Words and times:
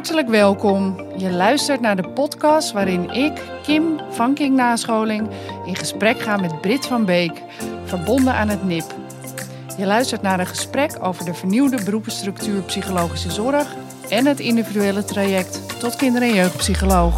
Hartelijk 0.00 0.28
welkom. 0.28 1.06
Je 1.16 1.30
luistert 1.30 1.80
naar 1.80 1.96
de 1.96 2.08
podcast 2.08 2.72
waarin 2.72 3.10
ik, 3.10 3.42
Kim 3.62 4.00
van 4.10 4.34
King 4.34 4.56
Nascholing, 4.56 5.30
in 5.66 5.76
gesprek 5.76 6.20
ga 6.20 6.36
met 6.36 6.60
Brit 6.60 6.86
van 6.86 7.04
Beek, 7.04 7.42
verbonden 7.84 8.34
aan 8.34 8.48
het 8.48 8.64
NIP. 8.64 8.94
Je 9.78 9.86
luistert 9.86 10.22
naar 10.22 10.40
een 10.40 10.46
gesprek 10.46 10.96
over 11.00 11.24
de 11.24 11.34
vernieuwde 11.34 11.84
beroepenstructuur 11.84 12.62
psychologische 12.62 13.30
zorg 13.30 13.74
en 14.08 14.26
het 14.26 14.40
individuele 14.40 15.04
traject 15.04 15.80
tot 15.80 15.96
kinder- 15.96 16.22
en 16.22 16.34
jeugdpsycholoog. 16.34 17.16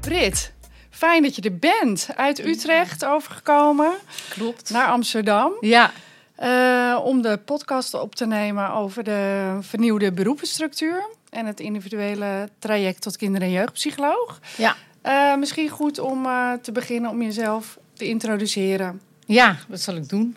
Brit, 0.00 0.52
fijn 0.90 1.22
dat 1.22 1.36
je 1.36 1.42
er 1.42 1.58
bent. 1.58 2.08
Uit 2.16 2.46
Utrecht 2.46 3.04
overgekomen 3.04 3.92
Klopt. 4.28 4.70
naar 4.70 4.86
Amsterdam. 4.86 5.52
Ja, 5.60 5.90
Eh, 6.34 7.00
om 7.04 7.22
de 7.22 7.38
podcast 7.44 7.94
op 7.94 8.14
te 8.14 8.26
nemen 8.26 8.70
over 8.72 9.04
de 9.04 9.56
vernieuwde 9.60 10.12
beroepenstructuur 10.12 11.04
en 11.30 11.46
het 11.46 11.60
individuele 11.60 12.48
traject 12.58 13.02
tot 13.02 13.16
kinder- 13.16 13.42
en 13.42 13.50
jeugdpsycholoog. 13.50 14.40
ja. 14.56 14.76
Eh, 15.02 15.36
misschien 15.36 15.68
goed 15.68 15.98
om 15.98 16.26
eh, 16.26 16.52
te 16.52 16.72
beginnen 16.72 17.10
om 17.10 17.22
jezelf 17.22 17.78
te 17.92 18.04
introduceren. 18.04 19.00
ja, 19.26 19.56
dat 19.68 19.80
zal 19.80 19.96
ik 19.96 20.08
doen. 20.08 20.36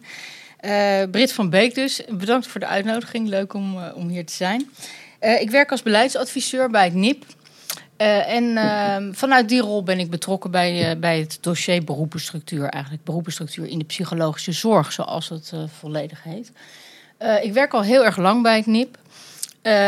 Brit 1.12 1.34
van 1.34 1.50
Beek 1.50 1.76
dus, 1.76 2.02
bedankt 2.10 2.48
voor 2.48 2.60
de 2.60 2.66
uitnodiging. 2.66 3.27
Leuk 3.27 3.54
om, 3.54 3.77
om 3.96 4.08
hier 4.08 4.26
te 4.26 4.34
zijn. 4.34 4.70
Ik 5.20 5.50
werk 5.50 5.72
als 5.72 5.84
beleidsadviseur 5.84 6.70
bij 6.70 6.84
het 6.84 6.94
NIP. 6.94 7.26
Eh, 7.98 8.34
en 8.34 8.58
eh, 8.58 9.08
vanuit 9.12 9.50
die 9.50 9.62
rol 9.62 9.84
ben 9.84 10.00
ik 10.00 10.10
betrokken 10.10 10.52
bij, 10.52 10.90
eh, 10.90 11.00
bij 11.00 11.20
het 11.20 11.38
dossier 11.42 11.84
beroepenstructuur. 11.84 12.70
Eigenlijk 12.70 13.04
beroepenstructuur 13.04 13.68
in 13.68 13.80
de 13.80 13.86
psychologische 13.86 14.52
zorg, 14.52 14.92
zoals 14.92 15.30
het 15.30 15.52
eh, 15.54 15.60
volledig 15.80 16.24
heet. 16.24 16.52
Ik 17.41 17.54
werk 17.54 17.74
al 17.74 17.82
heel 17.82 18.05
erg 18.05 18.18
lang 18.18 18.44
bij 18.44 18.58
het 18.58 18.66
NIP. 18.66 18.98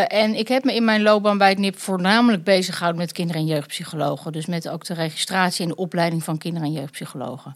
En 0.08 0.36
ik 0.36 0.48
heb 0.48 0.64
me 0.64 0.76
in 0.76 0.86
mijn 0.86 1.02
loopbaan 1.02 1.38
bij 1.38 1.50
het 1.50 1.58
NIP 1.58 1.80
voornamelijk 1.80 2.44
bezig 2.44 2.74
gehouden 2.74 3.02
met 3.02 3.12
kinder- 3.12 3.36
en 3.36 3.46
jeugdpsychologen. 3.46 4.32
Dus 4.32 4.46
met 4.46 4.70
ook 4.70 4.86
de 4.86 4.94
registratie 4.94 5.64
en 5.64 5.70
de 5.70 5.76
opleiding 5.76 6.24
van 6.24 6.38
kinder- 6.38 6.64
en 6.64 6.72
jeugdpsychologen. 6.72 7.56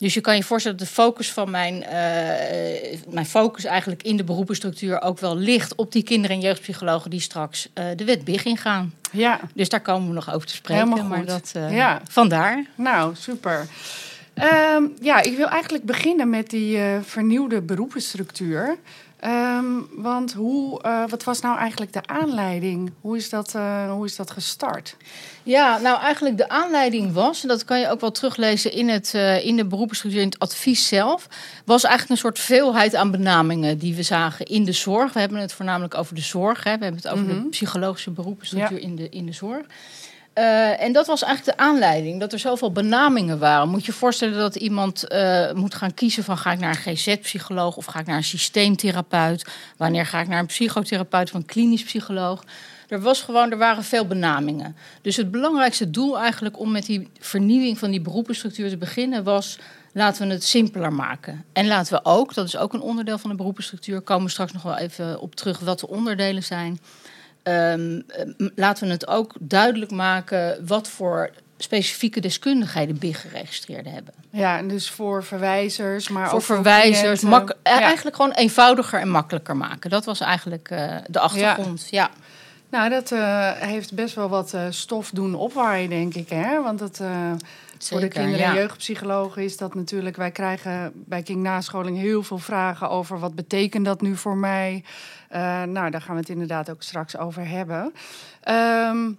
Dus 0.00 0.14
je 0.14 0.20
kan 0.20 0.36
je 0.36 0.42
voorstellen 0.42 0.78
dat 0.78 0.86
de 0.86 0.92
focus 0.92 1.32
van 1.32 1.50
mijn, 1.50 1.82
eh, 1.84 2.98
mijn 3.08 3.26
focus 3.26 3.64
eigenlijk 3.64 4.02
in 4.02 4.16
de 4.16 4.24
beroepenstructuur 4.24 5.00
ook 5.02 5.18
wel 5.18 5.36
ligt 5.36 5.74
op 5.74 5.92
die 5.92 6.02
kinder- 6.02 6.30
en 6.30 6.40
jeugdpsychologen 6.40 7.10
die 7.10 7.20
straks 7.20 7.68
eh, 7.74 7.84
de 7.96 8.04
wet 8.04 8.24
BIG 8.24 8.44
ingaan. 8.44 8.94
Ja, 9.12 9.40
Dus 9.54 9.68
daar 9.68 9.80
komen 9.80 10.08
we 10.08 10.14
nog 10.14 10.34
over 10.34 10.46
te 10.46 10.54
spreken. 10.54 10.84
Helemaal 10.84 11.08
Maar 11.08 11.18
goed. 11.18 11.26
dat, 11.28 11.50
eh, 11.54 11.74
Ja. 11.76 12.00
Vandaar. 12.08 12.64
nou 12.74 13.14
super. 13.16 13.66
Ehm, 14.34 14.84
ja, 15.00 15.22
ik 15.22 15.36
wil 15.36 15.48
eigenlijk 15.48 15.84
beginnen 15.84 16.30
met 16.30 16.50
die 16.50 16.78
vernieuwde 17.02 17.60
beroepenstructuur. 17.62 18.76
Ehm, 19.20 19.64
want 19.96 20.32
hoe, 20.32 20.82
eh, 20.82 21.02
wat 21.08 21.24
was 21.24 21.40
nou 21.40 21.58
eigenlijk 21.58 21.92
de 21.92 22.06
aanleiding? 22.06 22.92
Hoe 23.00 23.16
is 23.16 23.30
dat, 23.30 23.54
eh, 23.54 23.92
hoe 23.92 24.04
is 24.04 24.16
dat 24.16 24.30
gestart? 24.30 24.96
Ja, 25.42 25.78
nou 25.78 26.00
eigenlijk 26.00 26.36
de 26.36 26.48
aanleiding 26.48 27.12
was, 27.12 27.42
en 27.42 27.48
dat 27.48 27.64
kan 27.64 27.80
je 27.80 27.88
ook 27.88 28.00
wel 28.00 28.10
teruglezen 28.10 28.72
in, 28.72 28.88
het, 28.88 29.14
eh, 29.14 29.44
in 29.46 29.56
de 29.56 29.66
het 30.12 30.38
advies 30.38 30.88
zelf, 30.88 31.26
was 31.64 31.84
eigenlijk 31.84 32.12
een 32.12 32.26
soort 32.26 32.38
veelheid 32.38 32.94
aan 32.94 33.10
benamingen 33.10 33.78
die 33.78 33.94
we 33.94 34.02
zagen 34.02 34.46
in 34.46 34.64
de 34.64 34.72
zorg. 34.72 35.12
We 35.12 35.20
hebben 35.20 35.38
het 35.38 35.52
voornamelijk 35.52 35.94
over 35.94 36.14
de 36.14 36.20
zorg, 36.20 36.64
hè. 36.64 36.78
we 36.78 36.84
hebben 36.84 37.02
het 37.02 37.12
over 37.12 37.24
Mhm. 37.24 37.42
de 37.42 37.48
psychologische 37.48 38.10
beroepenstructuur 38.10 38.78
in, 38.80 38.96
de, 38.96 39.08
in 39.08 39.26
de 39.26 39.32
zorg. 39.32 39.66
Eh, 40.40 40.82
en 40.82 40.92
dat 40.92 41.06
was 41.06 41.22
eigenlijk 41.22 41.56
de 41.56 41.64
aanleiding, 41.64 42.20
dat 42.20 42.32
er 42.32 42.38
zoveel 42.38 42.72
benamingen 42.72 43.38
waren. 43.38 43.68
Moet 43.68 43.86
je 43.86 43.92
voorstellen 43.92 44.38
dat 44.38 44.56
iemand 44.56 45.08
eh, 45.08 45.52
moet 45.52 45.74
gaan 45.74 45.94
kiezen 45.94 46.24
van 46.24 46.38
ga 46.38 46.52
ik 46.52 46.58
naar 46.58 46.80
een 46.84 46.96
GZ-psycholoog 46.96 47.76
of 47.76 47.84
ga 47.84 47.98
ik 47.98 48.06
naar 48.06 48.16
een 48.16 48.24
systeemtherapeut? 48.24 49.46
Wanneer 49.76 50.06
ga 50.06 50.20
ik 50.20 50.28
naar 50.28 50.38
een 50.38 50.46
psychotherapeut 50.46 51.28
of 51.28 51.34
een 51.34 51.44
klinisch 51.44 51.84
psycholoog? 51.84 52.44
Er, 52.88 53.00
was 53.00 53.22
gewoon, 53.22 53.50
er 53.50 53.58
waren 53.58 53.84
veel 53.84 54.06
benamingen. 54.06 54.76
Dus 55.02 55.16
het 55.16 55.30
belangrijkste 55.30 55.90
doel 55.90 56.18
eigenlijk 56.18 56.58
om 56.58 56.70
met 56.70 56.86
die 56.86 57.08
vernieuwing 57.18 57.78
van 57.78 57.90
die 57.90 58.00
beroepenstructuur 58.00 58.68
te 58.68 58.76
beginnen 58.76 59.24
was... 59.24 59.58
laten 59.92 60.26
we 60.26 60.32
het 60.32 60.44
simpeler 60.44 60.92
maken. 60.92 61.44
En 61.52 61.66
laten 61.66 61.92
we 61.92 62.00
ook, 62.02 62.34
dat 62.34 62.46
is 62.46 62.56
ook 62.56 62.72
een 62.72 62.80
onderdeel 62.80 63.18
van 63.18 63.30
de 63.30 63.36
beroepenstructuur... 63.36 64.00
komen 64.00 64.24
we 64.24 64.30
straks 64.30 64.52
nog 64.52 64.62
wel 64.62 64.76
even 64.76 65.20
op 65.20 65.34
terug 65.34 65.58
wat 65.58 65.80
de 65.80 65.88
onderdelen 65.88 66.42
zijn... 66.42 66.78
Ehm, 67.42 68.00
eh, 68.08 68.46
laten 68.54 68.86
we 68.86 68.92
het 68.92 69.06
ook 69.06 69.34
duidelijk 69.38 69.90
maken 69.90 70.66
wat 70.66 70.88
voor 70.88 71.30
specifieke 71.56 72.20
deskundigheden 72.20 72.98
BIG 72.98 73.20
geregistreerd 73.20 73.86
hebben. 73.86 74.14
Ja, 74.30 74.58
en 74.58 74.68
dus 74.68 74.90
voor 74.90 75.24
verwijzers, 75.24 76.08
maar 76.08 76.24
voor 76.28 76.38
ook 76.38 76.44
voor 76.44 76.54
verwijzers, 76.54 77.20
cliënten. 77.20 77.28
mak- 77.28 77.56
eh, 77.62 77.72
Ja. 77.74 77.80
eigenlijk 77.80 78.16
gewoon 78.16 78.32
eenvoudiger 78.32 79.00
en 79.00 79.08
makkelijker 79.10 79.56
maken. 79.56 79.90
Dat 79.90 80.04
was 80.04 80.20
eigenlijk 80.20 80.70
eh, 80.70 80.96
de 81.06 81.20
achtergrond. 81.20 81.86
Ja. 81.90 82.10
Nou, 82.70 82.88
dat 82.90 83.12
eh, 83.12 83.50
heeft 83.52 83.94
best 83.94 84.14
wel 84.14 84.28
wat 84.28 84.54
stof 84.70 85.10
doen 85.10 85.34
opwaaien, 85.34 85.88
denk 85.90 86.14
ik. 86.14 86.28
Hè? 86.28 86.62
Want 86.62 86.78
dat, 86.78 87.00
voor 87.88 88.00
de 88.00 88.06
Zeker, 88.06 88.20
kinder- 88.20 88.40
en 88.40 88.54
ja. 88.54 88.60
jeugdpsychologen 88.60 89.42
is 89.42 89.56
dat 89.56 89.74
natuurlijk... 89.74 90.16
Wij 90.16 90.30
krijgen 90.30 90.92
bij 90.94 91.22
King 91.22 91.42
Nascholing 91.42 91.98
heel 91.98 92.22
veel 92.22 92.38
vragen 92.38 92.90
over... 92.90 93.18
wat 93.18 93.34
betekent 93.34 93.84
dat 93.84 94.00
nu 94.00 94.16
voor 94.16 94.36
mij? 94.36 94.84
Eh, 95.28 95.62
nou, 95.62 95.90
daar 95.90 96.02
gaan 96.02 96.14
we 96.14 96.20
het 96.20 96.30
inderdaad 96.30 96.70
ook 96.70 96.82
straks 96.82 97.16
over 97.16 97.48
hebben. 97.48 97.92
Ehm, 98.40 99.10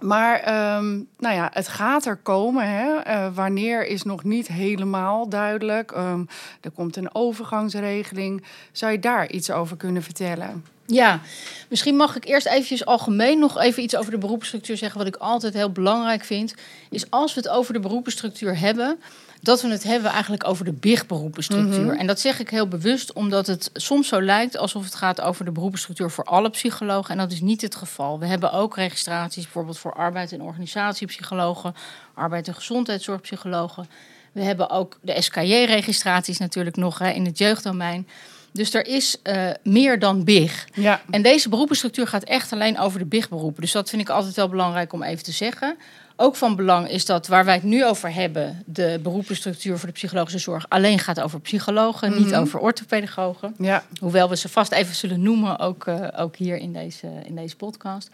maar 0.00 0.40
ehm, 0.40 0.96
nou 1.18 1.34
ja, 1.34 1.50
het 1.52 1.68
gaat 1.68 2.06
er 2.06 2.16
komen. 2.16 2.68
Hè? 2.68 2.96
Eh, 2.96 3.34
wanneer 3.34 3.86
is 3.86 4.02
nog 4.02 4.24
niet 4.24 4.46
helemaal 4.46 5.28
duidelijk. 5.28 5.92
Ehm, 5.92 6.24
er 6.60 6.70
komt 6.70 6.96
een 6.96 7.14
overgangsregeling. 7.14 8.44
Zou 8.72 8.92
je 8.92 8.98
daar 8.98 9.30
iets 9.30 9.50
over 9.50 9.76
kunnen 9.76 10.02
vertellen? 10.02 10.64
Ja, 10.90 11.20
misschien 11.68 11.96
mag 11.96 12.16
ik 12.16 12.24
eerst 12.24 12.46
eventjes 12.46 12.84
algemeen 12.84 13.38
nog 13.38 13.58
even 13.58 13.82
iets 13.82 13.96
over 13.96 14.10
de 14.10 14.18
beroepsstructuur 14.18 14.76
zeggen. 14.76 14.98
Wat 14.98 15.06
ik 15.06 15.16
altijd 15.16 15.54
heel 15.54 15.72
belangrijk 15.72 16.24
vind, 16.24 16.54
is 16.90 17.10
als 17.10 17.34
we 17.34 17.40
het 17.40 17.48
over 17.48 17.72
de 17.72 17.80
beroepsstructuur 17.80 18.58
hebben, 18.58 18.98
dat 19.40 19.62
we 19.62 19.68
het 19.68 19.82
hebben 19.82 20.10
eigenlijk 20.10 20.46
over 20.46 20.64
de 20.64 20.72
BIG-beroepenstructuur. 20.72 21.84
Mhm. 21.84 21.98
En 21.98 22.06
dat 22.06 22.20
zeg 22.20 22.40
ik 22.40 22.50
heel 22.50 22.68
bewust, 22.68 23.12
omdat 23.12 23.46
het 23.46 23.70
soms 23.72 24.08
zo 24.08 24.22
lijkt 24.22 24.56
alsof 24.56 24.84
het 24.84 24.94
gaat 24.94 25.20
over 25.20 25.44
de 25.44 25.50
beroepsstructuur 25.50 26.10
voor 26.10 26.24
alle 26.24 26.50
psychologen. 26.50 27.10
En 27.10 27.18
dat 27.18 27.32
is 27.32 27.40
niet 27.40 27.60
het 27.60 27.74
geval. 27.74 28.18
We 28.18 28.26
hebben 28.26 28.52
ook 28.52 28.76
registraties 28.76 29.42
bijvoorbeeld 29.42 29.78
voor 29.78 29.92
arbeid- 29.92 30.32
en 30.32 30.42
organisatiepsychologen, 30.42 31.74
arbeid- 32.14 32.48
en 32.48 32.54
gezondheidszorgpsychologen. 32.54 33.88
We 34.32 34.42
hebben 34.42 34.70
ook 34.70 34.98
de 35.00 35.22
SKJ-registraties 35.22 36.38
natuurlijk 36.38 36.76
nog 36.76 36.98
hè, 36.98 37.10
in 37.10 37.24
het 37.24 37.38
jeugddomein. 37.38 38.08
Dus 38.52 38.74
er 38.74 38.86
is 38.86 39.16
eh, 39.22 39.50
meer 39.62 39.98
dan 39.98 40.24
BIG. 40.24 40.66
Ja, 40.74 41.00
En 41.10 41.22
deze 41.22 41.48
beroepenstructuur 41.48 42.06
gaat 42.06 42.24
echt 42.24 42.52
alleen 42.52 42.78
over 42.78 42.98
de 42.98 43.04
BIG-beroepen. 43.04 43.60
Dus 43.62 43.72
dat 43.72 43.88
vind 43.90 44.02
ik 44.02 44.08
altijd 44.08 44.34
wel 44.34 44.48
belangrijk 44.48 44.92
om 44.92 45.02
even 45.02 45.24
te 45.24 45.32
zeggen. 45.32 45.76
Ook 46.20 46.36
van 46.36 46.56
belang 46.56 46.88
is 46.90 47.04
dat 47.06 47.26
waar 47.26 47.44
wij 47.44 47.54
het 47.54 47.62
nu 47.62 47.84
over 47.86 48.14
hebben, 48.14 48.62
de 48.66 49.00
beroepenstructuur 49.02 49.78
voor 49.78 49.86
de 49.88 49.94
psychologische 49.94 50.38
zorg, 50.38 50.68
alleen 50.68 50.98
gaat 50.98 51.20
over 51.20 51.40
psychologen, 51.40 52.16
niet 52.18 52.30
Mhm. 52.30 52.40
over 52.40 52.60
orthopedagogen. 52.60 53.54
ja. 53.58 53.84
Hoewel 54.00 54.28
we 54.28 54.36
ze 54.36 54.48
vast 54.48 54.72
even 54.72 54.94
zullen 54.94 55.22
noemen, 55.22 55.58
ook, 55.58 55.86
eh, 55.86 56.06
ook 56.16 56.36
hier 56.36 56.56
in 56.56 56.72
deze, 56.72 57.06
in 57.24 57.34
deze 57.34 57.56
podcast. 57.56 58.10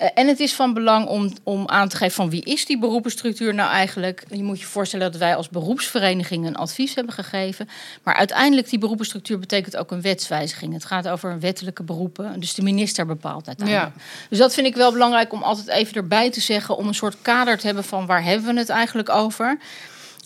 Eh, 0.00 0.08
en 0.14 0.28
het 0.28 0.40
is 0.40 0.54
van 0.54 0.74
belang 0.74 1.06
om, 1.06 1.32
om 1.42 1.68
aan 1.68 1.88
te 1.88 1.96
geven 1.96 2.14
van 2.14 2.30
wie 2.30 2.44
is 2.44 2.66
die 2.66 2.78
beroepenstructuur 2.78 3.54
nou 3.54 3.70
eigenlijk. 3.70 4.24
Je 4.30 4.42
moet 4.42 4.60
je 4.60 4.66
voorstellen 4.66 5.10
dat 5.10 5.20
wij 5.20 5.36
als 5.36 5.48
beroepsvereniging 5.48 6.46
een 6.46 6.56
advies 6.56 6.94
hebben 6.94 7.14
gegeven. 7.14 7.68
Maar 8.02 8.14
uiteindelijk 8.14 8.70
die 8.70 8.78
beroepenstructuur 8.78 9.38
betekent 9.38 9.76
ook 9.76 9.90
een 9.90 10.00
wetswijziging. 10.00 10.72
Het 10.72 10.84
gaat 10.84 11.08
over 11.08 11.40
wettelijke 11.40 11.82
beroepen, 11.82 12.40
dus 12.40 12.54
de 12.54 12.62
minister 12.62 13.06
bepaalt 13.06 13.46
uiteindelijk. 13.46 13.92
Dus 14.28 14.38
dat 14.38 14.54
vind 14.54 14.66
ik 14.66 14.74
wel 14.74 14.92
belangrijk 14.92 15.32
om 15.32 15.42
altijd 15.42 15.68
even 15.68 15.94
erbij 15.94 16.30
te 16.30 16.40
zeggen... 16.40 16.76
om 16.76 16.88
een 16.88 16.94
soort 16.94 17.16
kader 17.22 17.58
te 17.58 17.66
hebben 17.66 17.84
van 17.84 18.06
waar 18.06 18.24
hebben 18.24 18.54
we 18.54 18.60
het 18.60 18.68
eigenlijk 18.68 19.08
over... 19.08 19.58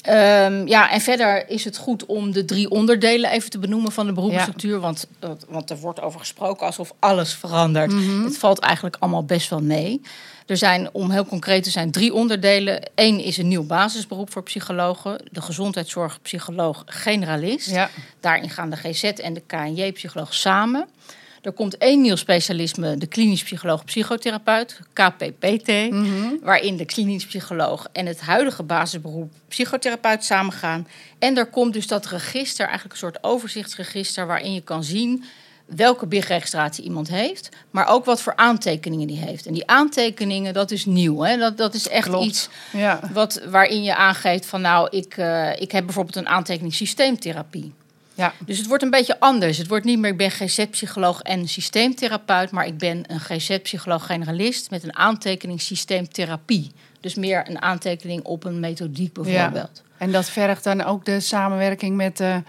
Ehm, 0.05 0.67
ja, 0.67 0.91
en 0.91 1.01
verder 1.01 1.49
is 1.49 1.65
het 1.65 1.77
goed 1.77 2.07
om 2.07 2.33
de 2.33 2.45
drie 2.45 2.71
onderdelen 2.71 3.31
even 3.31 3.51
te 3.51 3.59
benoemen 3.59 3.93
van 3.93 4.07
de 4.07 4.13
beroepsstructuur. 4.13 4.81
Want, 4.81 5.07
want 5.49 5.71
er 5.71 5.77
wordt 5.77 6.01
over 6.01 6.21
gesproken 6.21 6.67
alsof 6.67 6.93
alles 6.99 7.35
verandert. 7.35 7.93
Mhm. 7.93 8.25
Het 8.25 8.39
valt 8.39 8.59
eigenlijk 8.59 8.97
allemaal 8.99 9.25
best 9.25 9.51
wel 9.51 9.63
mee. 9.63 10.01
Er 10.47 10.57
zijn, 10.57 10.89
om 10.93 11.11
heel 11.11 11.27
concreet 11.27 11.63
te 11.63 11.71
zijn, 11.71 11.91
drie 11.91 12.15
onderdelen. 12.15 12.91
Eén 12.95 13.21
is 13.21 13.37
een 13.37 13.49
nieuw 13.49 13.67
basisberoep 13.67 14.33
voor 14.33 14.43
psychologen. 14.43 15.21
De 15.31 15.43
gezondheidszorgpsycholoog 15.43 16.83
generalist. 16.87 17.71
Ja. 17.71 17.91
Daarin 18.21 18.51
gaan 18.51 18.71
de 18.71 18.77
GZ 18.77 19.03
en 19.03 19.35
de 19.35 19.43
KNJ-psycholoog 19.47 20.35
samen. 20.35 20.89
Er 21.45 21.53
komt 21.53 21.77
één 21.79 22.01
nieuw 22.01 22.17
specialisme, 22.17 22.97
de 22.97 23.07
klinisch 23.07 23.43
psycholoog 23.43 23.85
psychotherapeut, 23.85 24.81
KPPT, 24.93 25.69
Mhm. 25.91 26.37
waarin 26.43 26.77
de 26.77 26.85
klinisch 26.85 27.27
psycholoog 27.27 27.87
en 27.93 28.07
het 28.07 28.21
huidige 28.21 28.63
basisberoep 28.63 29.33
psychotherapeut 29.49 30.25
samengaan. 30.25 30.89
En 31.19 31.37
er 31.37 31.47
komt 31.47 31.73
dus 31.73 31.87
dat 31.87 32.07
register, 32.07 32.65
eigenlijk 32.65 32.93
een 32.95 33.01
soort 33.01 33.19
overzichtsregister, 33.25 34.27
waarin 34.27 34.53
je 34.55 34.61
kan 34.61 34.85
zien 34.85 35.25
welke 35.67 36.07
BIG-registratie 36.07 36.85
iemand 36.85 37.09
heeft, 37.09 37.49
maar 37.71 37.87
ook 37.89 38.05
wat 38.05 38.21
voor 38.21 38.37
aantekeningen 38.37 39.07
die 39.07 39.19
heeft. 39.19 39.47
En 39.47 39.53
die 39.53 39.67
aantekeningen, 39.67 40.55
dat 40.55 40.71
is 40.71 40.85
nieuw. 40.85 41.21
Hè? 41.21 41.37
Dat, 41.37 41.57
dat 41.57 41.75
is 41.75 41.89
echt 41.89 42.09
Klopt. 42.09 42.27
iets 42.27 42.49
Ja. 42.73 43.01
wat, 43.13 43.41
waarin 43.49 43.83
je 43.83 43.95
aangeeft 43.97 44.47
van 44.47 44.61
nou, 44.61 44.89
ik, 44.91 45.17
eh, 45.17 45.61
ik 45.61 45.73
heb 45.73 45.85
bijvoorbeeld 45.85 46.17
een 46.17 46.29
aantekening 46.29 46.75
systeemtherapie. 46.75 47.73
Ja. 48.15 48.33
Dus 48.47 48.59
het 48.59 48.67
wordt 48.67 48.83
een 48.83 48.91
beetje 48.91 49.21
anders. 49.21 49.59
Het 49.59 49.69
wordt 49.69 49.85
niet 49.85 49.99
meer, 49.99 50.11
ik 50.11 50.17
ben 50.17 50.31
GZ-psycholoog 50.31 51.21
en 51.21 51.49
systeemtherapeut, 51.49 52.51
maar 52.51 52.67
ik 52.67 52.79
ben 52.79 53.05
een 53.07 53.21
GZ-psycholoog-generalist 53.21 54.71
met 54.71 54.83
een 54.83 54.97
aantekening 54.97 55.61
systeemtherapie. 55.61 56.73
Dus 57.01 57.15
meer 57.15 57.49
een 57.49 57.63
aantekening 57.63 58.23
op 58.23 58.45
een 58.45 58.61
methodiek 58.61 59.13
bijvoorbeeld. 59.13 59.83
En 59.99 60.13
dat 60.13 60.31
vergt 60.31 60.65
dan 60.65 60.85
ook 60.85 61.05
de 61.05 61.21
samenwerking 61.21 61.97
met 61.97 62.17
de, 62.17 62.43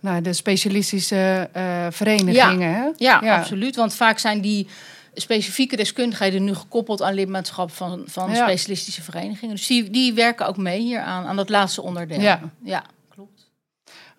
nou, 0.00 0.20
de 0.22 0.32
specialistische 0.32 1.48
eh, 1.52 1.86
verenigingen. 1.90 2.74
Hè? 2.74 2.88
Ja, 2.96 3.18
absoluut. 3.18 3.76
Want 3.76 3.94
vaak 3.94 4.18
zijn 4.18 4.40
die 4.40 4.66
specifieke 5.14 5.76
deskundigheden 5.76 6.44
nu 6.44 6.54
gekoppeld 6.54 7.02
aan 7.02 7.14
lidmaatschap 7.14 7.70
van, 7.70 8.02
van 8.06 8.30
Ja. 8.30 8.34
specialistische 8.46 9.02
verenigingen. 9.02 9.54
Dus 9.56 9.66
die, 9.66 9.90
die 9.90 10.12
werken 10.12 10.46
ook 10.46 10.56
mee 10.56 10.80
hier 10.80 11.00
aan, 11.00 11.26
aan 11.26 11.36
dat 11.36 11.48
laatste 11.48 11.82
onderdeel. 11.82 12.20
Ja. 12.20 12.40
ja 12.62 12.84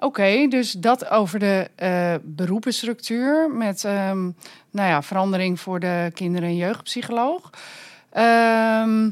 Oké, 0.03 0.47
dus 0.47 0.71
dat 0.71 1.09
over 1.09 1.39
de 1.39 1.69
eh 1.75 2.15
beroepenstructuur 2.21 3.51
met 3.51 3.83
ehm, 3.83 4.21
nou 4.71 4.89
ja, 4.89 5.01
verandering 5.01 5.59
voor 5.59 5.79
de 5.79 6.11
kinder- 6.13 6.43
en 6.43 6.55
jeugdpsycholoog. 6.55 7.49
Ehm, 8.09 9.09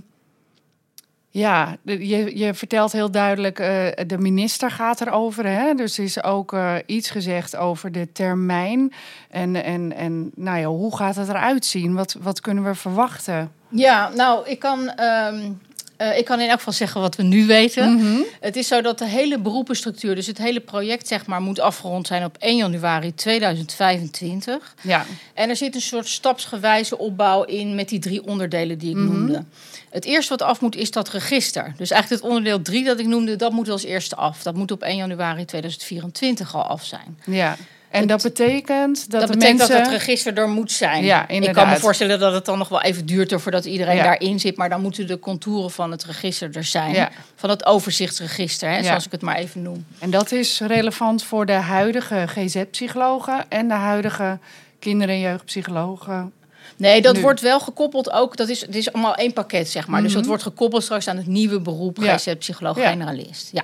ja, 1.31 1.77
je, 1.83 2.37
je 2.37 2.53
vertelt 2.53 2.91
heel 2.91 3.11
duidelijk, 3.11 3.59
eh, 3.59 3.85
de 4.07 4.17
minister 4.17 4.71
gaat 4.71 5.01
erover. 5.01 5.45
Hè? 5.45 5.73
Dus 5.73 5.97
er 5.97 6.03
is 6.03 6.23
ook 6.23 6.53
eh, 6.53 6.75
iets 6.85 7.09
gezegd 7.09 7.55
over 7.55 7.91
de 7.91 8.11
termijn. 8.11 8.93
En, 9.29 9.63
en, 9.63 9.95
en 9.95 10.31
nou 10.35 10.59
ja, 10.59 10.65
hoe 10.65 10.95
gaat 10.95 11.15
het 11.15 11.29
eruit 11.29 11.65
zien? 11.65 11.93
Wat, 11.93 12.15
wat 12.19 12.41
kunnen 12.41 12.63
we 12.63 12.75
verwachten? 12.75 13.51
Ja, 13.67 14.09
nou, 14.15 14.47
ik 14.47 14.59
kan, 14.59 14.89
ehm, 14.89 15.51
eh, 15.99 16.17
ik 16.17 16.25
kan 16.25 16.39
in 16.39 16.47
elk 16.49 16.57
geval 16.57 16.73
zeggen 16.73 17.01
wat 17.01 17.15
we 17.15 17.23
nu 17.23 17.45
weten. 17.45 17.93
Mhm. 17.93 18.21
Het 18.39 18.55
is 18.55 18.67
zo 18.67 18.81
dat 18.81 18.97
de 18.97 19.05
hele 19.07 19.39
beroepenstructuur, 19.39 20.15
dus 20.15 20.27
het 20.27 20.37
hele 20.37 20.59
project 20.59 21.07
zeg 21.07 21.25
maar, 21.25 21.41
moet 21.41 21.59
afgerond 21.59 22.07
zijn 22.07 22.23
op 22.25 22.35
1 22.39 22.55
januari 22.57 23.13
2025. 23.15 24.75
Ja, 24.81 25.05
En 25.33 25.49
er 25.49 25.55
zit 25.55 25.75
een 25.75 25.81
soort 25.81 26.07
stapsgewijze 26.07 26.97
opbouw 26.97 27.43
in 27.43 27.75
met 27.75 27.89
die 27.89 27.99
drie 27.99 28.25
onderdelen 28.27 28.77
die 28.77 28.89
ik 28.89 28.95
Mhm. 28.95 29.05
noemde. 29.05 29.43
Het 29.89 30.05
eerste 30.05 30.29
wat 30.29 30.41
af 30.41 30.61
moet 30.61 30.75
is 30.75 30.91
dat 30.91 31.09
register. 31.09 31.73
Dus 31.77 31.91
eigenlijk 31.91 32.21
het 32.21 32.31
onderdeel 32.31 32.61
3 32.61 32.83
dat 32.85 32.99
ik 32.99 33.05
noemde, 33.05 33.35
dat 33.35 33.51
moet 33.51 33.69
als 33.69 33.83
eerste 33.83 34.15
af. 34.15 34.41
Dat 34.43 34.55
moet 34.55 34.71
op 34.71 34.81
1 34.83 34.95
januari 34.95 35.45
2024 35.45 36.55
al 36.55 36.63
af 36.63 36.85
zijn. 36.85 37.19
ja. 37.25 37.57
En 37.89 37.99
Het- 37.99 38.09
dat 38.09 38.21
betekent 38.21 39.11
dat, 39.11 39.19
Dat, 39.19 39.29
de 39.29 39.33
betekent 39.37 39.57
mensen... 39.57 39.77
dat 39.77 39.85
het 39.91 40.01
register 40.01 40.37
er 40.37 40.49
moet 40.49 40.71
zijn. 40.71 41.03
Ja, 41.03 41.21
ik 41.21 41.27
kan 41.27 41.39
me 41.39 41.45
inderdaad. 41.47 41.79
voorstellen 41.79 42.19
dat 42.19 42.33
het 42.33 42.45
dan 42.45 42.57
nog 42.57 42.69
wel 42.69 42.81
even 42.81 43.05
duurt 43.05 43.33
voordat 43.41 43.65
iedereen 43.65 43.95
Ja. 43.95 44.03
daarin 44.03 44.39
zit. 44.39 44.57
Maar 44.57 44.69
dan 44.69 44.81
moeten 44.81 45.07
de 45.07 45.19
contouren 45.19 45.71
van 45.71 45.91
het 45.91 46.03
register 46.05 46.49
er 46.55 46.63
zijn. 46.63 46.93
Ja. 46.93 47.09
Van 47.35 47.49
het 47.49 47.65
overzichtsregister, 47.65 48.69
hè, 48.69 48.83
zoals 48.83 49.05
ik 49.05 49.11
het 49.11 49.21
maar 49.21 49.35
even 49.35 49.61
noem. 49.61 49.85
En 49.99 50.09
dat 50.09 50.31
is 50.31 50.59
relevant 50.59 51.23
voor 51.23 51.45
de 51.45 51.51
huidige 51.51 52.25
GZ-psychologen 52.27 53.45
en 53.49 53.67
de 53.67 53.73
huidige 53.73 54.39
kinder- 54.79 55.09
en 55.09 55.19
jeugdpsychologen. 55.19 56.31
Nee, 56.77 57.01
dat 57.01 57.15
Nu. 57.15 57.21
wordt 57.21 57.41
wel 57.41 57.59
gekoppeld 57.59 58.11
ook. 58.11 58.37
Dat 58.37 58.49
is, 58.49 58.61
het 58.61 58.75
is 58.75 58.93
allemaal 58.93 59.15
één 59.15 59.33
pakket, 59.33 59.69
zeg 59.69 59.87
maar. 59.87 60.01
Dus 60.01 60.13
dat 60.13 60.25
wordt 60.25 60.43
gekoppeld 60.43 60.83
straks 60.83 61.07
aan 61.07 61.17
het 61.17 61.27
nieuwe 61.27 61.59
beroep 61.59 61.97
Mhm. 61.97 62.15
GZ-psycholoog-generalist. 62.17 63.49
Ja. 63.51 63.63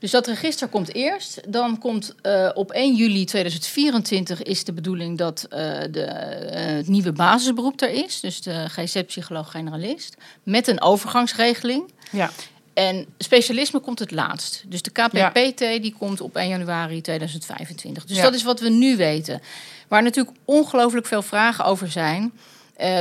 Dus 0.00 0.10
dat 0.10 0.26
register 0.26 0.68
komt 0.68 0.94
eerst. 0.94 1.40
Dan 1.52 1.78
komt 1.78 2.14
eh, 2.22 2.50
op 2.54 2.70
1 2.70 2.94
juli 2.94 3.24
2024 3.24 4.42
is 4.42 4.64
de 4.64 4.72
bedoeling 4.72 5.18
dat 5.18 5.46
eh, 5.50 5.58
de, 5.90 6.02
eh, 6.02 6.74
het 6.76 6.88
nieuwe 6.88 7.12
basisberoep 7.12 7.80
er 7.80 7.90
is. 7.90 8.20
Dus 8.20 8.42
de 8.42 8.64
GZ-psycholoog-generalist. 8.68 10.16
Met 10.42 10.66
een 10.68 10.80
overgangsregeling. 10.80 11.92
Ja, 12.10 12.30
En 12.74 13.06
specialisme 13.18 13.80
komt 13.80 13.98
het 13.98 14.10
laatst. 14.10 14.64
Dus 14.66 14.82
de 14.82 14.90
KPPT 14.90 15.58
die 15.58 15.94
komt 15.98 16.20
op 16.20 16.36
1 16.36 16.48
januari 16.48 17.00
2025. 17.00 18.04
Dus 18.04 18.16
Ja. 18.16 18.22
dat 18.22 18.34
is 18.34 18.42
wat 18.42 18.60
we 18.60 18.68
nu 18.68 18.96
weten. 18.96 19.40
Waar 19.88 20.02
natuurlijk 20.02 20.36
ongelooflijk 20.44 21.06
veel 21.06 21.22
vragen 21.22 21.64
over 21.64 21.90
zijn. 21.90 22.32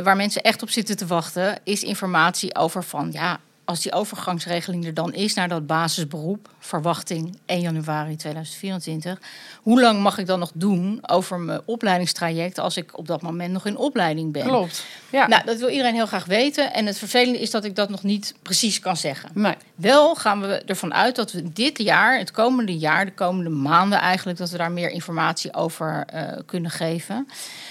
waar 0.03 0.15
mensen 0.15 0.41
echt 0.41 0.61
op 0.61 0.69
zitten 0.69 0.97
te 0.97 1.05
wachten, 1.05 1.57
is 1.63 1.83
informatie 1.83 2.55
over 2.55 2.83
van 2.83 3.09
ja, 3.11 3.39
als 3.69 3.81
die 3.81 3.91
overgangsregeling 3.91 4.85
er 4.85 4.93
dan 4.93 5.13
is 5.13 5.33
naar 5.33 5.47
dat 5.47 5.67
basisberoep, 5.67 6.49
verwachting 6.59 7.37
1 7.45 7.61
januari 7.61 8.15
2024, 8.15 9.19
hoe 9.61 9.81
lang 9.81 10.01
mag 10.01 10.17
ik 10.17 10.25
dan 10.25 10.39
nog 10.39 10.51
doen 10.53 10.99
over 11.01 11.39
mijn 11.39 11.61
opleidingstraject 11.65 12.59
als 12.59 12.77
ik 12.77 12.97
op 12.97 13.07
dat 13.07 13.21
moment 13.21 13.51
nog 13.51 13.65
in 13.65 13.77
opleiding 13.77 14.31
ben? 14.31 14.43
klopt. 14.43 14.85
Ja. 15.09 15.27
Nou, 15.27 15.45
dat 15.45 15.59
wil 15.59 15.69
iedereen 15.69 15.93
heel 15.93 16.05
graag 16.05 16.25
weten. 16.25 16.73
En 16.73 16.85
het 16.85 16.97
vervelende 16.97 17.39
is 17.39 17.51
dat 17.51 17.63
ik 17.63 17.75
dat 17.75 17.89
nog 17.89 18.03
niet 18.03 18.33
precies 18.41 18.79
kan 18.79 18.97
zeggen. 18.97 19.29
nee. 19.33 19.55
Wel 19.75 20.15
gaan 20.15 20.41
we 20.41 20.61
ervan 20.65 20.93
uit 20.93 21.15
dat 21.15 21.31
we 21.31 21.53
dit 21.53 21.77
jaar, 21.77 22.17
het 22.17 22.31
komende 22.31 22.77
jaar, 22.77 23.05
de 23.05 23.13
komende 23.13 23.49
maanden 23.49 23.99
eigenlijk, 23.99 24.37
dat 24.37 24.49
we 24.49 24.57
daar 24.57 24.71
meer 24.71 24.89
informatie 24.89 25.53
over 25.53 26.03
eh, 26.07 26.23
kunnen 26.45 26.71
geven. 26.71 27.27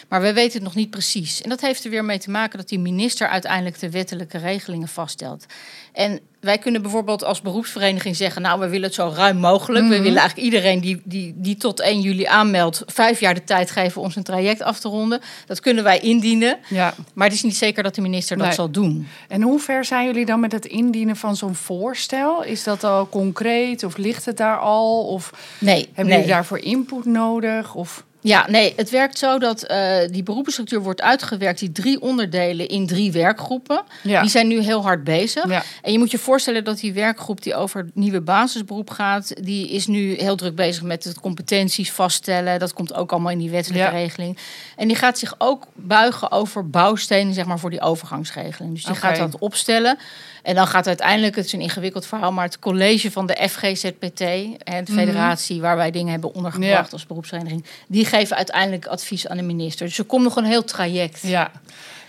Maar 0.08 0.20
we 0.20 0.32
weten 0.32 0.52
het 0.52 0.62
nog 0.62 0.74
niet 0.74 0.90
precies. 0.90 1.42
En 1.42 1.48
dat 1.48 1.60
heeft 1.60 1.84
er 1.84 1.90
weer 1.90 2.04
mee 2.04 2.18
te 2.18 2.30
maken 2.30 2.58
dat 2.58 2.68
die 2.68 2.78
minister 2.78 3.28
uiteindelijk 3.28 3.78
de 3.78 3.90
wettelijke 3.90 4.38
regelingen 4.38 4.88
vaststelt. 4.88 5.46
En 5.92 6.20
wij 6.40 6.58
kunnen 6.58 6.82
bijvoorbeeld 6.82 7.24
als 7.24 7.40
beroepsvereniging 7.40 8.16
zeggen, 8.16 8.42
nou, 8.42 8.60
we 8.60 8.68
willen 8.68 8.86
het 8.86 8.94
zo 8.94 9.12
ruim 9.16 9.36
mogelijk. 9.36 9.84
We 9.88 10.00
willen 10.00 10.18
eigenlijk 10.18 10.36
iedereen 10.38 10.80
die, 10.80 11.00
die, 11.04 11.34
die 11.36 11.56
tot 11.56 11.80
1 11.80 12.00
juli 12.00 12.24
aanmeldt, 12.24 12.82
vijf 12.86 13.20
jaar 13.20 13.34
de 13.34 13.44
tijd 13.44 13.70
geven 13.70 14.02
om 14.02 14.10
zijn 14.10 14.24
traject 14.24 14.62
af 14.62 14.80
te 14.80 14.88
ronden. 14.88 15.20
Dat 15.46 15.60
kunnen 15.60 15.84
wij 15.84 15.98
indienen. 15.98 16.58
Ja. 16.68 16.94
Maar 17.14 17.26
het 17.26 17.36
is 17.36 17.42
niet 17.42 17.56
zeker 17.56 17.82
dat 17.82 17.94
de 17.94 18.00
minister 18.00 18.36
dat 18.36 18.46
Nee. 18.46 18.54
zal 18.54 18.70
doen. 18.70 19.08
En 19.28 19.42
hoe 19.42 19.60
ver 19.60 19.84
zijn 19.84 20.06
jullie 20.06 20.26
dan 20.26 20.40
met 20.40 20.52
het 20.52 20.66
indienen 20.66 21.16
van 21.16 21.36
zo'n 21.36 21.54
voorstel? 21.54 22.42
Is 22.44 22.64
dat 22.64 22.84
al 22.84 23.08
concreet 23.08 23.84
of 23.84 23.96
ligt 23.96 24.24
het 24.24 24.36
daar 24.36 24.58
al? 24.58 25.06
Of 25.06 25.32
Nee, 25.60 25.84
hebben 25.86 26.04
nee. 26.06 26.14
jullie 26.14 26.32
daarvoor 26.32 26.58
input 26.58 27.04
nodig? 27.04 27.74
Of... 27.74 28.04
Ja, 28.20 28.46
nee, 28.50 28.72
het 28.76 28.90
werkt 28.90 29.18
zo 29.18 29.38
dat 29.38 29.62
eh, 29.62 29.96
die 30.10 30.22
beroepenstructuur 30.22 30.80
wordt 30.80 31.02
uitgewerkt, 31.02 31.58
die 31.58 31.72
drie 31.72 32.00
onderdelen 32.00 32.68
in 32.68 32.86
drie 32.86 33.12
werkgroepen. 33.12 33.82
Ja. 34.02 34.20
Die 34.20 34.30
zijn 34.30 34.48
nu 34.48 34.60
heel 34.60 34.82
hard 34.82 35.04
bezig. 35.04 35.48
Ja. 35.48 35.62
En 35.82 35.92
je 35.92 35.98
moet 35.98 36.10
je 36.10 36.18
voorstellen 36.18 36.64
dat 36.64 36.78
die 36.80 36.92
werkgroep 36.92 37.42
die 37.42 37.54
over 37.54 37.80
het 37.84 37.94
nieuwe 37.94 38.20
basisberoep 38.20 38.90
gaat, 38.90 39.44
die 39.44 39.70
is 39.70 39.86
nu 39.86 40.14
heel 40.14 40.36
druk 40.36 40.54
bezig 40.54 40.82
met 40.82 41.04
het 41.04 41.20
competenties 41.20 41.92
vaststellen. 41.92 42.58
Dat 42.58 42.72
komt 42.72 42.94
ook 42.94 43.12
allemaal 43.12 43.32
in 43.32 43.38
die 43.38 43.50
wettelijke 43.50 43.84
Ja. 43.92 43.98
regeling. 43.98 44.38
En 44.76 44.88
die 44.88 44.96
gaat 44.96 45.18
zich 45.18 45.34
ook 45.38 45.66
buigen 45.74 46.30
over 46.30 46.70
bouwstenen, 46.70 47.34
zeg 47.34 47.44
maar, 47.46 47.58
voor 47.58 47.70
die 47.70 47.80
overgangsregeling. 47.80 48.74
Dus 48.74 48.84
die 48.84 48.94
gaat 48.94 49.16
dat 49.16 49.38
opstellen. 49.38 49.98
En 50.42 50.54
dan 50.54 50.66
gaat 50.66 50.86
uiteindelijk, 50.86 51.36
het 51.36 51.44
is 51.44 51.52
een 51.52 51.60
ingewikkeld 51.60 52.06
verhaal, 52.06 52.32
maar 52.32 52.44
het 52.44 52.58
college 52.58 53.10
van 53.10 53.26
de 53.26 53.48
FGZPT, 53.50 54.18
hè, 54.18 54.82
de 54.82 54.92
federatie 54.92 55.60
waar 55.60 55.76
wij 55.76 55.90
dingen 55.90 56.10
hebben 56.10 56.34
ondergebracht 56.34 56.56
Mhm. 56.84 56.92
Als 56.92 57.06
beroepsvereniging, 57.06 57.64
die 57.86 58.04
geven 58.18 58.36
uiteindelijk 58.36 58.86
advies 58.86 59.28
aan 59.28 59.36
de 59.36 59.42
minister. 59.42 59.86
Dus 59.86 59.98
er 59.98 60.04
komt 60.04 60.24
nog 60.24 60.36
een 60.36 60.44
heel 60.44 60.64
traject. 60.64 61.22
Ja. 61.22 61.50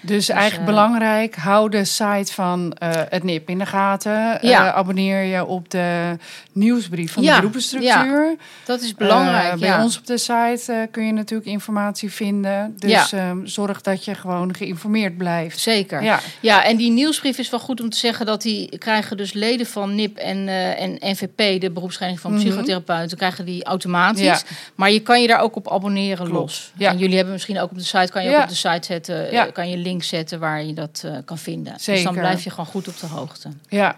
Dus, 0.01 0.29
eigenlijk 0.29 0.70
eh, 0.70 0.75
belangrijk, 0.75 1.36
hou 1.36 1.70
de 1.70 1.86
site 1.86 2.34
van 2.34 2.74
eh, 2.74 2.89
het 3.10 3.24
NIP 3.24 3.50
in 3.50 3.58
de 3.60 3.65
gaten. 3.65 4.38
Ja. 4.41 4.68
Eh, 4.68 4.75
abonneer 4.75 5.24
je 5.24 5.46
op 5.46 5.70
de 5.72 6.18
nieuwsbrief 6.51 7.12
van 7.13 7.24
Ja, 7.24 7.29
de 7.29 7.38
beroepenstructuur. 7.38 8.36
Dat 8.65 8.82
is 8.82 8.94
belangrijk. 8.96 9.60
Bij 9.60 9.70
ja. 9.70 9.84
ons 9.84 9.98
op 9.98 10.06
de 10.06 10.18
site 10.18 10.88
kun 10.91 11.06
je 11.06 11.12
natuurlijk 11.13 11.50
informatie 11.50 12.12
vinden. 12.12 12.75
Dus 12.77 13.12
ehm, 13.12 13.46
zorg 13.46 13.82
dat 13.82 14.06
je 14.06 14.15
gewoon 14.15 14.56
geïnformeerd 14.56 15.18
blijft. 15.18 15.60
Zeker. 15.60 16.03
Ja. 16.03 16.20
Ja, 16.39 16.63
en 16.63 16.77
die 16.77 16.91
nieuwsbrief 16.91 17.38
is 17.38 17.50
wel 17.50 17.60
goed 17.60 17.82
om 17.82 17.89
te 17.89 17.98
zeggen 17.98 18.25
dat 18.25 18.41
die 18.41 18.77
krijgen 18.77 19.18
dus 19.18 19.34
leden 19.34 19.65
van 19.65 19.96
NIP 19.96 20.18
en, 20.18 20.48
en 20.77 20.98
NVP, 21.00 21.62
de 21.62 21.72
beroepsvereniging 21.72 22.22
van 22.22 22.34
Mhm. 22.34 22.39
psychotherapeuten, 22.41 23.18
krijgen 23.18 23.46
die 23.46 23.63
automatisch. 23.63 24.44
Maar 24.75 24.91
je 24.91 25.00
kan 25.00 25.22
je 25.22 25.27
daar 25.27 25.39
ook 25.41 25.56
op 25.56 25.72
abonneren 25.72 26.25
Klopt. 26.25 26.39
los. 26.39 26.72
Ja. 26.77 26.89
En 26.89 26.98
jullie 26.98 27.15
hebben 27.15 27.34
misschien 27.34 27.60
ook 27.60 27.72
op 27.72 27.77
de 27.77 27.84
site, 27.84 28.12
kan 28.12 28.24
je 28.24 28.36
ook 28.36 28.41
op 28.41 28.50
de 28.50 28.56
site 28.56 28.86
zetten, 28.86 29.51
kan 29.53 29.70
je 29.70 29.77
zetten 29.98 30.39
waar 30.39 30.63
je 30.63 30.74
dat 30.74 31.01
eh, 31.05 31.17
kan 31.25 31.38
vinden. 31.38 31.74
Dus 31.74 31.84
Zeker. 31.84 32.03
dan 32.03 32.13
blijf 32.13 32.43
je 32.43 32.50
gewoon 32.50 32.65
goed 32.65 32.88
op 32.88 33.00
de 33.00 33.08
hoogte. 33.08 33.50
Ja. 33.67 33.96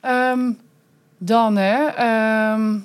Ehm, 0.00 0.52
dan, 1.18 1.56
hè. 1.56 1.86
ehm, 1.86 2.78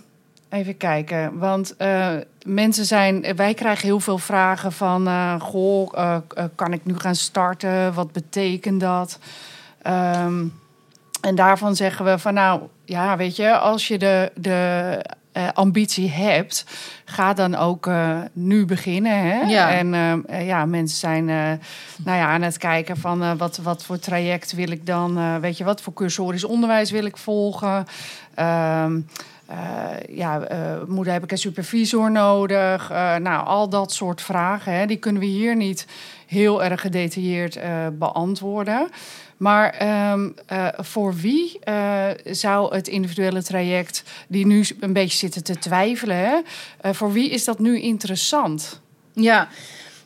even 0.50 0.77
kijken. 0.77 1.38
Want 1.38 1.77
eh, 1.77 2.15
mensen 2.45 2.85
zijn... 2.85 3.35
Wij 3.35 3.53
krijgen 3.53 3.88
heel 3.88 4.00
veel 4.00 4.17
vragen 4.17 4.71
van... 4.71 5.07
eh, 5.07 5.41
goh, 5.41 6.19
kan 6.55 6.73
ik 6.73 6.85
nu 6.85 7.00
gaan 7.00 7.15
starten? 7.15 7.93
Wat 7.93 8.11
betekent 8.11 8.79
dat? 8.79 9.19
Ehm, 9.81 10.45
en 11.21 11.35
daarvan 11.35 11.75
zeggen 11.75 12.05
we 12.05 12.19
van... 12.19 12.33
Nou, 12.33 12.61
ja, 12.85 13.17
weet 13.17 13.35
je, 13.35 13.57
als 13.57 13.88
je 13.88 13.97
de... 13.97 14.31
de 14.35 15.19
eh, 15.31 15.47
ambitie 15.53 16.09
hebt, 16.09 16.65
ga 17.05 17.33
dan 17.33 17.55
ook 17.55 17.88
eh, 17.88 18.19
nu 18.33 18.65
beginnen. 18.65 19.19
Hè? 19.19 19.39
Ja. 19.39 19.71
En 19.71 19.93
ehm, 19.93 20.19
eh, 20.25 20.47
ja, 20.47 20.65
mensen 20.65 20.97
zijn 20.97 21.25
nou 21.25 22.17
ja, 22.17 22.27
aan 22.27 22.41
het 22.41 22.57
kijken 22.57 22.97
van 22.97 23.38
wat, 23.38 23.57
wat 23.57 23.83
voor 23.83 24.00
traject 24.00 24.51
wil 24.51 24.71
ik 24.71 24.85
dan, 24.85 25.39
weet 25.41 25.57
je, 25.57 25.63
wat 25.63 25.81
voor 25.81 25.93
cursorisch 25.93 26.43
onderwijs 26.43 26.91
wil 26.91 27.05
ik 27.05 27.17
volgen. 27.17 27.85
Ehm, 28.35 29.01
eh, 29.45 30.17
ja, 30.17 30.47
moeder 30.88 31.13
heb 31.13 31.23
ik 31.23 31.31
een 31.31 31.38
supervisor 31.38 32.11
nodig. 32.11 32.89
Nou, 33.19 33.45
al 33.45 33.69
dat 33.69 33.91
soort 33.93 34.21
vragen, 34.21 34.73
hè, 34.73 34.85
die 34.85 34.97
kunnen 34.97 35.21
we 35.21 35.27
hier 35.27 35.55
niet 35.55 35.88
heel 36.27 36.63
erg 36.63 36.81
gedetailleerd 36.81 37.59
beantwoorden. 37.93 38.89
Maar 39.41 39.69
ehm, 39.69 40.29
eh, 40.45 40.67
voor 40.77 41.15
wie 41.15 41.60
eh, 41.60 42.07
zou 42.25 42.75
het 42.75 42.88
individuele 42.88 43.43
traject, 43.43 44.03
die 44.27 44.45
nu 44.45 44.65
een 44.79 44.93
beetje 44.93 45.17
zitten 45.17 45.43
te 45.43 45.60
twijfelen, 45.60 46.43
eh, 46.81 46.93
voor 46.93 47.12
wie 47.12 47.29
is 47.29 47.43
dat 47.43 47.60
nu 47.60 47.79
interessant? 47.79 48.81
Ja, 49.13 49.48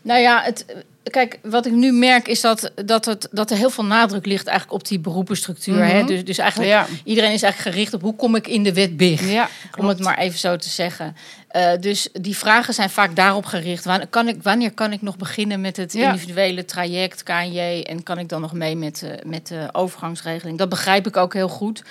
nou 0.02 0.20
ja, 0.20 0.42
het, 0.42 0.66
kijk, 1.12 1.40
wat 1.44 1.66
ik 1.66 1.72
nu 1.72 1.92
merk 1.92 2.28
is 2.28 2.42
dat, 2.42 2.72
dat, 2.86 3.06
het, 3.06 3.28
dat 3.32 3.52
er 3.52 3.58
heel 3.58 3.70
veel 3.70 3.86
nadruk 3.86 4.26
ligt 4.26 4.48
eigenlijk 4.48 4.80
op 4.82 4.88
die 4.88 5.00
beroepenstructuur. 5.00 5.86
hè? 5.86 5.98
Mhm. 5.98 6.08
Dus, 6.08 6.24
dus 6.24 6.38
eigenlijk 6.38 6.70
Ja. 6.72 6.86
iedereen 7.04 7.32
is 7.34 7.42
eigenlijk 7.42 7.76
gericht 7.76 7.94
op 7.94 8.02
hoe 8.02 8.16
kom 8.16 8.36
ik 8.36 8.48
in 8.48 8.64
de 8.64 8.74
wet 8.74 8.98
big. 8.98 9.30
Ja, 9.32 9.50
Om 9.80 9.88
het 9.88 10.00
maar 10.00 10.18
even 10.18 10.40
zo 10.40 10.56
te 10.56 10.70
zeggen. 10.70 11.16
Eh, 11.48 11.72
dus 11.80 12.10
die 12.14 12.38
vragen 12.38 12.74
zijn 12.74 12.90
vaak 12.90 13.16
daarop 13.16 13.46
gericht. 13.46 13.86
Wanneer 13.86 14.08
kan 14.08 14.28
ik, 14.28 14.44
wanneer 14.44 14.72
kan 14.72 14.94
ik 14.94 15.02
nog 15.02 15.18
beginnen 15.18 15.62
met 15.62 15.78
het 15.78 15.94
Ja. 15.94 16.08
individuele 16.12 16.66
traject, 16.66 17.24
KNJ? 17.24 17.82
En 17.88 18.04
kan 18.04 18.18
ik 18.20 18.30
dan 18.30 18.42
nog 18.42 18.54
mee 18.54 18.76
met, 18.76 19.04
eh, 19.04 19.10
met 19.26 19.48
de 19.48 19.68
overgangsregeling? 19.72 20.58
Dat 20.58 20.70
begrijp 20.70 21.08
ik 21.08 21.18
ook 21.18 21.34
heel 21.34 21.50
goed. 21.50 21.84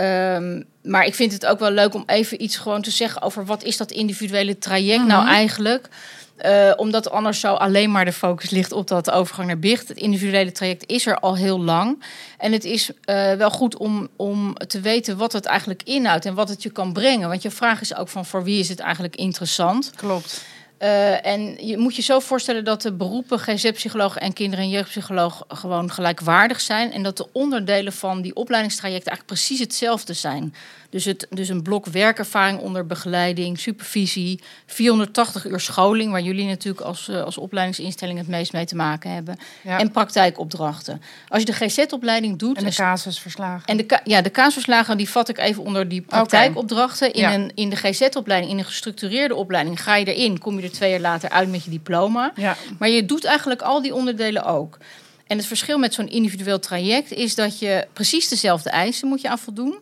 Ehm, 0.00 0.62
maar 0.82 1.04
ik 1.06 1.14
vind 1.14 1.32
het 1.32 1.46
ook 1.46 1.58
wel 1.58 1.70
leuk 1.70 1.94
om 1.94 2.02
even 2.06 2.42
iets 2.42 2.56
gewoon 2.56 2.82
te 2.82 2.90
zeggen 2.90 3.22
over 3.22 3.44
wat 3.44 3.62
is 3.64 3.76
dat 3.76 3.90
individuele 3.90 4.58
traject 4.58 5.04
nou 5.06 5.22
Mhm. 5.22 5.32
eigenlijk? 5.32 5.88
Eh, 6.36 6.72
omdat 6.76 7.10
anders 7.10 7.40
zo 7.40 7.54
alleen 7.54 7.90
maar 7.90 8.04
de 8.04 8.12
focus 8.12 8.50
ligt 8.50 8.72
op 8.72 8.88
dat 8.88 9.10
overgang 9.10 9.46
naar 9.46 9.58
bicht. 9.58 9.88
Het 9.88 9.96
individuele 9.98 10.52
traject 10.52 10.84
is 10.86 11.06
er 11.06 11.16
al 11.18 11.36
heel 11.36 11.60
lang. 11.60 12.02
En 12.38 12.52
het 12.52 12.64
is 12.64 12.90
eh, 13.04 13.32
wel 13.32 13.50
goed 13.50 13.76
om, 13.76 14.08
om 14.16 14.54
te 14.54 14.80
weten 14.80 15.16
wat 15.16 15.32
het 15.32 15.44
eigenlijk 15.46 15.82
inhoudt 15.82 16.24
en 16.26 16.34
wat 16.34 16.48
het 16.48 16.62
je 16.62 16.70
kan 16.70 16.92
brengen. 16.92 17.28
Want 17.28 17.42
je 17.42 17.50
vraag 17.50 17.80
is 17.80 17.94
ook 17.94 18.08
van 18.08 18.26
voor 18.26 18.44
wie 18.44 18.58
is 18.58 18.68
het 18.68 18.80
eigenlijk 18.80 19.16
interessant? 19.16 19.92
klopt. 19.96 20.44
Eh, 20.80 21.26
en 21.26 21.66
je 21.66 21.78
moet 21.78 21.96
je 21.96 22.02
zo 22.02 22.20
voorstellen 22.20 22.64
dat 22.64 22.82
de 22.82 22.92
beroepen 22.92 23.38
GZ-psycholoog 23.38 24.16
en 24.16 24.32
kinder- 24.32 24.58
en 24.58 24.68
jeugdpsycholoog 24.68 25.44
gewoon 25.48 25.90
gelijkwaardig 25.90 26.60
zijn. 26.60 26.92
En 26.92 27.02
dat 27.02 27.16
de 27.16 27.26
onderdelen 27.32 27.92
van 27.92 28.22
die 28.22 28.34
opleidingstrajecten 28.34 29.10
eigenlijk 29.10 29.40
precies 29.40 29.60
hetzelfde 29.60 30.12
zijn. 30.12 30.54
Dus, 30.90 31.04
het, 31.04 31.26
dus 31.30 31.48
een 31.48 31.62
blok 31.62 31.86
werkervaring 31.86 32.58
onder 32.58 32.86
begeleiding, 32.86 33.58
supervisie, 33.58 34.40
480 34.66 35.46
uur 35.46 35.60
scholing, 35.60 36.10
waar 36.10 36.20
jullie 36.20 36.46
natuurlijk 36.46 36.84
als, 36.84 37.08
eh, 37.08 37.22
als 37.22 37.38
opleidingsinstelling 37.38 38.18
het 38.18 38.28
meest 38.28 38.52
mee 38.52 38.64
te 38.64 38.76
maken 38.76 39.10
hebben. 39.10 39.38
Ja. 39.62 39.78
En 39.78 39.90
praktijkopdrachten. 39.90 41.02
Als 41.28 41.42
je 41.42 41.46
de 41.46 41.52
GZ-opleiding 41.52 42.38
doet. 42.38 42.56
En 42.56 42.62
de 42.62 42.68
en- 42.70 42.74
casusverslagen. 42.76 43.66
en 43.66 43.76
de, 43.76 44.00
ja, 44.04 44.22
de 44.22 44.30
kaasverslagen 44.30 44.96
die 44.96 45.08
vat 45.08 45.28
ik 45.28 45.38
even 45.38 45.62
onder 45.62 45.88
die 45.88 46.00
praktijkopdrachten. 46.00 47.12
In, 47.12 47.20
Ja. 47.20 47.34
een, 47.34 47.52
in 47.54 47.70
de 47.70 47.76
GZ-opleiding, 47.76 48.52
in 48.52 48.58
een 48.58 48.64
gestructureerde 48.64 49.34
opleiding, 49.34 49.82
ga 49.82 49.96
je 49.96 50.14
erin, 50.14 50.38
kom 50.38 50.56
je 50.56 50.62
er 50.62 50.72
twee 50.72 50.90
jaar 50.90 51.00
later 51.00 51.30
uit 51.30 51.50
met 51.50 51.64
je 51.64 51.70
diploma. 51.70 52.32
ja. 52.36 52.56
Maar 52.78 52.88
je 52.88 53.06
doet 53.06 53.24
eigenlijk 53.24 53.62
al 53.62 53.82
die 53.82 53.94
onderdelen 53.94 54.44
ook. 54.44 54.78
En 55.26 55.36
het 55.36 55.46
verschil 55.46 55.78
met 55.78 55.94
zo'n 55.94 56.08
individueel 56.08 56.58
traject 56.58 57.12
is 57.12 57.34
dat 57.34 57.58
je 57.58 57.86
precies 57.92 58.28
dezelfde 58.28 58.70
eisen 58.70 59.08
moet 59.08 59.20
je 59.20 59.28
aan 59.28 59.38
voldoen. 59.38 59.78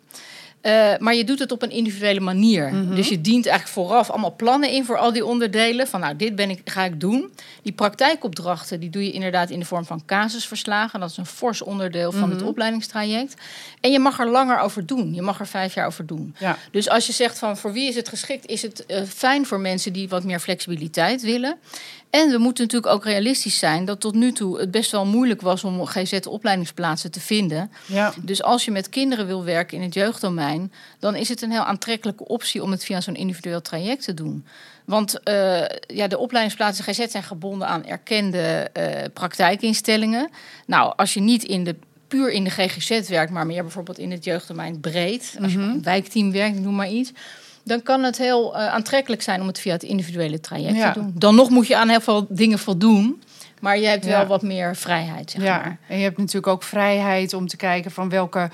Eh, 0.61 0.97
maar 0.99 1.15
je 1.15 1.25
doet 1.25 1.38
het 1.38 1.53
op 1.53 1.62
een 1.62 1.71
individuele 1.71 2.21
manier. 2.21 2.73
Mhm. 2.73 2.95
Dus 2.95 3.09
je 3.09 3.21
dient 3.21 3.47
eigenlijk 3.47 3.75
vooraf 3.79 4.11
allemaal 4.11 4.35
plannen 4.37 4.71
in 4.71 4.85
voor 4.85 4.97
al 4.99 5.12
die 5.12 5.25
onderdelen. 5.27 5.87
Van 5.87 6.00
nou, 6.00 6.17
dit 6.17 6.35
ben 6.35 6.50
ik, 6.50 6.61
ga 6.65 6.85
ik 6.85 7.00
doen. 7.00 7.31
Die 7.62 7.73
praktijkopdrachten 7.73 8.81
die 8.81 8.91
doe 8.91 9.05
je 9.05 9.12
inderdaad 9.12 9.50
in 9.50 9.59
de 9.59 9.65
vorm 9.65 9.85
van 9.85 10.03
casusverslagen. 10.07 11.00
Dat 11.00 11.11
is 11.11 11.17
een 11.17 11.27
fors 11.27 11.62
onderdeel 11.62 12.12
van 12.12 12.31
het 12.31 12.38
Mhm. 12.38 12.49
opleidingstraject. 12.49 13.35
En 13.81 13.91
je 13.93 13.99
mag 13.99 14.19
er 14.21 14.29
langer 14.31 14.59
over 14.61 14.87
doen. 14.87 15.15
Je 15.15 15.23
mag 15.23 15.41
er 15.41 15.47
vijf 15.47 15.75
jaar 15.75 15.87
over 15.87 16.07
doen. 16.07 16.35
Ja. 16.38 16.57
Dus 16.71 16.88
als 16.88 17.07
je 17.07 17.12
zegt 17.12 17.38
van 17.38 17.57
voor 17.57 17.73
wie 17.73 17.88
is 17.88 17.95
het 17.95 18.09
geschikt, 18.09 18.47
is 18.47 18.62
het 18.62 18.87
eh, 18.87 19.03
fijn 19.03 19.47
voor 19.47 19.61
mensen 19.61 19.93
die 19.93 20.09
wat 20.09 20.25
meer 20.25 20.41
flexibiliteit 20.41 21.23
willen. 21.23 21.57
En 22.11 22.31
we 22.31 22.38
moeten 22.38 22.65
natuurlijk 22.65 22.93
ook 22.93 23.05
realistisch 23.05 23.59
zijn 23.59 23.85
dat 23.85 24.00
tot 24.00 24.15
nu 24.15 24.33
toe 24.33 24.59
het 24.59 24.71
best 24.71 24.91
wel 24.91 25.07
moeilijk 25.07 25.41
was 25.41 25.65
om 25.65 25.87
GZ-opleidingsplaatsen 25.87 27.11
te 27.11 27.21
vinden. 27.21 27.71
Ja. 27.87 28.12
Dus 28.23 28.43
als 28.43 28.65
je 28.65 28.71
met 28.71 28.88
kinderen 28.88 29.27
wil 29.27 29.45
werken 29.45 29.77
in 29.77 29.83
het 29.83 29.95
jeugddomein, 29.95 30.73
dan 30.99 31.15
is 31.15 31.29
het 31.29 31.43
een 31.43 31.50
heel 31.50 31.65
aantrekkelijke 31.65 32.27
optie 32.27 32.62
om 32.62 32.71
het 32.71 32.85
via 32.85 33.00
zo'n 33.00 33.15
individueel 33.15 33.61
traject 33.61 34.05
te 34.05 34.15
doen. 34.15 34.45
Want 34.85 35.23
eh, 35.23 35.61
ja, 35.87 36.07
de 36.07 36.19
opleidingsplaatsen 36.19 36.85
GZ 36.85 37.07
zijn 37.07 37.23
gebonden 37.23 37.69
aan 37.69 37.87
erkende 37.87 38.71
eh, 38.73 39.05
praktijkinstellingen. 39.12 40.31
Nou, 40.67 40.93
als 40.97 41.15
je 41.15 41.21
niet 41.21 41.45
in 41.45 41.65
de 41.65 41.77
puur 42.09 42.31
in 42.31 42.45
de 42.45 42.50
GGZ 42.50 43.09
werkt, 43.09 43.33
maar 43.33 43.47
meer 43.47 43.62
bijvoorbeeld 43.62 43.99
in 43.99 44.11
het 44.11 44.25
jeugddomein 44.25 44.81
breed, 44.81 45.37
als 45.43 45.53
je 45.53 45.59
op 45.59 45.65
een 45.65 45.83
wijkteam 45.83 46.33
werkt, 46.33 46.61
noem 46.61 46.75
maar 46.75 46.88
iets, 46.88 47.12
dan 47.69 47.83
kan 47.83 48.03
het 48.03 48.19
heel 48.19 48.57
eh, 48.57 48.67
aantrekkelijk 48.67 49.23
zijn 49.23 49.41
om 49.41 49.47
het 49.47 49.61
via 49.61 49.73
het 49.73 49.83
individuele 49.83 50.41
traject 50.41 50.77
Ja. 50.77 50.93
te 50.93 51.01
doen. 51.01 51.13
Dan 51.15 51.35
nog 51.35 51.51
moet 51.51 51.67
je 51.67 51.77
aan 51.77 51.89
heel 51.89 52.01
veel 52.01 52.27
dingen 52.29 52.59
voldoen, 52.59 53.23
maar 53.61 53.79
je 53.79 53.87
hebt 53.87 54.05
Ja. 54.05 54.11
wel 54.11 54.27
wat 54.27 54.43
meer 54.43 54.77
vrijheid, 54.77 55.31
zeg 55.31 55.43
ja. 55.43 55.57
maar. 55.59 55.79
En 55.89 55.97
je 55.97 56.03
hebt 56.03 56.19
natuurlijk 56.19 56.47
ook 56.47 56.63
vrijheid 56.63 57.33
om 57.35 57.47
te 57.47 57.57
kijken 57.57 57.91
van 57.91 58.09
welke 58.09 58.51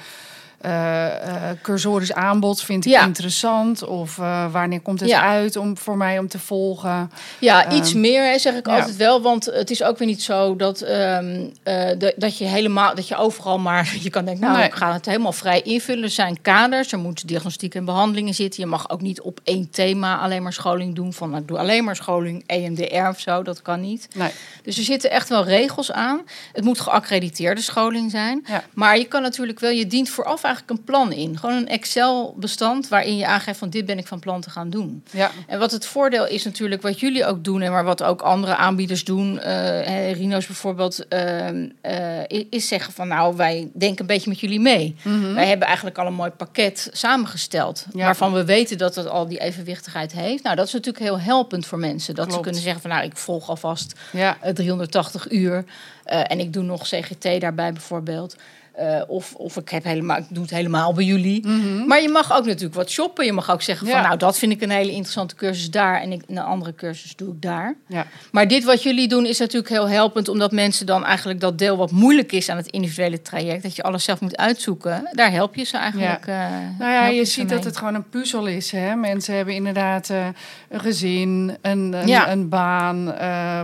cursorisch 1.62 2.12
aanbod 2.12 2.62
vind 2.62 2.85
ik 2.85 2.92
Ja. 2.92 3.04
interessant. 3.04 3.85
Of 3.85 4.18
eh, 4.18 4.52
wanneer 4.52 4.80
komt 4.80 5.00
het 5.00 5.09
Ja. 5.09 5.21
uit 5.23 5.56
om, 5.56 5.76
voor 5.78 5.97
mij 5.97 6.18
om 6.18 6.28
te 6.28 6.38
volgen. 6.38 7.11
Ja, 7.38 7.64
Ehm, 7.64 7.76
iets 7.76 7.94
meer 7.94 8.23
hè, 8.25 8.38
zeg 8.38 8.54
ik 8.54 8.66
ja. 8.66 8.76
altijd 8.76 8.97
wel. 8.97 9.23
Want 9.23 9.44
het 9.44 9.71
is 9.71 9.83
ook 9.83 9.99
weer 9.99 10.09
niet 10.09 10.23
zo 10.23 10.56
dat, 10.56 10.80
ehm, 10.80 11.44
eh, 11.62 12.11
dat, 12.16 12.38
je 12.38 12.44
helemaal, 12.44 12.94
dat 12.94 13.09
je 13.09 13.16
overal 13.16 13.59
maar, 13.59 13.94
je 14.02 14.11
kan 14.11 14.25
denken, 14.25 14.44
nou, 14.44 14.56
Nee. 14.56 14.66
ik 14.66 14.75
ga 14.75 14.92
het 14.92 15.06
helemaal 15.06 15.33
vrij 15.33 15.61
invullen. 15.62 16.02
Er 16.02 16.11
zijn 16.11 16.40
kaders, 16.42 16.92
er 16.92 16.99
moeten 16.99 17.26
diagnostiek 17.26 17.75
en 17.75 17.85
behandelingen 17.85 18.35
zitten. 18.35 18.62
Je 18.62 18.68
mag 18.68 18.90
ook 18.90 19.00
niet 19.00 19.21
op 19.21 19.40
één 19.44 19.71
thema 19.71 20.18
alleen 20.18 20.42
maar 20.42 20.52
scholing 20.52 20.94
doen. 20.94 21.12
Van, 21.12 21.28
nou, 21.30 21.42
ik 21.42 21.49
doe 21.49 21.59
alleen 21.59 21.85
maar 21.85 21.97
scholing 21.97 22.42
EMDR 22.47 23.09
of 23.09 23.21
zo, 23.21 23.42
dat 23.42 23.62
kan 23.62 23.80
niet. 23.80 24.09
Nee. 24.14 24.30
Dus 24.62 24.78
er 24.78 24.85
zitten 24.85 25.11
echt 25.11 25.28
wel 25.28 25.44
regels 25.44 25.92
aan. 25.92 26.21
Het 26.52 26.64
moet 26.64 26.80
geaccrediteerde 26.80 27.61
scholing 27.61 28.11
zijn. 28.11 28.47
Maar 28.75 28.99
je 28.99 29.04
kan 29.04 29.23
natuurlijk 29.23 29.61
wel, 29.61 29.71
je 29.71 29.87
dient 29.87 30.09
vooraf 30.09 30.42
eigenlijk 30.42 30.52
een 30.66 30.84
plan 30.84 31.12
in. 31.12 31.38
Gewoon 31.38 31.54
een 31.56 31.68
Excel-bestand 31.68 32.88
waarin 32.88 33.16
je 33.16 33.26
aangeeft 33.26 33.58
van 33.58 33.70
dit 33.70 33.87
ben 33.87 33.99
ik 33.99 34.06
van 34.06 34.18
plan 34.18 34.40
te 34.40 34.50
gaan 34.50 34.70
doen. 34.70 35.04
Ja. 35.11 35.30
En 35.46 35.58
wat 35.58 35.70
het 35.70 35.87
voordeel 35.87 36.26
is 36.26 36.44
natuurlijk, 36.44 36.82
wat 36.82 37.00
jullie 37.00 37.26
ook 37.26 37.44
doen 37.44 37.62
en 37.62 37.73
maar 37.73 37.84
wat 37.84 38.02
ook 38.02 38.23
andere 38.23 38.56
aanbieders 38.56 39.04
doen, 39.04 39.38
eh, 39.40 40.12
Rino's 40.12 40.46
bijvoorbeeld, 40.46 41.08
ehm, 41.08 41.68
eh, 41.80 42.42
is 42.50 42.68
zeggen 42.68 42.92
van 42.92 43.08
nou, 43.08 43.37
wij 43.37 43.70
denken 43.75 44.00
een 44.00 44.06
beetje 44.06 44.30
met 44.30 44.40
jullie 44.40 44.61
mee. 44.61 44.96
Mhm. 45.02 45.34
Wij 45.34 45.46
hebben 45.46 45.66
eigenlijk 45.66 45.99
al 45.99 46.06
een 46.06 46.14
mooi 46.14 46.30
pakket 46.30 46.88
samengesteld, 46.92 47.87
Ja. 47.92 48.04
waarvan 48.04 48.32
we 48.32 48.44
weten 48.44 48.78
dat 48.78 48.94
het 48.94 49.08
al 49.08 49.28
die 49.28 49.38
evenwichtigheid 49.40 50.12
heeft. 50.12 50.42
Nou, 50.42 50.56
dat 50.56 50.66
is 50.66 50.73
natuurlijk 50.73 51.04
heel 51.04 51.20
helpend 51.20 51.66
voor 51.66 51.78
mensen, 51.78 52.14
dat 52.14 52.32
ze 52.32 52.40
kunnen 52.40 52.61
zeggen 52.61 52.80
van 52.80 52.90
nou, 52.90 53.04
ik 53.04 53.16
volg 53.16 53.49
alvast 53.49 53.92
Ja. 54.12 54.37
eh, 54.40 54.52
380 54.52 55.30
uur 55.30 55.64
eh, 56.04 56.20
en 56.30 56.40
ik 56.40 56.52
doe 56.52 56.62
nog 56.62 56.82
CGT 56.82 57.40
daarbij 57.40 57.73
bijvoorbeeld. 57.73 58.37
Eh, 58.74 59.02
of, 59.06 59.34
of 59.34 59.56
ik, 59.56 59.68
heb 59.68 59.84
helemaal, 59.84 60.16
ik 60.16 60.24
doe 60.28 60.42
het 60.42 60.50
helemaal 60.52 60.92
bij 60.94 61.04
jullie. 61.04 61.46
Mhm. 61.46 61.86
Maar 61.86 62.02
je 62.02 62.08
mag 62.08 62.32
ook 62.36 62.44
natuurlijk 62.46 62.74
wat 62.74 62.90
shoppen. 62.90 63.24
Je 63.24 63.32
mag 63.32 63.50
ook 63.50 63.62
zeggen 63.62 63.86
van 63.86 63.96
Ja. 63.96 64.02
nou, 64.06 64.18
dat 64.18 64.38
vind 64.38 64.52
ik 64.52 64.62
een 64.62 64.70
hele 64.70 64.90
interessante 64.90 65.34
cursus 65.34 65.70
daar. 65.70 66.00
En 66.00 66.12
ik, 66.12 66.22
een 66.28 66.38
andere 66.38 66.74
cursus 66.74 67.16
doe 67.16 67.32
ik 67.34 67.42
daar. 67.42 67.74
Ja. 67.88 68.06
Maar 68.32 68.48
dit 68.48 68.64
wat 68.64 68.82
jullie 68.82 69.08
doen 69.08 69.26
is 69.26 69.38
natuurlijk 69.38 69.68
heel 69.72 69.88
helpend. 69.88 70.28
Omdat 70.28 70.52
mensen 70.52 70.86
dan 70.86 71.04
eigenlijk 71.04 71.40
dat 71.40 71.58
deel 71.58 71.76
wat 71.76 71.90
moeilijk 71.90 72.32
is 72.32 72.48
aan 72.48 72.56
het 72.56 72.66
individuele 72.66 73.22
traject. 73.22 73.62
Dat 73.62 73.76
je 73.76 73.82
alles 73.82 74.04
zelf 74.04 74.20
moet 74.20 74.36
uitzoeken. 74.36 75.08
Daar 75.12 75.30
help 75.30 75.54
je 75.54 75.64
ze 75.64 75.76
eigenlijk. 75.76 76.26
eh, 76.26 76.36
Nou 76.78 76.92
ja, 76.92 77.06
je 77.06 77.24
ziet 77.24 77.46
mee. 77.46 77.56
dat 77.56 77.64
het 77.64 77.76
gewoon 77.76 77.94
een 77.94 78.08
puzzel 78.08 78.46
is. 78.46 78.70
Hè? 78.70 78.94
Mensen 78.94 79.34
hebben 79.36 79.54
inderdaad 79.54 80.10
eh, 80.10 80.26
een 80.68 80.80
gezin, 80.80 81.56
een, 81.60 81.92
een, 81.92 82.06
Ja. 82.06 82.30
een 82.30 82.48
baan, 82.48 83.14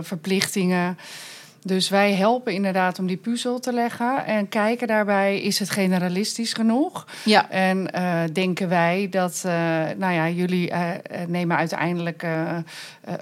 verplichtingen. 0.03 0.97
Dus 1.63 1.89
wij 1.89 2.13
helpen 2.13 2.53
inderdaad 2.53 2.99
om 2.99 3.07
die 3.07 3.17
puzzel 3.17 3.59
te 3.59 3.73
leggen. 3.73 4.25
En 4.25 4.49
kijken 4.49 4.87
daarbij, 4.87 5.41
is 5.41 5.59
het 5.59 5.69
generalistisch 5.69 6.53
genoeg? 6.53 7.07
Ja, 7.23 7.49
En 7.49 7.93
eh, 7.93 8.21
denken 8.33 8.69
wij 8.69 9.07
dat, 9.09 9.41
eh, 9.45 9.53
nou 9.97 10.13
ja, 10.13 10.29
jullie 10.29 10.69
eh, 10.69 10.89
nemen 11.27 11.57
uiteindelijk 11.57 12.25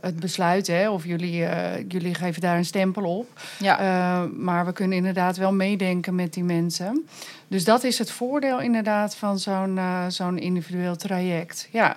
het 0.02 0.20
besluit, 0.20 0.68
hè? 0.68 0.90
Of 0.90 1.06
jullie, 1.06 1.46
jullie 1.88 2.14
geven 2.14 2.42
daar 2.42 2.58
een 2.58 2.66
stempel 2.66 3.18
op. 3.18 3.28
ja. 3.60 4.28
Maar 4.34 4.66
we 4.66 4.74
kunnen 4.74 4.98
inderdaad 4.98 5.38
wel 5.38 5.54
meedenken 5.54 6.16
met 6.16 6.34
die 6.34 6.44
mensen. 6.44 7.08
Dus 7.48 7.64
dat 7.64 7.84
is 7.84 7.98
het 7.98 8.12
voordeel 8.12 8.60
inderdaad 8.62 9.16
van 9.16 9.40
zo'n 9.40 9.80
zo'n 10.08 10.38
individueel 10.38 10.96
traject. 10.96 11.68
Ja. 11.72 11.96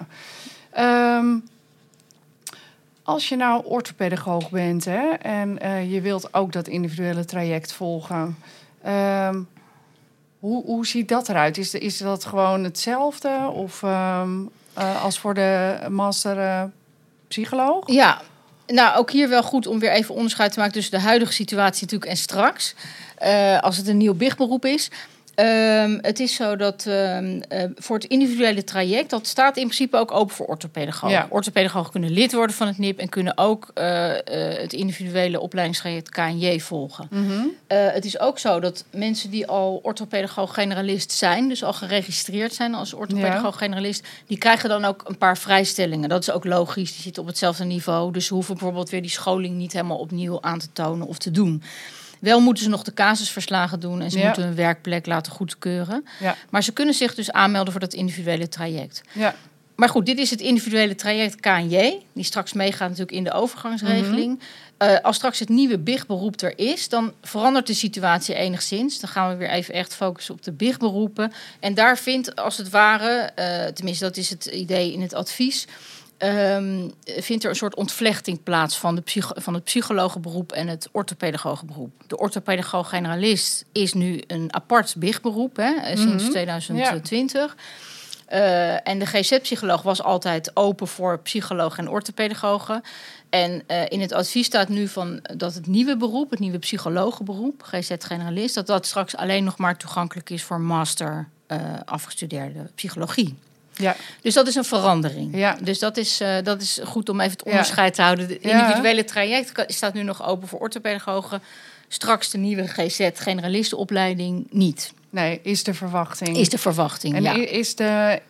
Ehm, 0.71 1.35
als 3.03 3.29
je 3.29 3.37
nou 3.37 3.65
orthopedagoog 3.65 4.51
bent 4.51 4.85
hè, 4.85 5.11
en 5.11 5.59
eh, 5.59 5.93
je 5.93 6.01
wilt 6.01 6.35
ook 6.35 6.53
dat 6.53 6.69
individuele 6.69 7.25
traject 7.25 7.73
volgen. 7.73 8.37
ehm, 8.83 9.43
hoe, 10.39 10.65
hoe 10.65 10.87
ziet 10.87 11.09
dat 11.09 11.29
eruit? 11.29 11.59
Is, 11.59 11.75
is 11.75 11.99
dat 11.99 12.25
gewoon 12.25 12.65
hetzelfde 12.65 13.51
of 13.55 13.83
ehm, 13.83 14.31
eh, 14.73 15.05
als 15.05 15.19
voor 15.19 15.35
de 15.35 15.77
master 15.91 16.39
eh, 16.39 16.63
psycholoog? 17.29 17.83
Ja, 17.87 18.21
nou 18.67 18.97
ook 18.97 19.11
hier 19.11 19.29
wel 19.29 19.43
goed 19.43 19.67
om 19.67 19.79
weer 19.79 19.91
even 19.93 20.15
onderscheid 20.15 20.53
te 20.53 20.59
maken 20.59 20.75
tussen 20.75 20.99
de 20.99 21.05
huidige 21.07 21.33
situatie 21.33 21.83
natuurlijk 21.83 22.11
en 22.11 22.17
straks. 22.17 22.75
als 23.61 23.77
het 23.77 23.89
een 23.89 23.97
nieuw 23.97 24.15
bichtberoep 24.15 24.65
is. 24.65 24.91
Ehm, 25.35 25.99
het 26.01 26.21
is 26.21 26.35
zo 26.35 26.57
dat 26.57 26.87
ehm, 26.87 27.41
eh, 27.49 27.65
voor 27.77 27.97
het 27.97 28.05
individuele 28.05 28.65
traject, 28.65 29.11
dat 29.11 29.27
staat 29.27 29.57
in 29.57 29.63
principe 29.63 29.97
ook 29.97 30.13
open 30.13 30.35
voor 30.35 30.47
orthopedagogen. 30.47 31.17
Ja. 31.17 31.27
Orthopedagogen 31.31 31.91
kunnen 31.91 32.11
lid 32.11 32.33
worden 32.33 32.57
van 32.57 32.67
het 32.67 32.79
NIP 32.79 32.99
en 32.99 33.09
kunnen 33.09 33.39
ook 33.39 33.71
eh, 33.75 34.11
eh, 34.11 34.59
het 34.61 34.73
individuele 34.73 35.41
opleidingstraject 35.41 36.09
KNJ 36.09 36.61
volgen. 36.61 37.07
Mhm. 37.11 37.47
Het 37.67 38.05
is 38.05 38.19
ook 38.19 38.39
zo 38.39 38.61
dat 38.61 38.85
mensen 38.91 39.31
die 39.31 39.47
al 39.47 39.81
orthopedagoog-generalist 39.83 41.13
zijn, 41.13 41.49
dus 41.49 41.65
al 41.65 41.73
geregistreerd 41.73 42.55
zijn 42.55 42.75
als 42.75 42.95
orthopedagoog-generalist, 42.95 44.07
die 44.27 44.39
krijgen 44.39 44.69
dan 44.69 44.85
ook 44.85 45.03
een 45.07 45.19
paar 45.19 45.39
vrijstellingen. 45.39 46.09
Dat 46.09 46.23
is 46.23 46.31
ook 46.31 46.45
logisch, 46.45 46.93
die 46.93 47.03
zitten 47.03 47.23
op 47.23 47.29
hetzelfde 47.29 47.65
niveau. 47.65 48.13
Dus 48.13 48.27
ze 48.27 48.35
hoeven 48.35 48.55
bijvoorbeeld 48.55 48.91
weer 48.91 49.03
die 49.03 49.11
scholing 49.11 49.57
niet 49.57 49.73
helemaal 49.73 49.99
opnieuw 49.99 50.39
aan 50.41 50.59
te 50.59 50.73
tonen 50.73 51.07
of 51.07 51.19
te 51.19 51.31
doen. 51.31 51.63
Wel 52.23 52.41
moeten 52.41 52.63
ze 52.65 52.69
nog 52.71 52.83
de 52.83 52.93
casusverslagen 52.95 53.81
doen 53.81 54.01
en 54.03 54.11
ze 54.11 54.19
Ja. 54.19 54.25
moeten 54.25 54.43
hun 54.43 54.55
werkplek 54.55 55.07
laten 55.07 55.33
goedkeuren. 55.33 56.05
Ja. 56.21 56.37
Maar 56.51 56.63
ze 56.63 56.73
kunnen 56.73 56.95
zich 56.95 57.15
dus 57.15 57.33
aanmelden 57.33 57.73
voor 57.73 57.81
dat 57.81 57.95
individuele 57.95 58.49
traject. 58.49 59.01
Ja. 59.13 59.35
Maar 59.77 59.89
goed, 59.89 60.07
dit 60.07 60.19
is 60.19 60.31
het 60.31 60.41
individuele 60.41 60.95
traject 60.95 61.41
KNJ, 61.41 61.99
die 62.13 62.25
straks 62.25 62.53
meegaat 62.53 62.89
natuurlijk 62.89 63.17
in 63.17 63.25
de 63.25 63.33
overgangsregeling. 63.33 64.41
Eh, 64.77 64.97
als 65.03 65.17
straks 65.17 65.39
het 65.39 65.49
nieuwe 65.49 65.79
BIG-beroep 65.79 66.41
er 66.41 66.59
is, 66.59 66.89
dan 66.89 67.13
verandert 67.23 67.67
de 67.67 67.75
situatie 67.75 68.35
enigszins. 68.35 69.01
Dan 69.01 69.11
gaan 69.11 69.29
we 69.31 69.37
weer 69.37 69.51
even 69.51 69.75
echt 69.75 69.95
focussen 69.95 70.35
op 70.35 70.43
de 70.43 70.53
BIG-beroepen. 70.53 71.33
En 71.61 71.75
daar 71.75 71.99
vindt 71.99 72.37
als 72.37 72.57
het 72.57 72.71
ware, 72.71 73.31
eh, 73.35 73.67
tenminste 73.67 74.05
dat 74.05 74.17
is 74.17 74.31
het 74.31 74.45
idee 74.47 74.93
in 74.93 75.01
het 75.01 75.15
advies, 75.15 75.67
ehm, 76.23 76.89
vindt 77.05 77.45
er 77.45 77.51
een 77.51 77.57
soort 77.57 77.75
ontvlechting 77.75 78.43
plaats 78.43 78.79
van, 78.79 78.95
de 78.95 79.01
psycho- 79.01 79.41
van 79.41 79.55
het 79.55 79.65
psychologenberoep 79.65 80.53
en 80.53 80.69
het 80.69 80.89
orthopedagogenberoep. 80.93 81.91
De 82.07 82.19
orthopedagoog-generalist 82.19 83.65
is 83.73 83.93
nu 83.93 84.23
een 84.27 84.55
apart 84.55 84.95
BIG-beroep 84.97 85.57
hè, 85.57 85.73
eh, 85.75 85.97
sinds 85.97 86.23
Mhm. 86.23 86.31
2020. 86.33 87.57
Eh, 88.27 88.89
en 88.89 88.99
de 88.99 89.07
GZ-psycholoog 89.07 89.83
was 89.83 90.03
altijd 90.03 90.57
open 90.57 90.89
voor 90.89 91.19
psychologen 91.19 91.85
en 91.85 91.91
orthopedagogen. 91.91 92.83
En 93.31 93.63
eh, 93.67 93.83
in 93.89 94.01
het 94.01 94.13
advies 94.13 94.47
staat 94.47 94.69
nu 94.69 94.89
van 94.89 95.21
dat 95.37 95.55
het 95.55 95.67
nieuwe 95.67 95.97
beroep, 95.97 96.31
het 96.31 96.39
nieuwe 96.39 96.59
psychologenberoep, 96.59 97.63
GZ-generalist, 97.63 98.55
dat 98.55 98.67
dat 98.67 98.87
straks 98.87 99.17
alleen 99.17 99.45
nog 99.45 99.59
maar 99.59 99.77
toegankelijk 99.77 100.31
is 100.31 100.43
voor 100.43 100.61
master 100.61 101.29
afgestudeerde 101.85 102.71
psychologie. 102.75 103.37
Ja. 103.75 103.97
Dus 104.21 104.35
dat 104.35 104.47
is 104.47 104.55
een 104.55 104.65
verandering. 104.65 105.37
Ja. 105.37 105.57
Dus 105.63 105.79
dat 105.79 105.97
is, 105.97 106.21
eh, 106.21 106.37
dat 106.43 106.63
is 106.63 106.81
goed 106.85 107.09
om 107.09 107.21
even 107.21 107.33
het 107.33 107.43
Ja. 107.45 107.51
onderscheid 107.51 107.95
te 107.95 108.03
houden. 108.03 108.29
Het 108.29 108.39
individuele 108.41 109.05
traject 109.05 109.65
staat 109.67 109.95
nu 109.95 110.03
nog 110.03 110.27
open 110.27 110.49
voor 110.49 110.61
orthopedagogen. 110.61 111.43
Straks 111.89 112.31
de 112.31 112.39
nieuwe 112.39 112.67
GZ-generalistenopleiding 112.67 114.47
niet. 114.51 114.93
Nee, 115.11 115.41
is 115.43 115.63
de 115.63 115.75
verwachting. 115.75 116.37
Is 116.37 116.49
de 116.49 116.59
verwachting, 116.59 117.15
en 117.15 117.23
ja. 117.23 117.33
is, 117.35 117.75
de, 117.75 118.21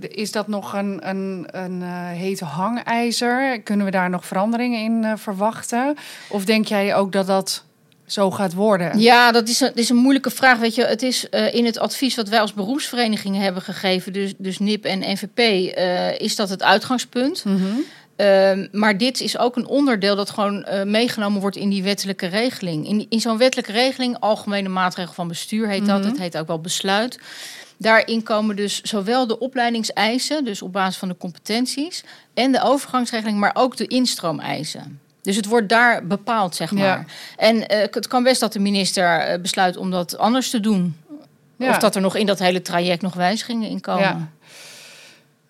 is 0.00 0.32
dat 0.32 0.48
nog 0.48 0.72
een, 0.72 1.08
een, 1.08 1.46
een 1.50 1.82
eh, 1.82 1.88
hete 2.10 2.44
hangijzer? 2.44 3.60
Kunnen 3.60 3.86
we 3.86 3.92
daar 3.92 4.10
nog 4.10 4.26
veranderingen 4.26 4.80
in 4.80 5.04
eh, 5.04 5.12
verwachten? 5.16 5.96
Of 6.28 6.44
denk 6.44 6.66
jij 6.66 6.94
ook 6.94 7.12
dat 7.12 7.26
dat 7.26 7.64
zo 8.06 8.30
gaat 8.30 8.54
worden? 8.54 8.98
Ja, 9.00 9.32
dat 9.32 9.48
is, 9.48 9.60
een, 9.60 9.66
dat 9.68 9.78
is 9.78 9.88
een 9.88 9.96
moeilijke 9.96 10.30
vraag. 10.30 10.58
Weet 10.58 10.74
je, 10.74 10.84
het 10.84 11.02
is 11.02 11.28
eh, 11.28 11.54
in 11.54 11.64
het 11.64 11.78
advies 11.78 12.14
wat 12.14 12.28
wij 12.28 12.40
als 12.40 12.52
beroepsverenigingen 12.54 13.42
hebben 13.42 13.62
gegeven, 13.62 14.12
dus, 14.12 14.32
dus 14.38 14.58
NIP 14.58 14.84
en 14.84 14.98
NVP, 14.98 15.38
eh, 15.74 16.18
is 16.18 16.36
dat 16.36 16.48
het 16.48 16.62
uitgangspunt. 16.62 17.44
Mhm. 17.44 17.62
Ehm, 18.16 18.66
maar 18.72 18.98
dit 18.98 19.20
is 19.20 19.38
ook 19.38 19.56
een 19.56 19.66
onderdeel 19.66 20.16
dat 20.16 20.30
gewoon 20.30 20.64
eh, 20.64 20.82
meegenomen 20.82 21.40
wordt 21.40 21.56
in 21.56 21.68
die 21.68 21.82
wettelijke 21.82 22.26
regeling. 22.26 22.88
In, 22.88 23.06
in 23.08 23.20
zo'n 23.20 23.38
wettelijke 23.38 23.72
regeling, 23.72 24.16
algemene 24.20 24.68
maatregel 24.68 25.14
van 25.14 25.28
bestuur 25.28 25.68
heet 25.68 25.86
dat, 25.86 26.00
Mhm. 26.00 26.08
het 26.08 26.18
heet 26.18 26.38
ook 26.38 26.46
wel 26.46 26.60
besluit. 26.60 27.18
Daarin 27.78 28.22
komen 28.22 28.56
dus 28.56 28.80
zowel 28.82 29.26
de 29.26 29.38
opleidingseisen, 29.38 30.44
dus 30.44 30.62
op 30.62 30.72
basis 30.72 30.96
van 30.96 31.08
de 31.08 31.16
competenties, 31.16 32.04
en 32.34 32.52
de 32.52 32.62
overgangsregeling, 32.62 33.38
maar 33.38 33.54
ook 33.54 33.76
de 33.76 33.86
instroomeisen. 33.86 35.00
Dus 35.26 35.36
het 35.36 35.46
wordt 35.46 35.68
daar 35.68 36.06
bepaald, 36.06 36.54
zeg 36.54 36.70
maar. 36.70 36.84
Ja. 36.84 37.04
En 37.36 37.68
eh, 37.68 37.78
het 37.90 38.06
kan 38.06 38.22
best 38.22 38.40
dat 38.40 38.52
de 38.52 38.58
minister 38.58 39.18
eh, 39.18 39.40
besluit 39.40 39.76
om 39.76 39.90
dat 39.90 40.18
anders 40.18 40.50
te 40.50 40.60
doen. 40.60 40.96
Ja. 41.56 41.70
Of 41.70 41.78
dat 41.78 41.94
er 41.94 42.00
nog 42.00 42.16
in 42.16 42.26
dat 42.26 42.38
hele 42.38 42.62
traject 42.62 43.02
nog 43.02 43.14
wijzigingen 43.14 43.68
in 43.68 43.80
komen. 43.80 44.02
Ja. 44.02 44.28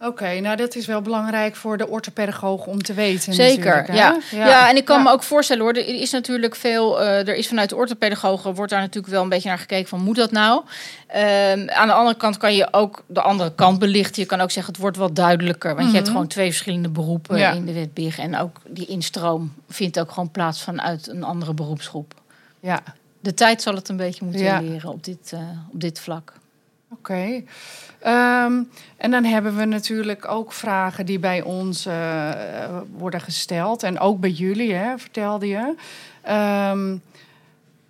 Oké, 0.06 0.40
nou 0.40 0.56
dat 0.56 0.74
is 0.74 0.86
wel 0.86 1.00
belangrijk 1.02 1.56
voor 1.56 1.76
de 1.78 1.88
orthopedagoog 1.88 2.66
om 2.66 2.82
te 2.82 2.94
weten. 2.94 3.34
Zeker, 3.34 3.94
ja. 3.94 4.18
ja. 4.30 4.68
en 4.70 4.76
ik 4.76 4.84
kan 4.84 4.96
Ja. 4.96 5.02
me 5.02 5.10
ook 5.10 5.22
voorstellen 5.22 5.62
hoor, 5.62 5.72
er 5.72 5.86
is 6.00 6.10
natuurlijk 6.10 6.54
veel, 6.56 7.00
eh, 7.00 7.28
er 7.28 7.34
is 7.34 7.48
vanuit 7.48 7.68
de 7.68 7.76
orthopedagogen 7.76 8.54
wordt 8.54 8.70
daar 8.72 8.80
natuurlijk 8.80 9.12
wel 9.12 9.22
een 9.22 9.28
beetje 9.28 9.48
naar 9.48 9.58
gekeken 9.58 9.88
van 9.88 10.00
moet 10.00 10.16
dat 10.16 10.30
nou? 10.30 10.62
Ehm, 11.06 11.68
aan 11.68 11.86
de 11.86 11.92
andere 11.92 12.16
kant 12.16 12.36
kan 12.36 12.54
je 12.54 12.68
ook 12.72 13.04
de 13.06 13.20
andere 13.20 13.54
kant 13.54 13.78
belichten. 13.78 14.22
Je 14.22 14.28
kan 14.28 14.40
ook 14.40 14.50
zeggen 14.50 14.72
het 14.72 14.82
wordt 14.82 14.96
wat 14.96 15.16
duidelijker, 15.16 15.74
want 15.74 15.86
je 15.86 15.92
hebt 15.94 16.04
Mhm. 16.06 16.12
gewoon 16.14 16.28
twee 16.28 16.46
verschillende 16.50 16.88
beroepen 16.88 17.38
Ja. 17.38 17.52
in 17.52 17.64
de 17.66 17.72
wet 17.72 17.94
BIG 17.94 18.18
en 18.18 18.36
ook 18.38 18.60
die 18.68 18.86
instroom 18.86 19.52
vindt 19.68 19.98
ook 20.00 20.10
gewoon 20.10 20.30
plaats 20.30 20.62
vanuit 20.62 21.08
een 21.08 21.22
andere 21.24 21.54
beroepsgroep. 21.54 22.14
Ja, 22.60 22.82
De 23.20 23.34
tijd 23.34 23.62
zal 23.62 23.74
het 23.74 23.88
een 23.88 23.96
beetje 23.96 24.24
moeten 24.24 24.64
leren 24.68 24.90
op 24.90 25.04
dit, 25.04 25.30
eh, 25.32 25.40
op 25.72 25.80
dit 25.80 26.00
vlak. 26.00 26.32
Oké. 26.90 27.42
Ehm, 27.98 28.62
en 28.96 29.10
dan 29.10 29.24
hebben 29.24 29.56
we 29.56 29.64
natuurlijk 29.64 30.28
ook 30.28 30.52
vragen 30.52 31.06
die 31.06 31.18
bij 31.18 31.42
ons 31.42 31.86
eh, 31.86 32.30
worden 32.96 33.20
gesteld. 33.20 33.82
En 33.82 33.98
ook 33.98 34.20
bij 34.20 34.30
jullie, 34.30 34.74
hè, 34.74 34.98
vertelde 34.98 35.46
je. 35.46 35.74
Ehm, 36.22 36.96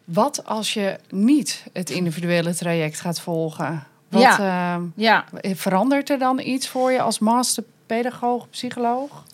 wat 0.04 0.44
als 0.44 0.74
je 0.74 0.98
niet 1.10 1.64
het 1.72 1.90
individuele 1.90 2.54
traject 2.54 3.00
gaat 3.00 3.20
volgen? 3.20 3.86
Wat, 4.08 4.38
ehm, 4.38 4.82
Ja, 4.94 5.24
verandert 5.42 6.10
er 6.10 6.18
dan 6.18 6.38
iets 6.38 6.68
voor 6.68 6.92
je 6.92 7.00
als 7.00 7.18
masterpedagoog, 7.18 8.50
psycholoog? 8.50 9.24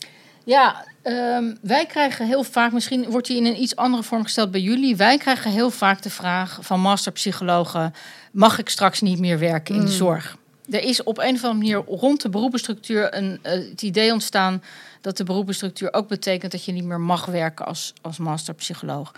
Ja, 0.45 0.85
wij 1.61 1.87
krijgen 1.89 2.27
heel 2.27 2.45
vaak, 2.45 2.73
misschien 2.73 3.11
wordt 3.11 3.27
die 3.27 3.37
in 3.37 3.47
een 3.47 3.63
iets 3.63 3.77
andere 3.77 4.03
vorm 4.03 4.23
gesteld 4.23 4.51
bij 4.51 4.61
jullie. 4.61 4.97
Wij 4.97 5.19
krijgen 5.19 5.51
heel 5.51 5.71
vaak 5.71 6.03
de 6.03 6.11
vraag 6.11 6.59
van 6.61 6.81
masterpsychologen: 6.81 7.95
mag 8.33 8.59
ik 8.59 8.69
straks 8.69 9.01
niet 9.01 9.19
meer 9.19 9.39
werken 9.39 9.75
in 9.75 9.81
de 9.81 9.87
Mm. 9.87 9.93
zorg? 9.93 10.37
Er 10.71 10.83
is 10.83 11.03
op 11.03 11.19
een 11.19 11.35
of 11.35 11.45
andere 11.45 11.55
manier 11.55 11.85
rond 11.99 12.23
de 12.23 12.29
beroepenstructuur 12.29 13.15
een, 13.15 13.39
eh, 13.43 13.53
het 13.53 13.83
idee 13.83 14.13
ontstaan 14.13 14.63
dat 15.01 15.17
de 15.17 15.25
beroepenstructuur 15.25 15.93
ook 15.93 16.09
betekent 16.09 16.53
dat 16.53 16.65
je 16.65 16.73
niet 16.73 16.85
meer 16.85 17.01
mag 17.01 17.25
werken 17.25 17.67
als, 17.67 17.93
als 18.01 18.19
masterpsycholoog. 18.19 19.13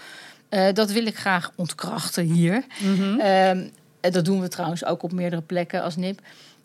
Eh, 0.48 0.72
dat 0.72 0.90
wil 0.90 1.07
ik 1.07 1.16
graag 1.18 1.50
ontkrachten 1.57 2.24
hier. 2.24 2.64
Mhm. 2.81 3.20
Ehm, 3.20 3.68
dat 4.00 4.24
doen 4.24 4.40
we 4.40 4.48
trouwens 4.48 4.85
ook 4.85 5.03
op 5.03 5.12
meerdere 5.12 5.42
plekken 5.42 5.83
als 5.83 5.96
NIP. 5.96 6.20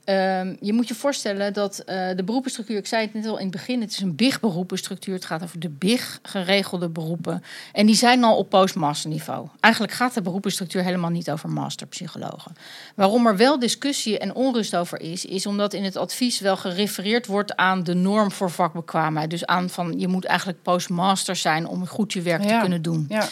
Ehm, 0.10 0.56
je 0.60 0.74
moet 0.74 0.88
je 0.88 0.95
voorstellen 0.95 1.54
dat 1.54 1.80
eh, 1.80 2.10
de 2.15 2.24
beroepenstructuur, 2.24 2.78
ik 2.78 2.88
zei 2.88 3.02
het 3.02 3.13
net 3.13 3.26
al 3.26 3.38
in 3.38 3.43
het 3.43 3.52
begin, 3.52 3.82
het 3.82 3.91
is 3.91 4.00
een 4.00 4.15
BIG-beroepenstructuur. 4.15 5.13
Het 5.13 5.26
gaat 5.26 5.43
over 5.43 5.60
de 5.60 5.69
BIG 5.69 6.19
geregelde 6.22 6.89
beroepen. 6.89 7.43
En 7.74 7.86
die 7.86 7.95
zijn 7.95 8.24
al 8.24 8.38
op 8.38 8.50
postmasterniveau. 8.50 9.48
Eigenlijk 9.60 9.93
gaat 9.93 10.13
de 10.13 10.22
beroepenstructuur 10.22 10.84
helemaal 10.84 11.10
niet 11.10 11.32
over 11.32 11.50
masterpsychologen. 11.50 12.56
Waarom 12.95 13.28
er 13.28 13.38
wel 13.38 13.60
discussie 13.60 14.19
en 14.19 14.36
onrust 14.36 14.76
over 14.76 15.02
is, 15.02 15.26
is 15.26 15.45
omdat 15.45 15.74
in 15.74 15.84
het 15.84 15.98
advies 15.98 16.39
wel 16.39 16.58
gerefereerd 16.58 17.26
wordt 17.26 17.56
aan 17.56 17.84
de 17.84 17.93
norm 17.93 18.32
voor 18.32 18.52
vakbekwaamheid. 18.52 19.30
Dus 19.30 19.45
aan 19.45 19.69
van 19.69 20.00
je 20.00 20.08
moet 20.08 20.26
eigenlijk 20.26 20.62
postmaster 20.62 21.36
zijn 21.36 21.67
om 21.67 21.88
goed 21.88 22.13
je 22.13 22.22
werk 22.22 22.41
te 22.41 22.58
kunnen 22.62 22.82
doen. 22.82 23.06
Ja, 23.10 23.28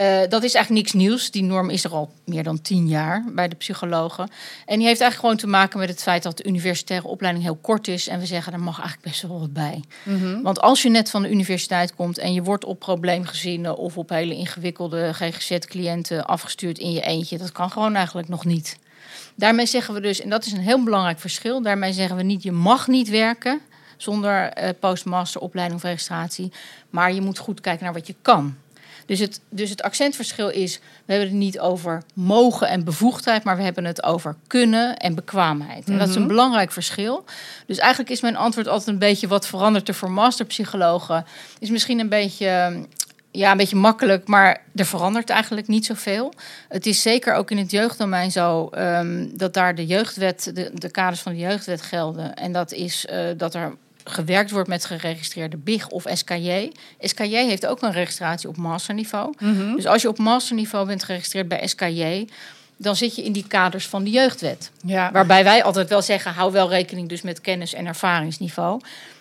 Eh, 0.00 0.20
dat 0.28 0.42
is 0.42 0.54
eigenlijk 0.54 0.70
niks 0.70 0.92
nieuws. 0.92 1.30
Die 1.30 1.42
norm 1.42 1.70
is 1.70 1.84
er 1.84 1.92
al 1.92 2.12
meer 2.24 2.42
dan 2.42 2.60
tien 2.60 2.88
jaar 2.88 3.24
bij 3.34 3.48
de 3.48 3.56
psychologen. 3.56 4.30
En 4.66 4.78
die 4.78 4.86
heeft 4.86 5.00
eigenlijk 5.00 5.20
gewoon 5.20 5.36
te 5.36 5.46
maken 5.46 5.78
met 5.78 5.88
het 5.88 6.02
feit 6.02 6.22
dat 6.22 6.36
de 6.36 6.44
universitaire 6.44 7.06
opleiding 7.06 7.44
heel 7.44 7.58
kort 7.60 7.88
is. 7.88 8.08
En 8.08 8.18
we 8.18 8.26
zeggen, 8.26 8.52
er 8.52 8.60
mag 8.60 8.78
eigenlijk 8.78 9.08
best 9.08 9.22
wel 9.22 9.40
wat 9.40 9.52
bij. 9.52 9.84
Mhm. 10.02 10.42
Want 10.42 10.60
als 10.60 10.82
je 10.82 10.88
net 10.88 11.10
van 11.10 11.22
de 11.22 11.30
universiteit 11.30 11.94
komt 11.94 12.18
en 12.18 12.32
je 12.32 12.42
wordt 12.42 12.64
op 12.64 12.78
probleemgezinnen 12.78 13.76
of 13.76 13.98
op 13.98 14.08
hele 14.08 14.34
ingewikkelde 14.34 15.12
GGZ-cliënten 15.14 16.26
afgestuurd 16.26 16.78
in 16.78 16.92
je 16.92 17.00
eentje, 17.00 17.38
dat 17.38 17.52
kan 17.52 17.70
gewoon 17.70 17.94
eigenlijk 17.94 18.28
nog 18.28 18.44
niet. 18.44 18.78
Daarmee 19.34 19.66
zeggen 19.66 19.94
we 19.94 20.00
dus, 20.00 20.20
en 20.20 20.30
dat 20.30 20.46
is 20.46 20.52
een 20.52 20.60
heel 20.60 20.84
belangrijk 20.84 21.20
verschil, 21.20 21.62
daarmee 21.62 21.92
zeggen 21.92 22.16
we 22.16 22.22
niet, 22.22 22.42
je 22.42 22.52
mag 22.52 22.86
niet 22.86 23.08
werken 23.08 23.60
zonder 23.96 24.48
eh, 24.48 24.68
postmasteropleiding 24.80 25.80
of 25.80 25.86
registratie, 25.86 26.52
maar 26.90 27.12
je 27.12 27.20
moet 27.20 27.38
goed 27.38 27.60
kijken 27.60 27.84
naar 27.84 27.94
wat 27.94 28.06
je 28.06 28.14
kan. 28.22 28.56
Dus 29.10 29.18
het, 29.18 29.40
dus 29.48 29.70
het 29.70 29.82
accentverschil 29.82 30.48
is, 30.50 30.78
we 31.04 31.12
hebben 31.12 31.28
het 31.28 31.38
niet 31.38 31.60
over 31.60 32.02
mogen 32.14 32.68
en 32.68 32.84
bevoegdheid, 32.84 33.44
maar 33.44 33.56
we 33.56 33.62
hebben 33.62 33.84
het 33.84 34.02
over 34.02 34.36
kunnen 34.46 34.96
en 34.96 35.14
bekwaamheid. 35.14 35.88
En 35.88 35.98
dat 35.98 36.08
is 36.08 36.14
een 36.14 36.20
Mhm. 36.20 36.30
belangrijk 36.30 36.72
verschil. 36.72 37.24
Dus 37.66 37.78
eigenlijk 37.78 38.10
is 38.10 38.20
mijn 38.20 38.36
antwoord 38.36 38.68
altijd 38.68 38.88
een 38.88 38.98
beetje 38.98 39.28
wat 39.28 39.46
verandert 39.46 39.88
er 39.88 39.94
voor 39.94 40.10
masterpsychologen. 40.10 41.24
Is 41.58 41.70
misschien 41.70 41.98
een 41.98 42.08
beetje, 42.08 42.86
ja, 43.30 43.50
een 43.50 43.56
beetje 43.56 43.76
makkelijk, 43.76 44.26
maar 44.28 44.62
er 44.74 44.86
verandert 44.86 45.30
eigenlijk 45.30 45.66
niet 45.68 45.86
zoveel. 45.86 46.32
Het 46.68 46.86
is 46.86 47.02
zeker 47.02 47.34
ook 47.34 47.50
in 47.50 47.58
het 47.58 47.70
jeugddomein 47.70 48.30
zo 48.30 48.68
ehm, 48.68 49.26
dat 49.32 49.54
daar 49.54 49.74
de 49.74 49.86
jeugdwet, 49.86 50.50
de, 50.54 50.70
de 50.74 50.90
kaders 50.90 51.20
van 51.20 51.32
de 51.32 51.38
jeugdwet 51.38 51.82
gelden. 51.82 52.34
En 52.34 52.52
dat 52.52 52.72
is 52.72 53.06
eh, 53.06 53.24
dat 53.36 53.54
er 53.54 53.76
gewerkt 54.10 54.50
wordt 54.50 54.68
met 54.68 54.84
geregistreerde 54.84 55.56
BIG 55.56 55.88
of 55.88 56.04
SKJ. 56.12 56.72
SKJ 57.00 57.34
heeft 57.34 57.66
ook 57.66 57.82
een 57.82 57.92
registratie 57.92 58.48
op 58.48 58.56
masterniveau. 58.56 59.34
Mhm. 59.38 59.74
Dus 59.74 59.86
als 59.86 60.02
je 60.02 60.08
op 60.08 60.18
masterniveau 60.18 60.86
bent 60.86 61.04
geregistreerd 61.04 61.48
bij 61.48 61.66
SKJ, 61.66 62.26
dan 62.76 62.96
zit 62.96 63.16
je 63.16 63.22
in 63.22 63.32
die 63.32 63.46
kaders 63.46 63.86
van 63.86 64.04
de 64.04 64.10
jeugdwet. 64.10 64.70
Ja. 64.84 65.12
Waarbij 65.12 65.44
wij 65.44 65.64
altijd 65.64 65.88
wel 65.88 66.02
zeggen, 66.02 66.32
hou 66.32 66.52
wel 66.52 66.68
rekening 66.68 67.08
dus 67.08 67.22
met 67.22 67.40
kennis 67.40 67.74
en 67.74 67.86
ervaringsniveau. 67.86 68.80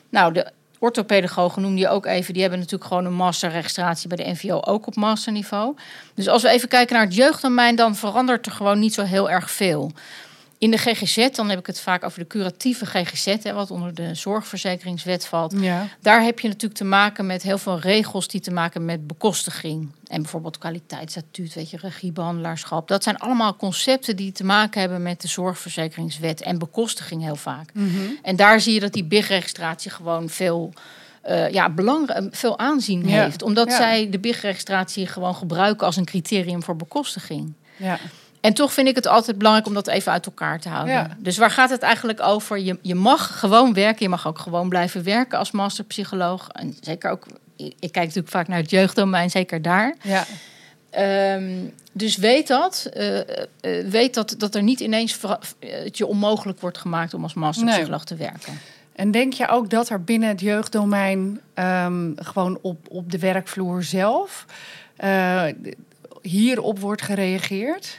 Nou, 0.09 0.33
de 0.33 0.51
orthopedagogen 0.79 1.61
noem 1.61 1.77
je 1.77 1.89
ook 1.89 2.05
even, 2.05 2.33
die 2.33 2.41
hebben 2.41 2.59
natuurlijk 2.59 2.89
gewoon 2.89 3.05
een 3.05 3.13
masterregistratie 3.13 4.07
bij 4.07 4.17
de 4.17 4.31
NVO 4.31 4.59
ook 4.61 4.87
op 4.87 4.95
masterniveau. 4.95 5.75
Dus 6.13 6.27
als 6.27 6.41
we 6.41 6.49
even 6.49 6.67
kijken 6.67 6.95
naar 6.95 7.05
het 7.05 7.15
jeugddomein, 7.15 7.75
dan 7.75 7.95
verandert 7.95 8.45
er 8.45 8.51
gewoon 8.51 8.79
niet 8.79 8.93
zo 8.93 9.03
heel 9.03 9.29
erg 9.29 9.51
veel. 9.51 9.91
In 10.59 10.71
de 10.71 10.77
GGZ, 10.77 11.29
dan 11.29 11.49
heb 11.49 11.59
ik 11.59 11.65
het 11.65 11.79
vaak 11.79 12.03
over 12.03 12.19
de 12.19 12.27
curatieve 12.27 12.85
GGZ, 12.85 13.35
hè, 13.43 13.53
wat 13.53 13.71
onder 13.71 13.93
de 13.93 14.15
zorgverzekeringswet 14.15 15.25
valt. 15.25 15.53
Ja. 15.59 15.87
Daar 16.01 16.23
heb 16.23 16.39
je 16.39 16.47
natuurlijk 16.47 16.73
te 16.79 16.83
maken 16.85 17.25
met 17.25 17.41
heel 17.43 17.57
veel 17.57 17.79
regels 17.79 18.27
die 18.27 18.41
te 18.41 18.51
maken 18.51 18.85
met 18.85 19.07
bekostiging. 19.07 19.91
En 20.07 20.21
bijvoorbeeld 20.21 20.57
kwaliteitsstatuut, 20.57 21.53
weet 21.53 21.69
je, 21.69 21.77
regiebehandelaarschap. 21.77 22.87
Dat 22.87 23.03
zijn 23.03 23.17
allemaal 23.17 23.55
concepten 23.55 24.15
die 24.15 24.31
te 24.31 24.43
maken 24.43 24.79
hebben 24.81 25.01
met 25.01 25.21
de 25.21 25.27
zorgverzekeringswet 25.27 26.41
en 26.41 26.57
bekostiging 26.57 27.21
heel 27.23 27.35
vaak. 27.35 27.69
Mhm. 27.73 27.87
En 28.21 28.35
daar 28.35 28.61
zie 28.61 28.73
je 28.73 28.79
dat 28.79 28.93
die 28.93 29.03
BIG-registratie 29.05 29.91
gewoon 29.91 30.29
veel, 30.29 30.73
eh, 31.21 31.49
ja, 31.49 31.69
belang, 31.69 32.27
veel 32.31 32.59
aanzien 32.59 33.07
Ja. 33.07 33.23
heeft. 33.23 33.41
Omdat 33.41 33.67
Ja. 33.69 33.75
zij 33.77 34.09
de 34.09 34.19
BIG-registratie 34.19 35.07
gewoon 35.07 35.35
gebruiken 35.35 35.85
als 35.85 35.95
een 35.95 36.05
criterium 36.05 36.63
voor 36.63 36.75
bekostiging. 36.75 37.53
Ja. 37.77 37.99
En 38.41 38.53
toch 38.53 38.73
vind 38.73 38.87
ik 38.87 38.95
het 38.95 39.07
altijd 39.07 39.37
belangrijk 39.37 39.67
om 39.67 39.73
dat 39.73 39.87
even 39.87 40.11
uit 40.11 40.25
elkaar 40.25 40.59
te 40.59 40.69
houden. 40.69 40.93
Ja. 40.93 41.17
Dus 41.17 41.37
waar 41.37 41.51
gaat 41.51 41.69
het 41.69 41.81
eigenlijk 41.81 42.21
over? 42.21 42.59
Je, 42.59 42.77
je 42.81 42.95
mag 42.95 43.39
gewoon 43.39 43.73
werken. 43.73 44.03
Je 44.03 44.09
mag 44.09 44.27
ook 44.27 44.39
gewoon 44.39 44.69
blijven 44.69 45.03
werken 45.03 45.37
als 45.37 45.51
masterpsycholoog. 45.51 46.49
En 46.49 46.77
zeker 46.81 47.11
ook, 47.11 47.25
ik 47.55 47.77
kijk 47.79 48.05
natuurlijk 48.05 48.29
vaak 48.29 48.47
naar 48.47 48.57
het 48.57 48.69
jeugddomein, 48.69 49.29
zeker 49.29 49.61
daar. 49.61 49.95
Ja. 50.01 50.25
Ehm, 50.89 51.53
dus 51.91 52.17
weet 52.17 52.47
dat. 52.47 52.89
eh, 52.93 53.19
eh, 53.19 53.87
weet 53.89 54.13
dat, 54.13 54.35
dat 54.37 54.55
er 54.55 54.63
niet 54.63 54.79
ineens 54.79 55.17
het 55.59 55.97
je 55.97 56.05
onmogelijk 56.05 56.61
wordt 56.61 56.77
gemaakt 56.77 57.13
om 57.13 57.23
als 57.23 57.33
masterpsycholoog 57.33 58.03
te 58.03 58.15
werken. 58.15 58.59
En 58.93 59.11
denk 59.11 59.33
je 59.33 59.47
ook 59.47 59.69
dat 59.69 59.89
er 59.89 60.03
binnen 60.03 60.29
het 60.29 60.39
jeugddomein 60.39 61.39
ehm, 61.53 62.11
gewoon 62.15 62.59
op, 62.61 62.77
op 62.89 63.11
de 63.11 63.19
werkvloer 63.19 63.83
zelf 63.83 64.45
eh, 64.95 65.43
hierop 66.21 66.79
wordt 66.79 67.01
gereageerd? 67.01 67.97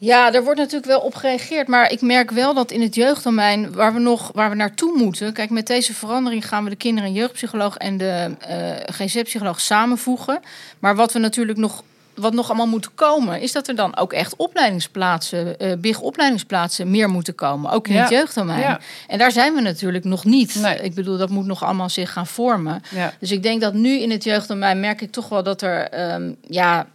Ja, 0.00 0.32
er 0.34 0.44
wordt 0.44 0.58
natuurlijk 0.58 0.86
wel 0.86 1.00
op 1.00 1.14
gereageerd. 1.14 1.68
Maar 1.68 1.90
ik 1.92 2.00
merk 2.00 2.30
wel 2.30 2.54
dat 2.54 2.70
in 2.70 2.82
het 2.82 2.94
jeugddomein, 2.94 3.72
waar 3.72 3.92
we 3.94 4.00
nog 4.00 4.30
waar 4.34 4.50
we 4.50 4.56
naartoe 4.56 4.96
moeten. 4.98 5.32
Kijk, 5.32 5.50
met 5.50 5.66
deze 5.66 5.94
verandering 5.94 6.48
gaan 6.48 6.64
we 6.64 6.70
de 6.70 6.76
kinder- 6.76 7.04
en 7.04 7.12
jeugdpsycholoog 7.12 7.76
en 7.76 7.96
de 7.98 8.34
eh 8.38 8.70
GZ-psycholoog 8.86 9.60
samenvoegen. 9.60 10.40
Maar 10.78 10.96
wat 10.96 11.12
we 11.12 11.18
natuurlijk 11.18 11.58
nog. 11.58 11.82
Wat 12.14 12.32
nog 12.32 12.48
allemaal 12.48 12.66
moet 12.66 12.94
komen, 12.94 13.40
is 13.40 13.52
dat 13.52 13.68
er 13.68 13.74
dan 13.76 13.96
ook 13.96 14.12
echt 14.12 14.36
opleidingsplaatsen, 14.36 15.58
eh 15.58 15.72
big 15.78 16.00
opleidingsplaatsen 16.00 16.90
meer 16.90 17.08
moeten 17.08 17.34
komen. 17.34 17.70
Ook 17.70 17.88
in 17.88 17.94
Ja. 17.94 18.00
het 18.00 18.10
jeugddomein. 18.10 18.60
Ja. 18.60 18.80
En 19.06 19.18
daar 19.18 19.32
zijn 19.32 19.54
we 19.54 19.60
natuurlijk 19.60 20.04
nog 20.04 20.24
niet. 20.24 20.54
Nee. 20.54 20.78
Ik 20.78 20.94
bedoel, 20.94 21.16
dat 21.16 21.28
moet 21.30 21.46
nog 21.46 21.64
allemaal 21.64 21.88
zich 21.88 22.12
gaan 22.12 22.26
vormen. 22.26 22.82
Ja. 22.90 23.12
Dus 23.20 23.30
ik 23.30 23.42
denk 23.42 23.60
dat 23.60 23.74
nu 23.74 23.98
in 24.00 24.10
het 24.10 24.24
jeugddomein 24.24 24.80
merk 24.80 25.00
ik 25.00 25.12
toch 25.12 25.28
wel 25.28 25.42
dat 25.42 25.62
er 25.62 25.88
ehm, 25.88 26.32
ja, 26.48 26.86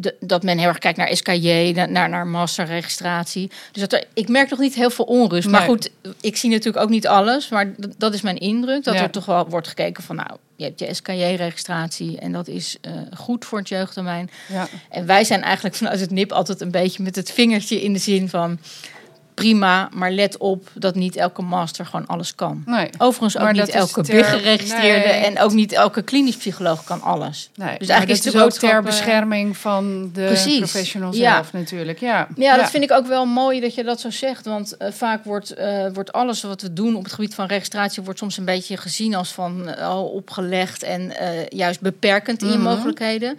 de- 0.00 0.14
dat 0.20 0.42
men 0.42 0.58
heel 0.58 0.68
erg 0.68 0.78
kijkt 0.78 0.98
naar 0.98 1.16
SKJ, 1.16 1.72
na- 1.74 1.86
naar, 1.86 2.08
naar 2.08 2.26
masterregistratie. 2.26 3.50
Dus 3.72 3.82
dat 3.82 3.92
er, 3.92 4.04
ik 4.14 4.28
merk 4.28 4.50
nog 4.50 4.58
niet 4.58 4.74
heel 4.74 4.90
veel 4.90 5.04
onrust. 5.04 5.48
Maar 5.48 5.62
goed, 5.62 5.90
ik 6.20 6.36
zie 6.36 6.50
natuurlijk 6.50 6.84
ook 6.84 6.90
niet 6.90 7.06
alles. 7.06 7.48
Maar 7.48 7.74
dat 7.98 8.14
is 8.14 8.20
mijn 8.22 8.38
indruk. 8.38 8.84
Dat 8.84 8.94
Ja. 8.94 9.02
er 9.02 9.10
toch 9.10 9.24
wel 9.26 9.48
wordt 9.48 9.68
gekeken 9.68 10.02
van 10.02 10.16
nou, 10.16 10.30
je 10.56 10.64
hebt 10.64 10.78
je 10.80 10.94
SKJ-registratie 10.94 12.18
en 12.18 12.32
dat 12.32 12.48
is 12.48 12.76
eh, 12.80 12.92
goed 13.16 13.44
voor 13.44 13.58
het 13.58 13.68
jeugddomein. 13.68 14.30
Ja. 14.48 14.68
En 14.90 15.06
wij 15.06 15.24
zijn 15.24 15.42
eigenlijk 15.42 15.74
vanuit 15.74 16.00
het 16.00 16.10
NIP 16.10 16.32
altijd 16.32 16.60
een 16.60 16.70
beetje 16.70 17.02
met 17.02 17.16
het 17.16 17.30
vingertje 17.32 17.82
in 17.82 17.92
de 17.92 17.98
zin 17.98 18.28
van 18.28 18.58
prima, 19.36 19.88
maar 19.92 20.10
let 20.10 20.36
op 20.36 20.68
dat 20.74 20.94
niet 20.94 21.16
elke 21.16 21.42
master 21.42 21.86
gewoon 21.86 22.06
alles 22.06 22.34
kan. 22.34 22.62
Nee. 22.66 22.90
Overigens 22.98 23.36
ook 23.36 23.42
Maar 23.42 23.52
niet 23.52 23.68
elke 23.68 24.02
ter- 24.02 24.16
BIG-geregistreerde 24.16 25.06
nee. 25.08 25.24
en 25.24 25.40
ook 25.40 25.52
niet 25.52 25.72
elke 25.72 26.02
klinisch 26.02 26.36
psycholoog 26.36 26.84
kan 26.84 27.02
alles. 27.02 27.50
Nee, 27.54 27.78
Dus 27.78 27.88
eigenlijk 27.88 28.20
is 28.20 28.24
het 28.32 28.42
ook 28.42 28.52
ter 28.52 28.82
bescherming 28.82 29.56
van 29.56 30.10
de 30.12 30.24
Precies. 30.24 30.58
professional 30.58 31.14
Ja. 31.14 31.34
zelf 31.34 31.52
natuurlijk. 31.52 31.98
Ja. 32.00 32.28
Ja, 32.36 32.56
dat 32.56 32.70
vind 32.70 32.84
ik 32.84 32.92
ook 32.92 33.06
wel 33.06 33.24
mooi 33.26 33.60
dat 33.60 33.74
je 33.74 33.84
dat 33.84 34.00
zo 34.00 34.10
zegt. 34.10 34.44
Want 34.46 34.76
eh, 34.76 34.92
vaak 34.92 35.24
wordt, 35.24 35.50
eh, 35.54 35.86
wordt 35.92 36.12
alles 36.12 36.42
wat 36.42 36.62
we 36.62 36.72
doen 36.72 36.96
op 36.96 37.04
het 37.04 37.12
gebied 37.12 37.34
van 37.34 37.46
registratie... 37.46 38.02
wordt 38.02 38.18
soms 38.18 38.36
een 38.36 38.44
beetje 38.44 38.76
gezien 38.76 39.14
als 39.14 39.32
van 39.32 39.68
eh, 39.68 39.88
oh, 39.88 40.14
opgelegd 40.14 40.82
en 40.82 41.12
juist 41.48 41.80
beperkend 41.80 42.42
in 42.42 42.48
je 42.48 42.54
Mhm. 42.58 42.62
mogelijkheden. 42.62 43.38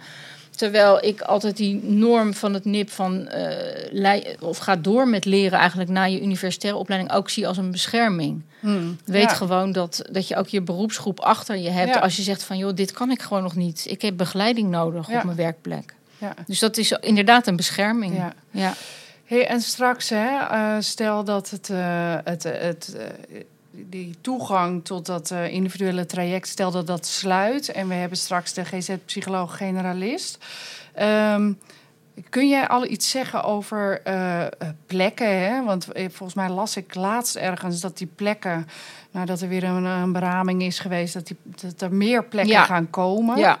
Terwijl 0.58 1.04
ik 1.04 1.20
altijd 1.20 1.56
die 1.56 1.82
norm 1.84 2.34
van 2.34 2.54
het 2.54 2.64
NIP 2.64 2.90
van 2.90 3.28
eh, 3.28 4.24
of 4.40 4.58
ga 4.58 4.76
door 4.76 5.08
met 5.08 5.24
leren 5.24 5.58
eigenlijk 5.58 5.90
na 5.90 6.04
je 6.04 6.22
universitaire 6.22 6.78
opleiding 6.78 7.12
ook 7.12 7.30
zie 7.30 7.46
als 7.46 7.56
een 7.56 7.70
bescherming. 7.70 8.42
Hmm. 8.60 8.96
Weet 9.04 9.22
Ja. 9.22 9.28
gewoon 9.34 9.72
dat, 9.72 10.02
dat 10.10 10.28
je 10.28 10.36
ook 10.36 10.48
je 10.48 10.60
beroepsgroep 10.62 11.20
achter 11.20 11.56
je 11.56 11.70
hebt. 11.70 11.94
Ja. 11.94 12.00
Als 12.00 12.16
je 12.16 12.22
zegt 12.22 12.42
van 12.42 12.58
joh, 12.58 12.74
dit 12.74 12.92
kan 12.92 13.10
ik 13.10 13.22
gewoon 13.22 13.42
nog 13.42 13.54
niet. 13.56 13.86
Ik 13.88 14.02
heb 14.02 14.16
begeleiding 14.16 14.70
nodig 14.70 15.08
Ja. 15.08 15.18
op 15.18 15.24
mijn 15.24 15.36
werkplek. 15.36 15.94
Ja. 16.18 16.34
Dus 16.46 16.58
dat 16.58 16.76
is 16.76 16.92
inderdaad 16.92 17.46
een 17.46 17.56
bescherming. 17.56 18.16
Ja. 18.16 18.32
ja. 18.50 18.74
Hey, 19.24 19.46
en 19.46 19.60
straks, 19.60 20.08
hè, 20.08 20.38
eh, 20.38 20.76
stel 20.78 21.24
dat 21.24 21.50
het, 21.50 21.70
eh, 21.70 22.14
het, 22.24 22.42
het, 22.42 22.96
die 23.86 24.14
toegang 24.20 24.84
tot 24.84 25.06
dat 25.06 25.30
eh, 25.30 25.52
individuele 25.52 26.06
traject, 26.06 26.48
stel 26.48 26.70
dat 26.70 26.86
dat 26.86 27.06
sluit 27.06 27.68
en 27.68 27.88
we 27.88 27.94
hebben 27.94 28.18
straks 28.18 28.52
de 28.52 28.64
GZ-psycholoog-generalist. 28.64 30.38
Ehm, 30.94 31.52
kun 32.28 32.48
jij 32.48 32.68
al 32.68 32.86
iets 32.86 33.10
zeggen 33.10 33.44
over 33.44 34.00
eh, 34.04 34.44
eh, 34.44 34.50
plekken? 34.86 35.40
Hè? 35.40 35.64
Want 35.64 35.92
eh, 35.92 36.02
volgens 36.08 36.34
mij 36.34 36.48
las 36.48 36.76
ik 36.76 36.94
laatst 36.94 37.36
ergens 37.36 37.80
dat 37.80 37.98
die 37.98 38.06
plekken, 38.06 38.66
nadat 39.10 39.40
er 39.40 39.48
weer 39.48 39.64
een, 39.64 39.84
een 39.84 40.12
beraming 40.12 40.62
is 40.62 40.78
geweest, 40.78 41.14
dat, 41.14 41.26
die, 41.26 41.36
dat 41.44 41.80
er 41.80 41.94
meer 41.94 42.24
plekken 42.24 42.52
Ja. 42.52 42.64
gaan 42.64 42.90
komen. 42.90 43.38
ja. 43.38 43.58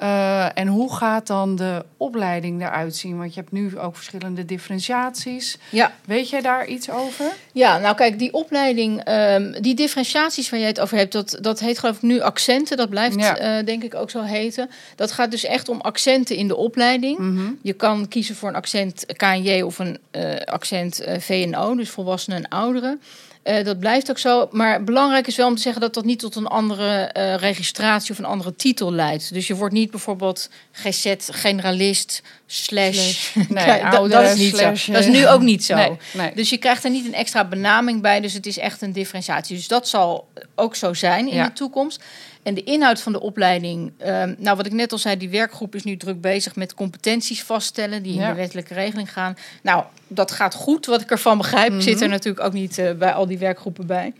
Eh, 0.00 0.58
en 0.58 0.66
hoe 0.66 0.94
gaat 0.94 1.26
dan 1.26 1.56
de 1.56 1.84
opleiding 1.96 2.62
eruit 2.62 2.96
zien? 2.96 3.18
Want 3.18 3.34
je 3.34 3.40
hebt 3.40 3.52
nu 3.52 3.78
ook 3.78 3.96
verschillende 3.96 4.44
differentiaties. 4.44 5.58
Ja. 5.70 5.92
Weet 6.04 6.28
jij 6.30 6.40
daar 6.40 6.66
iets 6.66 6.90
over? 6.90 7.24
Ja, 7.52 7.78
nou 7.78 7.94
kijk, 7.96 8.18
die 8.18 8.32
opleiding, 8.32 9.00
ehm, 9.04 9.52
die 9.62 9.74
differentiaties 9.74 10.50
waar 10.50 10.58
jij 10.60 10.68
het 10.68 10.80
over 10.80 10.96
hebt, 10.96 11.12
dat, 11.12 11.38
dat 11.40 11.60
heet 11.60 11.78
geloof 11.78 11.96
ik 11.96 12.02
nu 12.02 12.20
accenten. 12.20 12.76
Dat 12.76 12.88
blijft 12.90 13.20
Ja. 13.20 13.36
eh, 13.36 13.64
denk 13.66 13.82
ik 13.82 13.94
ook 13.94 14.10
zo 14.10 14.22
heten. 14.22 14.70
Dat 14.96 15.12
gaat 15.12 15.30
dus 15.30 15.44
echt 15.44 15.68
om 15.68 15.80
accenten 15.80 16.36
in 16.36 16.48
de 16.48 16.56
opleiding. 16.56 17.18
Mhm. 17.18 17.50
Je 17.62 17.72
kan 17.72 18.08
kiezen 18.08 18.34
voor 18.36 18.48
een 18.48 18.54
accent 18.54 19.04
KNJ 19.16 19.60
of 19.62 19.78
een 19.78 19.98
eh, 20.10 20.34
accent 20.44 21.02
VNO, 21.18 21.74
dus 21.74 21.90
volwassenen 21.90 22.38
en 22.38 22.48
ouderen. 22.48 23.00
Eh, 23.42 23.64
dat 23.64 23.78
blijft 23.78 24.10
ook 24.10 24.18
zo. 24.18 24.48
Maar 24.52 24.84
belangrijk 24.84 25.26
is 25.26 25.36
wel 25.36 25.46
om 25.46 25.54
te 25.56 25.62
zeggen 25.62 25.80
dat 25.80 25.94
dat 25.94 26.04
niet 26.04 26.18
tot 26.18 26.34
een 26.36 26.46
andere 26.46 27.00
eh, 27.00 27.34
registratie 27.34 28.12
of 28.12 28.18
een 28.18 28.24
andere 28.24 28.56
titel 28.56 28.92
leidt. 28.92 29.32
Dus 29.34 29.46
je 29.46 29.54
wordt 29.54 29.74
niet 29.74 29.90
bijvoorbeeld 29.90 30.50
GZ, 30.72 31.14
generalist, 31.18 32.22
slash. 32.46 33.34
Nee, 33.48 33.64
Kijk, 33.64 33.90
dat- 33.92 34.22
is 34.30 34.38
niet 34.38 34.56
slash, 34.56 34.84
zo. 34.84 34.92
Dat 34.92 35.00
is 35.04 35.08
nu 35.12 35.28
ook 35.28 35.40
niet 35.40 35.64
zo. 35.64 35.74
Nee, 35.74 35.90
nee. 36.12 36.32
Dus 36.34 36.50
je 36.50 36.56
krijgt 36.56 36.84
er 36.84 36.90
niet 36.90 37.06
een 37.06 37.14
extra 37.14 37.44
benaming 37.44 38.02
bij. 38.02 38.20
Dus 38.20 38.32
het 38.32 38.46
is 38.46 38.58
echt 38.58 38.82
een 38.82 38.92
differentiatie. 38.92 39.56
Dus 39.56 39.68
dat 39.68 39.88
zal 39.88 40.28
ook 40.54 40.76
zo 40.76 40.94
zijn 40.94 41.28
in 41.28 41.34
Ja. 41.34 41.44
de 41.44 41.52
toekomst. 41.52 42.02
En 42.42 42.54
de 42.54 42.62
inhoud 42.64 43.00
van 43.00 43.12
de 43.12 43.20
opleiding. 43.20 43.92
ehm, 43.98 44.34
nou, 44.38 44.56
wat 44.56 44.66
ik 44.66 44.72
net 44.72 44.92
al 44.92 44.98
zei, 44.98 45.16
die 45.16 45.28
werkgroep 45.30 45.74
is 45.74 45.82
nu 45.82 45.96
druk 45.96 46.20
bezig 46.20 46.56
met 46.56 46.74
competenties 46.74 47.42
vaststellen. 47.42 48.02
die 48.02 48.12
in 48.14 48.20
Ja. 48.20 48.28
de 48.28 48.34
wettelijke 48.34 48.74
regeling 48.74 49.12
gaan. 49.12 49.36
Nou, 49.62 49.84
dat 50.08 50.30
gaat 50.30 50.54
goed, 50.54 50.86
wat 50.86 51.00
ik 51.00 51.10
ervan 51.10 51.38
begrijp. 51.38 51.72
Ik 51.72 51.80
Zit 51.82 51.94
er 51.94 52.00
Mhm. 52.02 52.10
natuurlijk 52.10 52.44
ook 52.46 52.52
niet 52.52 52.78
eh, 52.78 52.92
bij 52.92 53.12
al 53.12 53.26
die 53.26 53.38
werkgroepen 53.38 53.86
bij. 53.86 54.12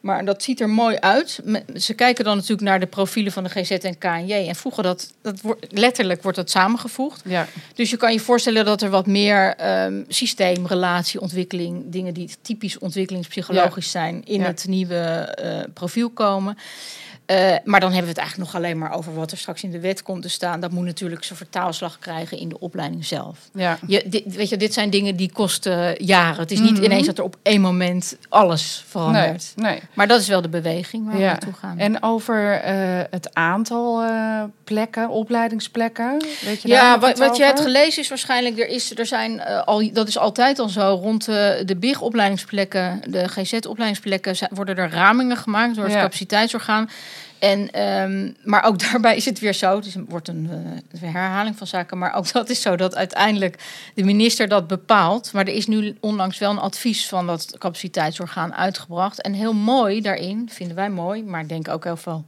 Maar 0.00 0.24
dat 0.24 0.42
ziet 0.42 0.60
er 0.60 0.68
mooi 0.68 0.96
uit. 1.00 1.40
Ze 1.76 1.94
kijken 1.94 2.24
dan 2.24 2.34
natuurlijk 2.36 2.62
naar 2.62 2.80
de 2.80 2.86
profielen 2.86 3.32
van 3.32 3.44
de 3.44 3.50
GZ 3.50 3.70
en 3.70 3.98
KNJ. 3.98 4.32
En 4.32 4.54
voegen 4.56 4.82
dat, 4.82 5.12
dat 5.22 5.40
wordt, 5.40 5.66
letterlijk 5.68 6.22
wordt 6.22 6.36
dat 6.38 6.50
samengevoegd. 6.50 7.22
Ja, 7.24 7.46
Dus 7.74 7.90
je 7.90 7.96
kan 7.96 8.12
je 8.12 8.20
voorstellen 8.20 8.64
dat 8.64 8.82
er 8.82 8.90
wat 8.90 9.06
meer 9.06 9.54
ehm, 9.56 10.02
systeem, 10.08 10.66
relatie, 10.66 11.20
ontwikkeling, 11.20 11.82
dingen 11.86 12.14
die 12.14 12.30
typisch 12.42 12.78
ontwikkelingspsychologisch 12.78 13.90
zijn, 13.90 14.22
in 14.24 14.40
Ja. 14.40 14.46
het 14.46 14.64
nieuwe 14.68 14.96
eh, 14.96 15.58
profiel 15.74 16.10
komen. 16.10 16.58
Eh, 17.28 17.54
maar 17.64 17.80
dan 17.80 17.88
hebben 17.92 18.02
we 18.02 18.08
het 18.08 18.18
eigenlijk 18.18 18.52
nog 18.52 18.62
alleen 18.62 18.78
maar 18.78 18.92
over 18.92 19.14
wat 19.14 19.30
er 19.30 19.38
straks 19.38 19.62
in 19.62 19.70
de 19.70 19.80
wet 19.80 20.02
komt 20.02 20.22
te 20.22 20.28
staan. 20.28 20.60
Dat 20.60 20.70
moet 20.70 20.84
natuurlijk 20.84 21.24
zijn 21.24 21.38
vertaalslag 21.38 21.98
krijgen 21.98 22.38
in 22.38 22.48
de 22.48 22.58
opleiding 22.60 23.04
zelf. 23.04 23.38
ja. 23.54 23.78
Je, 23.86 24.04
dit, 24.06 24.36
weet 24.36 24.48
je, 24.48 24.56
dit 24.56 24.72
zijn 24.72 24.90
dingen 24.90 25.16
die 25.16 25.32
kosten 25.32 26.04
jaren. 26.04 26.40
Het 26.40 26.50
is 26.50 26.60
niet 26.60 26.72
Mhm. 26.72 26.84
ineens 26.84 27.06
dat 27.06 27.18
er 27.18 27.24
op 27.24 27.36
één 27.42 27.60
moment 27.60 28.16
alles 28.28 28.84
verandert. 28.88 29.52
nee. 29.56 29.80
Maar 29.94 30.06
dat 30.08 30.20
is 30.20 30.28
wel 30.28 30.42
de 30.42 30.48
beweging 30.48 31.06
waar 31.06 31.14
we 31.16 31.20
naartoe 31.22 31.52
gaan. 31.52 31.78
En 31.78 32.02
over 32.02 32.52
eh, 32.52 32.74
het 33.10 33.34
aantal 33.34 34.02
eh, 34.02 34.42
plekken, 34.64 35.08
opleidingsplekken, 35.08 36.24
weet 36.44 36.62
je 36.62 36.68
Ja, 36.68 36.98
wat, 36.98 37.18
wat 37.18 37.36
je 37.36 37.44
hebt 37.44 37.60
gelezen 37.60 38.02
is 38.02 38.08
waarschijnlijk, 38.08 38.58
er, 38.58 38.68
is, 38.68 38.98
er 38.98 39.06
zijn 39.06 39.42
al, 39.44 39.92
dat 39.92 40.08
is 40.08 40.18
altijd 40.18 40.58
al 40.58 40.68
zo, 40.68 40.98
rond 41.02 41.24
de 41.24 41.76
BIG-opleidingsplekken, 41.78 43.00
de 43.06 43.28
GZ-opleidingsplekken, 43.28 44.36
worden 44.50 44.76
er 44.76 44.90
ramingen 44.90 45.36
gemaakt 45.36 45.74
door 45.74 45.84
het 45.84 45.92
Ja. 45.92 46.00
capaciteitsorgaan. 46.00 46.90
En, 47.38 47.70
ehm, 47.70 48.32
maar 48.44 48.64
ook 48.64 48.78
daarbij 48.90 49.16
is 49.16 49.24
het 49.24 49.38
weer 49.38 49.52
zo, 49.52 49.76
het 49.76 49.86
is 49.86 49.94
een, 49.94 50.06
wordt 50.08 50.28
een, 50.28 50.50
uh, 51.00 51.12
herhaling 51.12 51.56
van 51.56 51.66
zaken, 51.66 51.98
maar 51.98 52.14
ook 52.14 52.32
dat 52.32 52.48
is 52.48 52.60
zo 52.60 52.76
dat 52.76 52.96
uiteindelijk 52.96 53.58
de 53.94 54.04
minister 54.04 54.48
dat 54.48 54.66
bepaalt. 54.66 55.32
Maar 55.32 55.46
er 55.46 55.54
is 55.54 55.66
nu 55.66 55.96
onlangs 56.00 56.38
wel 56.38 56.50
een 56.50 56.58
advies 56.58 57.08
van 57.08 57.26
dat 57.26 57.58
capaciteitsorgaan 57.58 58.54
uitgebracht. 58.54 59.22
En 59.22 59.32
heel 59.32 59.52
mooi 59.52 60.00
daarin, 60.00 60.48
vinden 60.52 60.76
wij 60.76 60.90
mooi, 60.90 61.24
maar 61.24 61.40
ik 61.40 61.48
denk 61.48 61.68
ook 61.68 61.84
heel 61.84 61.96
veel 61.96 62.24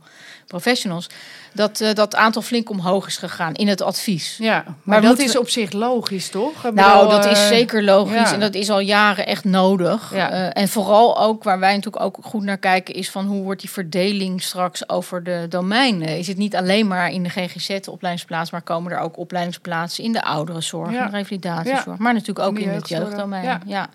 professionals, 0.50 1.06
dat 1.52 1.80
uh, 1.80 1.92
dat 1.92 2.14
aantal 2.14 2.42
flink 2.42 2.70
omhoog 2.70 3.06
is 3.06 3.16
gegaan 3.16 3.54
in 3.54 3.68
het 3.68 3.82
advies. 3.82 4.36
Ja, 4.38 4.64
maar, 4.82 5.00
dat 5.00 5.18
is 5.18 5.38
op 5.38 5.48
zich 5.48 5.72
logisch, 5.72 6.28
toch? 6.28 6.72
nou, 6.74 7.08
dat 7.08 7.24
is 7.26 7.48
zeker 7.48 7.84
logisch 7.84 8.32
en 8.32 8.40
dat 8.40 8.54
is 8.54 8.70
al 8.70 8.80
jaren 8.80 9.26
echt 9.26 9.44
nodig. 9.44 10.14
Ja. 10.14 10.32
Uh, 10.32 10.48
en 10.52 10.68
vooral 10.68 11.20
ook 11.20 11.44
waar 11.44 11.58
wij 11.58 11.74
natuurlijk 11.74 12.04
ook 12.04 12.18
goed 12.22 12.42
naar 12.42 12.58
kijken 12.58 12.94
is 12.94 13.10
van 13.10 13.26
hoe 13.26 13.42
wordt 13.42 13.60
die 13.60 13.70
verdeling 13.70 14.42
straks 14.42 14.88
over 14.88 15.24
de 15.24 15.46
domeinen? 15.48 16.18
Is 16.18 16.26
het 16.26 16.36
niet 16.36 16.56
alleen 16.56 16.86
maar 16.86 17.10
in 17.10 17.22
de 17.22 17.28
GGZ 17.28 17.70
opleidingsplaats, 17.70 18.50
maar 18.50 18.62
komen 18.62 18.92
er 18.92 18.98
ook 18.98 19.18
opleidingsplaatsen 19.18 20.04
in 20.04 20.12
de 20.12 20.22
ouderenzorg, 20.22 20.92
ja. 20.92 21.04
in 21.04 21.10
de 21.10 21.16
revalidatiezorg, 21.16 21.98
maar 21.98 22.12
natuurlijk 22.12 22.48
ook 22.48 22.58
in, 22.58 22.68
het 22.68 22.88
jeugddomein. 22.88 23.44
Ja. 23.44 23.60
ja. 23.66 23.88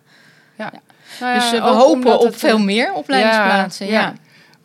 Nou 1.19 1.39
dus 1.39 1.51
we 1.51 1.59
hopen 1.59 2.19
op 2.19 2.35
veel 2.35 2.59
meer 2.59 2.93
opleidingsplaatsen. 2.93 3.87
ja. 3.87 4.13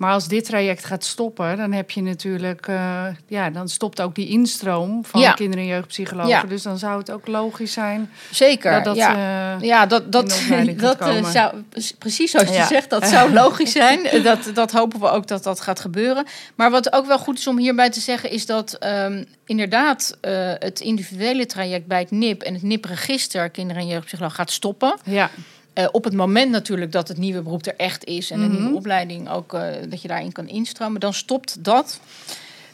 Maar 0.01 0.13
als 0.13 0.29
dit 0.29 0.45
traject 0.45 0.85
gaat 0.85 1.05
stoppen, 1.05 1.57
dan 1.57 1.73
heb 1.73 1.91
je 1.91 2.03
natuurlijk, 2.03 2.67
uh, 2.67 3.05
ja, 3.27 3.51
dan 3.51 3.69
stopt 3.69 4.01
ook 4.01 4.15
die 4.15 4.29
instroom 4.29 5.05
van 5.05 5.21
ja. 5.21 5.33
kinder- 5.33 5.59
en 5.59 5.67
jeugdpsychologen. 5.67 6.31
Ja. 6.31 6.43
Dus 6.43 6.63
dan 6.63 6.79
zou 6.79 6.99
het 6.99 7.11
ook 7.11 7.27
logisch 7.27 7.73
zijn. 7.73 8.11
Zeker. 8.31 8.73
Dat 8.73 8.85
dat, 8.85 8.97
ja. 8.97 9.57
Uh, 9.57 9.67
ja, 9.67 9.87
dat, 9.87 10.13
dat, 10.13 10.43
dat 10.77 11.01
uh, 11.01 11.31
zou 11.31 11.55
precies 11.99 12.31
zoals 12.31 12.49
je 12.49 12.65
zegt, 12.69 12.91
dat 12.91 13.07
zou 13.07 13.33
logisch 13.33 13.73
zijn. 13.73 14.01
dat, 14.23 14.51
dat 14.55 14.73
hopen 14.73 15.01
we 15.01 15.09
ook 15.09 15.27
dat 15.27 15.43
dat 15.43 15.61
gaat 15.61 15.81
gebeuren. 15.81 16.25
Maar 16.55 16.71
wat 16.71 16.93
ook 16.93 17.07
wel 17.07 17.19
goed 17.19 17.39
is 17.39 17.47
om 17.47 17.59
hierbij 17.59 17.91
te 17.91 18.01
zeggen, 18.01 18.31
is 18.31 18.47
dat 18.47 18.77
um, 18.85 19.25
inderdaad 19.47 20.17
het 20.59 20.81
individuele 20.81 21.47
traject 21.47 21.87
bij 21.87 21.99
het 22.01 22.11
NIP 22.11 22.43
en 22.43 22.55
het 22.55 22.63
NIP-register 22.63 23.51
kinder- 23.51 23.77
en 23.77 23.87
jeugdpsycholoog 23.87 24.35
gaat 24.35 24.51
stoppen. 24.51 24.99
Ja. 25.05 25.31
Uh, 25.75 25.87
op 25.93 26.05
het 26.05 26.13
moment 26.13 26.51
natuurlijk 26.51 26.93
dat 26.93 27.09
het 27.09 27.19
nieuwe 27.19 27.43
beroep 27.43 27.67
er 27.67 27.77
echt 27.77 28.05
is 28.05 28.31
en 28.31 28.39
mm 28.39 28.45
-hmm. 28.45 28.55
een 28.55 28.61
nieuwe 28.61 28.77
opleiding 28.77 29.29
ook 29.29 29.55
uh, 29.55 29.63
dat 29.89 30.03
je 30.03 30.09
daarin 30.09 30.33
kan 30.33 30.49
instromen, 30.49 31.01
dan 31.01 31.15
stopt 31.15 31.65
dat. 31.65 32.01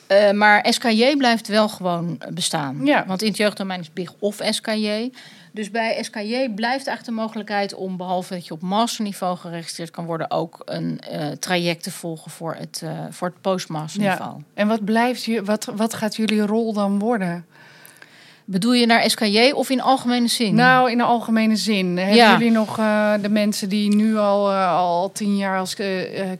Uh, 0.08 0.30
maar 0.30 0.66
SKJ 0.70 1.16
blijft 1.16 1.48
wel 1.48 1.68
gewoon 1.68 2.20
bestaan. 2.30 2.80
Ja. 2.84 3.06
Want 3.06 3.22
in 3.22 3.28
het 3.28 3.36
jeugddomein 3.36 3.80
is 3.80 3.92
BIG 3.92 4.12
of 4.18 4.40
SKJ. 4.50 5.10
Dus 5.52 5.70
bij 5.70 6.02
SKJ 6.02 6.50
blijft 6.54 6.86
eigenlijk 6.86 7.04
de 7.04 7.10
mogelijkheid 7.22 7.74
om, 7.74 7.96
behalve 7.96 8.34
dat 8.34 8.46
je 8.46 8.52
op 8.52 8.60
masterniveau 8.62 9.36
geregistreerd 9.36 9.90
kan 9.90 10.04
worden, 10.04 10.30
ook 10.30 10.62
een 10.64 11.00
traject 11.38 11.82
te 11.82 11.90
volgen 11.90 12.30
voor 12.30 12.54
het, 12.54 12.82
voor 13.10 13.28
het 13.28 13.40
postmasterniveau. 13.40 14.36
Ja. 14.36 14.44
En 14.54 14.68
wat, 14.68 14.84
blijft, 14.84 15.44
wat, 15.44 15.64
wat 15.64 15.94
gaat 15.94 16.16
jullie 16.16 16.40
rol 16.46 16.72
dan 16.72 16.98
worden? 16.98 17.46
Bedoel 18.48 18.72
je 18.72 18.86
naar 18.86 19.10
SKJ 19.10 19.50
of 19.54 19.70
in 19.70 19.80
algemene 19.80 20.28
zin? 20.28 20.54
Nou, 20.54 20.90
in 20.90 20.98
de 20.98 21.04
algemene 21.04 21.56
zin. 21.56 21.96
Hebben 21.96 22.30
jullie 22.30 22.50
nog 22.50 22.78
uh, 22.78 23.12
de 23.20 23.28
mensen 23.28 23.68
die 23.68 23.94
nu 23.94 24.16
al, 24.16 24.52
uh, 24.52 24.72
al 24.72 25.12
tien 25.12 25.36
jaar 25.36 25.58
als 25.58 25.76
uh, 25.80 25.86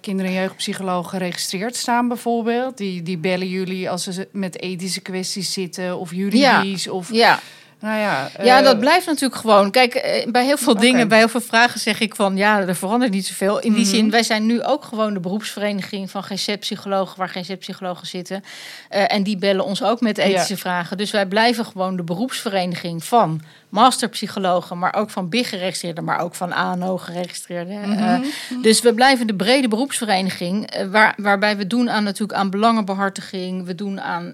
kinder- 0.01 0.27
en 0.27 0.33
jeugdpsycholoog 0.33 1.11
geregistreerd 1.11 1.77
staan, 1.77 2.09
bijvoorbeeld? 2.09 2.77
Die, 2.77 3.03
die 3.03 3.19
bellen 3.19 3.49
jullie 3.49 3.90
als 3.90 4.03
ze 4.03 4.29
met 4.33 4.61
ethische 4.61 5.01
kwesties 5.01 5.53
zitten 5.53 5.99
of 5.99 6.14
juridisch? 6.14 6.85
Ja. 6.85 6.92
Of, 6.92 7.12
ja. 7.12 7.40
Nou 7.87 7.99
ja, 7.99 8.31
ja, 8.42 8.62
dat 8.62 8.79
blijft 8.79 9.07
natuurlijk 9.07 9.40
gewoon. 9.40 9.70
Kijk, 9.70 10.25
bij 10.29 10.44
heel 10.44 10.57
veel 10.57 10.77
dingen, 10.77 10.94
okay. 10.94 11.07
bij 11.07 11.18
heel 11.18 11.29
veel 11.29 11.40
vragen 11.40 11.81
zeg 11.81 12.01
ik 12.01 12.14
van 12.14 12.37
ja, 12.37 12.61
er 12.61 12.77
verandert 12.77 13.12
niet 13.12 13.27
zoveel. 13.27 13.59
In 13.59 13.61
die 13.61 13.70
mm 13.70 13.77
-hmm. 13.77 13.85
zin, 13.85 14.11
wij 14.11 14.22
zijn 14.22 14.46
nu 14.46 14.62
ook 14.62 14.85
gewoon 14.85 15.14
de 15.14 15.20
beroepsvereniging 15.20 16.11
van 16.11 16.22
GZ-psychologen, 16.22 17.18
waar 17.18 17.29
GZ-psychologen 17.29 18.07
zitten. 18.07 18.44
Uh, 18.90 19.12
en 19.12 19.22
die 19.22 19.37
bellen 19.37 19.64
ons 19.64 19.83
ook 19.83 20.01
met 20.01 20.18
ethische 20.18 20.53
ja. 20.53 20.59
vragen. 20.59 20.96
Dus 20.96 21.11
wij 21.11 21.27
blijven 21.27 21.64
gewoon 21.64 21.96
de 21.96 22.03
beroepsvereniging 22.03 23.05
van 23.05 23.40
masterpsychologen, 23.77 24.79
maar 24.79 24.95
ook 24.95 25.11
van 25.11 25.29
BIG-geregistreerden, 25.29 26.05
maar 26.05 26.21
ook 26.21 26.35
van 26.35 26.53
ANO-geregistreerden. 26.53 27.77
Mm 27.77 27.93
-hmm. 27.93 28.23
uh, 28.23 28.62
dus 28.62 28.81
we 28.81 28.95
blijven 28.95 29.27
de 29.27 29.35
brede 29.35 29.69
beroepsvereniging, 29.69 30.77
uh, 30.77 30.87
waar, 30.87 31.15
waarbij 31.17 31.57
we 31.57 31.67
doen 31.67 31.91
aan 31.91 32.05
natuurlijk 32.05 32.39
aan 32.39 32.51
belangenbehartiging, 32.51 33.65
we 33.65 33.75
doen 33.75 34.01
aan 34.01 34.33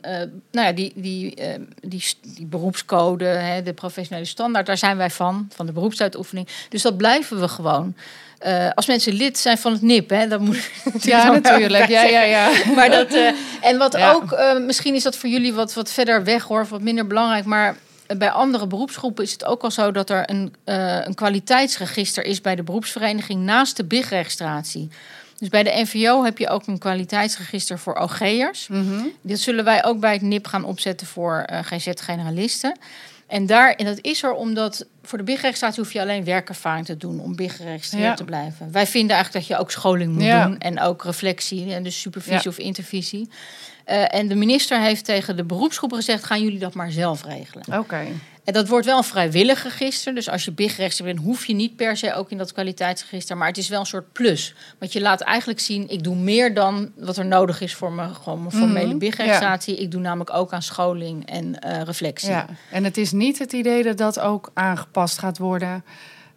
nou 0.50 0.66
ja, 0.66 0.72
die, 0.72 0.92
die, 0.94 1.34
die, 1.80 2.04
die 2.36 2.46
beroepscode, 2.46 3.24
hè, 3.24 3.62
de 3.62 3.72
professionele 3.72 4.24
standaard, 4.24 4.66
daar 4.66 4.78
zijn 4.78 4.96
wij 4.96 5.10
van, 5.10 5.48
van 5.54 5.66
de 5.66 5.72
beroepsuitoefening. 5.72 6.48
Dus 6.68 6.82
dat 6.82 6.96
blijven 6.96 7.40
we 7.40 7.48
gewoon. 7.48 7.94
Uh, 8.46 8.68
als 8.74 8.86
mensen 8.86 9.12
lid 9.12 9.38
zijn 9.38 9.58
van 9.58 9.72
het 9.72 9.82
NIP, 9.82 10.10
hè, 10.10 10.28
dan 10.28 10.42
moet 10.42 10.70
ja 11.00 11.30
natuurlijk, 11.40 11.88
ja, 11.88 12.02
ja, 12.02 12.22
ja. 12.22 12.50
Maar 12.74 12.90
dat 12.90 13.14
uh, 13.14 13.30
en 13.60 13.78
wat 13.78 13.92
ja. 13.92 14.12
ook, 14.12 14.32
uh, 14.32 14.58
misschien 14.58 14.94
is 14.94 15.02
dat 15.02 15.16
voor 15.16 15.28
jullie 15.28 15.52
wat, 15.52 15.74
wat 15.74 15.92
verder 15.92 16.24
weg 16.24 16.42
hoor, 16.42 16.66
wat 16.68 16.80
minder 16.80 17.06
belangrijk, 17.06 17.44
maar 17.44 17.76
bij 18.18 18.30
andere 18.30 18.66
beroepsgroepen 18.66 19.24
is 19.24 19.32
het 19.32 19.44
ook 19.44 19.62
al 19.62 19.70
zo 19.70 19.90
dat 19.90 20.10
er 20.10 20.30
een, 20.30 20.54
een 21.04 21.14
kwaliteitsregister 21.14 22.24
is 22.24 22.40
bij 22.40 22.54
de 22.54 22.62
beroepsvereniging 22.62 23.40
naast 23.40 23.76
de 23.76 23.84
BIG-registratie. 23.84 24.88
Dus 25.38 25.48
bij 25.48 25.62
de 25.62 25.82
NVO 25.82 26.24
heb 26.24 26.38
je 26.38 26.48
ook 26.48 26.66
een 26.66 26.78
kwaliteitsregister 26.78 27.78
voor 27.78 27.94
OG'ers. 27.94 28.68
Mm 28.68 28.88
-hmm. 28.88 29.12
Dit 29.20 29.40
zullen 29.40 29.64
wij 29.64 29.84
ook 29.84 30.00
bij 30.00 30.12
het 30.12 30.22
NIP 30.22 30.46
gaan 30.46 30.64
opzetten 30.64 31.06
voor 31.06 31.48
GZ-generalisten. 31.62 32.78
En, 33.32 33.46
daar, 33.46 33.74
en 33.74 33.84
dat 33.84 33.98
is 34.00 34.22
er 34.22 34.32
omdat 34.32 34.86
voor 35.02 35.18
de 35.18 35.24
BIG-registratie 35.24 35.82
hoef 35.82 35.92
je 35.92 36.00
alleen 36.00 36.24
werkervaring 36.24 36.86
te 36.86 36.96
doen 36.96 37.20
om 37.20 37.36
BIG 37.36 37.56
geregistreerd 37.56 38.04
ja. 38.04 38.14
te 38.14 38.24
blijven. 38.24 38.72
Wij 38.72 38.86
vinden 38.86 39.16
eigenlijk 39.16 39.46
dat 39.46 39.56
je 39.56 39.62
ook 39.62 39.70
scholing 39.70 40.12
moet 40.12 40.22
ja. 40.22 40.46
doen 40.46 40.58
en 40.58 40.80
ook 40.80 41.04
reflectie 41.04 41.74
en 41.74 41.82
dus 41.82 42.00
supervisie 42.00 42.40
ja. 42.42 42.50
of 42.50 42.58
intervisie. 42.58 43.28
Uh, 43.86 44.14
en 44.14 44.28
de 44.28 44.34
minister 44.34 44.80
heeft 44.80 45.04
tegen 45.04 45.36
de 45.36 45.44
beroepsgroepen 45.44 45.98
gezegd: 45.98 46.24
gaan 46.24 46.42
jullie 46.42 46.58
dat 46.58 46.74
maar 46.74 46.90
zelf 46.90 47.24
regelen. 47.24 47.64
Oké. 47.66 47.78
Okay. 47.78 48.12
En 48.44 48.52
dat 48.52 48.68
wordt 48.68 48.86
wel 48.86 48.96
een 48.96 49.04
vrijwillig 49.04 49.62
register. 49.62 50.14
Dus 50.14 50.28
als 50.28 50.44
je 50.44 50.52
BIG-rechter 50.52 51.04
bent, 51.04 51.18
hoef 51.18 51.46
je 51.46 51.54
niet 51.54 51.76
per 51.76 51.96
se 51.96 52.14
ook 52.14 52.30
in 52.30 52.38
dat 52.38 52.52
kwaliteitsregister. 52.52 53.36
Maar 53.36 53.48
het 53.48 53.58
is 53.58 53.68
wel 53.68 53.80
een 53.80 53.86
soort 53.86 54.12
plus. 54.12 54.54
Want 54.78 54.92
je 54.92 55.00
laat 55.00 55.20
eigenlijk 55.20 55.60
zien, 55.60 55.88
ik 55.88 56.04
doe 56.04 56.16
meer 56.16 56.54
dan 56.54 56.92
wat 56.96 57.16
er 57.16 57.26
nodig 57.26 57.60
is 57.60 57.74
voor 57.74 57.92
mijn, 57.92 58.14
gewoon 58.14 58.38
mijn 58.38 58.52
formele 58.52 58.84
mm 58.84 58.90
-hmm. 58.90 58.98
BIG-registratie. 58.98 59.76
Ja. 59.76 59.82
Ik 59.82 59.90
doe 59.90 60.00
namelijk 60.00 60.34
ook 60.34 60.52
aan 60.52 60.62
scholing 60.62 61.26
en 61.26 61.56
uh, 61.66 61.82
reflectie. 61.82 62.30
Ja. 62.30 62.46
En 62.70 62.84
het 62.84 62.96
is 62.96 63.12
niet 63.12 63.38
het 63.38 63.52
idee 63.52 63.82
dat 63.82 63.98
dat 63.98 64.20
ook 64.20 64.50
aangepast 64.54 65.18
gaat 65.18 65.38
worden... 65.38 65.84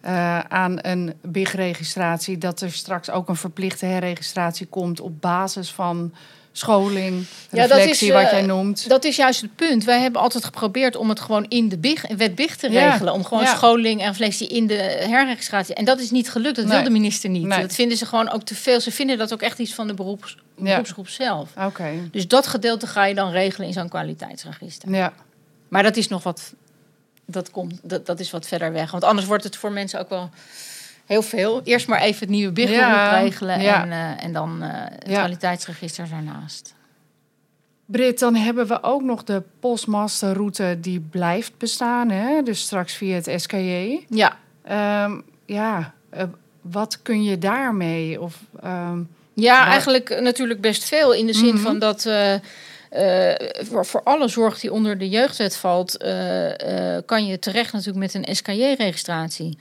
Uh, 0.06 0.39
aan 0.39 0.78
een 0.82 1.13
BIG-registratie, 1.22 2.38
dat 2.38 2.62
er 2.62 2.72
straks 2.72 3.10
ook 3.10 3.30
een 3.30 3.36
verplichte 3.36 3.86
herregistratie 3.86 4.65
komt 4.65 5.00
op 5.00 5.22
basis 5.22 5.72
van 5.72 6.13
scholing, 6.58 7.26
reflectie, 7.50 8.08
ja, 8.08 8.20
is, 8.20 8.24
wat 8.24 8.32
jij 8.32 8.41
noemt. 8.41 8.89
Dat 8.89 9.04
is 9.04 9.15
juist 9.15 9.41
het 9.41 9.56
punt. 9.56 9.84
Wij 9.84 10.00
hebben 10.00 10.22
altijd 10.22 10.44
geprobeerd 10.46 10.96
om 10.96 11.10
het 11.10 11.20
gewoon 11.20 11.46
in 11.48 11.70
de 11.70 11.78
BIG, 11.78 12.08
wet 12.18 12.36
BIG 12.36 12.56
te 12.56 12.72
ja. 12.72 12.89
regelen. 12.89 13.13
Om 13.13 13.26
gewoon 13.26 13.44
ja. 13.44 13.56
scholing 13.56 14.02
en 14.02 14.08
reflectie 14.08 14.48
in 14.48 14.68
de 14.68 14.74
herregistratie. 15.10 15.76
En 15.76 15.86
dat 15.86 16.00
is 16.00 16.12
niet 16.12 16.30
gelukt. 16.30 16.56
Dat 16.56 16.65
nee. 16.65 16.76
wil 16.76 16.84
de 16.84 16.89
minister 16.89 17.30
niet. 17.30 17.46
Nee. 17.46 17.62
Dat 17.62 17.76
vinden 17.76 17.98
ze 17.98 18.06
gewoon 18.06 18.32
ook 18.32 18.44
te 18.44 18.56
veel. 18.56 18.80
Ze 18.80 18.91
vinden 18.91 19.18
dat 19.18 19.34
ook 19.34 19.41
echt 19.41 19.60
iets 19.60 19.74
van 19.74 19.88
de 19.88 19.94
beroeps, 19.94 20.38
beroepsgroep 20.56 21.10
zelf. 21.10 21.50
Okay. 21.58 22.10
Dus 22.12 22.28
dat 22.28 22.48
gedeelte 22.48 22.88
ga 22.88 23.06
je 23.06 23.15
dan 23.15 23.32
regelen 23.32 23.68
in 23.68 23.74
zo'n 23.74 23.89
kwaliteitsregister. 23.89 24.89
Ja. 24.89 25.13
Maar 25.68 25.84
dat 25.84 25.98
is 25.98 26.08
nog 26.08 26.24
wat... 26.24 26.54
Dat, 27.28 27.52
komt, 27.52 27.80
dat, 27.82 28.06
dat 28.06 28.20
is 28.20 28.32
wat 28.32 28.48
verder 28.48 28.72
weg. 28.72 28.91
Want 28.91 29.04
anders 29.04 29.28
wordt 29.28 29.44
het 29.44 29.56
voor 29.56 29.72
mensen 29.72 30.00
ook 30.00 30.10
wel 30.10 30.30
heel 31.06 31.22
veel. 31.22 31.62
Eerst 31.63 31.88
maar 31.88 32.02
even 32.02 32.20
het 32.20 32.30
nieuwe 32.30 32.52
BIG 32.52 32.70
ja, 32.70 33.20
regelen 33.20 33.62
ja. 33.62 33.82
en, 33.82 33.89
uh, 33.89 34.24
en 34.24 34.34
dan 34.34 34.58
uh, 34.62 34.68
het 34.72 35.10
ja. 35.10 35.20
kwaliteitsregister 35.20 36.08
daarnaast. 36.10 36.74
Brit, 37.86 38.20
dan 38.20 38.36
hebben 38.36 38.68
we 38.68 38.84
ook 38.84 39.02
nog 39.02 39.24
de 39.24 39.44
postmasterroute 39.60 40.78
die 40.82 41.00
blijft 41.00 41.58
bestaan. 41.58 42.10
Hè? 42.10 42.44
Dus 42.44 42.60
straks 42.60 42.94
via 42.94 43.15
het 43.15 43.41
SKJ. 43.41 44.06
Ja. 44.10 44.38
Um, 45.06 45.24
ja, 45.46 45.94
uh, 46.13 46.24
wat 46.62 47.02
kun 47.02 47.24
je 47.24 47.38
daarmee? 47.38 48.22
Of, 48.22 48.39
um, 48.63 49.10
ja, 49.34 49.65
eigenlijk 49.65 50.22
natuurlijk 50.22 50.62
best 50.62 50.84
veel. 50.84 51.13
In 51.13 51.26
de 51.26 51.34
zin 51.34 51.46
mm 51.46 51.52
-hmm. 51.52 51.63
van 51.63 51.80
dat... 51.80 52.06
Uh, 52.06 52.34
voor, 53.70 53.86
voor, 53.86 54.02
alle 54.04 54.28
zorg 54.28 54.60
die 54.60 54.72
onder 54.72 54.98
de 54.98 55.10
jeugdwet 55.10 55.58
valt, 55.58 56.04
uh, 56.04 56.46
uh, 56.48 56.98
kan 57.06 57.26
je 57.26 57.39
terecht 57.39 57.74
natuurlijk 57.74 58.13
met 58.13 58.13
een 58.13 58.36
SKJ-registratie. 58.36 59.58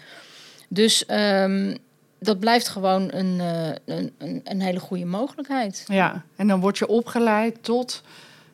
Dus 0.74 1.04
um, 1.10 1.76
dat 2.18 2.38
blijft 2.38 2.68
gewoon 2.68 3.12
een, 3.12 3.40
een, 3.84 4.42
een, 4.44 4.60
hele 4.60 4.80
goede 4.80 5.04
mogelijkheid. 5.04 5.84
Ja, 5.86 6.22
en 6.36 6.48
dan 6.48 6.60
word 6.60 6.78
je 6.78 6.86
opgeleid 6.86 7.56
tot 7.60 8.02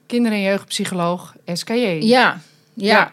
kinder- 0.07 0.33
en 0.33 0.41
jeugdpsycholoog 0.41 1.35
SKJ. 1.47 1.75
Ja, 1.75 2.01
ja, 2.03 2.41
ja. 2.75 3.13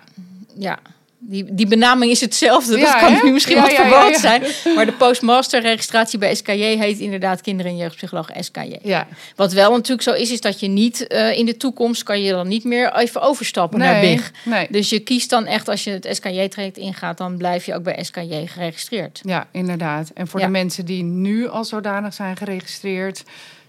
ja. 0.56 0.80
Die, 1.19 1.53
die 1.53 1.67
benaming 1.67 2.12
is 2.12 2.21
hetzelfde. 2.21 2.77
Ja, 2.77 2.91
dat 2.91 3.01
kan 3.01 3.13
hè? 3.13 3.23
nu 3.23 3.32
misschien 3.32 3.56
ja, 3.56 3.62
wat 3.62 3.73
verboden 3.73 4.12
ja, 4.12 4.19
zijn. 4.19 4.43
Maar 4.75 4.86
de 4.86 4.93
postmaster-registratie 4.93 6.19
bij 6.19 6.36
SKJ 6.36 6.77
heet 6.77 6.99
inderdaad 6.99 7.41
kinder- 7.41 7.65
en 7.65 7.77
jeugdpsycholoog 7.77 8.30
SKJ. 8.39 8.77
Ja. 8.82 9.08
Wat 9.36 9.53
wel 9.53 9.71
natuurlijk 9.71 10.01
zo 10.01 10.13
is, 10.13 10.32
is 10.32 10.41
dat 10.41 10.60
je 10.60 10.67
niet 10.67 11.06
uh, 11.10 11.38
in 11.38 11.45
de 11.45 11.58
toekomst 11.58 12.03
kan 12.03 12.21
je 12.21 12.32
dan 12.32 12.47
niet 12.47 12.63
meer 12.63 12.95
even 12.95 13.21
overstappen 13.21 13.80
nee, 13.80 13.91
naar 13.91 14.01
BIG. 14.01 14.32
Nee. 14.43 14.67
Dus 14.69 14.89
je 14.89 14.99
kiest 14.99 15.30
dan 15.30 15.45
echt, 15.45 15.69
als 15.69 15.84
je 15.84 15.91
het 15.91 16.08
SKJ-traject 16.12 16.77
ingaat, 16.77 17.17
dan 17.17 17.38
blijf 17.38 17.65
je 17.65 17.75
ook 17.75 17.84
bij 17.84 18.03
SKJ 18.03 18.45
geregistreerd. 18.45 19.19
Ja, 19.23 19.47
inderdaad. 19.51 20.12
En 20.13 20.27
voor 20.27 20.39
de 20.39 20.47
mensen 20.47 20.86
die 20.86 21.03
nu 21.03 21.47
al 21.47 21.65
zodanig 21.65 22.13
zijn 22.13 22.38
geregistreerd, 22.38 23.23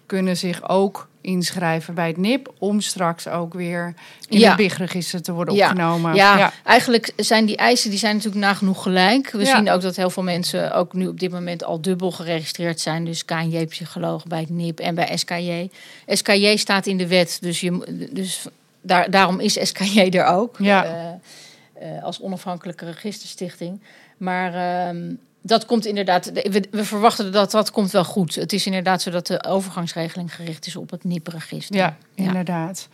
kunnen 0.08 0.36
zich 0.36 0.68
ook 0.68 1.08
inschrijven 1.20 1.94
bij 1.94 2.06
het 2.06 2.16
NIP. 2.16 2.52
Om 2.58 2.80
straks 2.80 3.28
ook 3.28 3.54
weer 3.54 3.94
in 4.28 4.38
Ja. 4.38 4.48
het 4.48 4.56
BIG-register 4.56 5.22
te 5.22 5.32
worden 5.32 5.54
Ja. 5.54 5.70
opgenomen. 5.70 6.14
Ja, 6.14 6.52
eigenlijk 6.64 7.12
zijn 7.16 7.44
die 7.46 7.56
eisen 7.56 7.90
die 7.90 7.98
zijn 7.98 8.14
natuurlijk 8.14 8.44
nagenoeg 8.44 8.82
gelijk. 8.82 9.30
We 9.30 9.44
zien 9.44 9.70
ook 9.70 9.80
dat 9.80 9.96
heel 9.96 10.10
veel 10.10 10.22
mensen 10.22 10.72
ook 10.72 10.92
nu 10.92 11.06
op 11.06 11.20
dit 11.20 11.30
moment 11.30 11.64
al 11.64 11.80
dubbel 11.80 12.10
geregistreerd 12.10 12.80
zijn. 12.80 13.04
Dus 13.04 13.24
KNJ-psycholoog 13.24 14.24
bij 14.26 14.40
het 14.40 14.50
NIP 14.50 14.78
en 14.80 14.94
bij 14.94 15.16
SKJ. 15.16 15.70
SKJ 16.06 16.56
staat 16.56 16.86
in 16.86 16.98
de 16.98 17.06
wet, 17.06 17.38
dus, 17.40 17.60
je, 17.60 18.08
dus 18.12 18.46
daar, 18.80 19.10
daarom 19.10 19.40
is 19.40 19.58
SKJ 19.68 19.98
er 20.00 20.24
ook. 20.24 20.56
Ja. 20.58 20.84
eh, 20.84 21.96
eh, 21.96 22.04
als 22.04 22.20
onafhankelijke 22.20 22.84
registerstichting. 22.84 23.80
Maar 24.16 24.54
ehm, 24.54 25.14
dat 25.48 25.66
komt 25.66 25.86
inderdaad, 25.86 26.32
we, 26.32 26.64
we 26.70 26.84
verwachten 26.84 27.32
dat 27.32 27.50
dat 27.50 27.70
komt 27.70 27.90
wel 27.90 28.04
goed. 28.04 28.34
Het 28.34 28.52
is 28.52 28.66
inderdaad 28.66 29.02
zo 29.02 29.10
dat 29.10 29.26
de 29.26 29.44
overgangsregeling 29.44 30.34
gericht 30.34 30.66
is 30.66 30.76
op 30.76 30.90
het 30.90 31.04
NIP-register. 31.04 31.76
Ja, 31.76 31.96
inderdaad. 32.14 32.88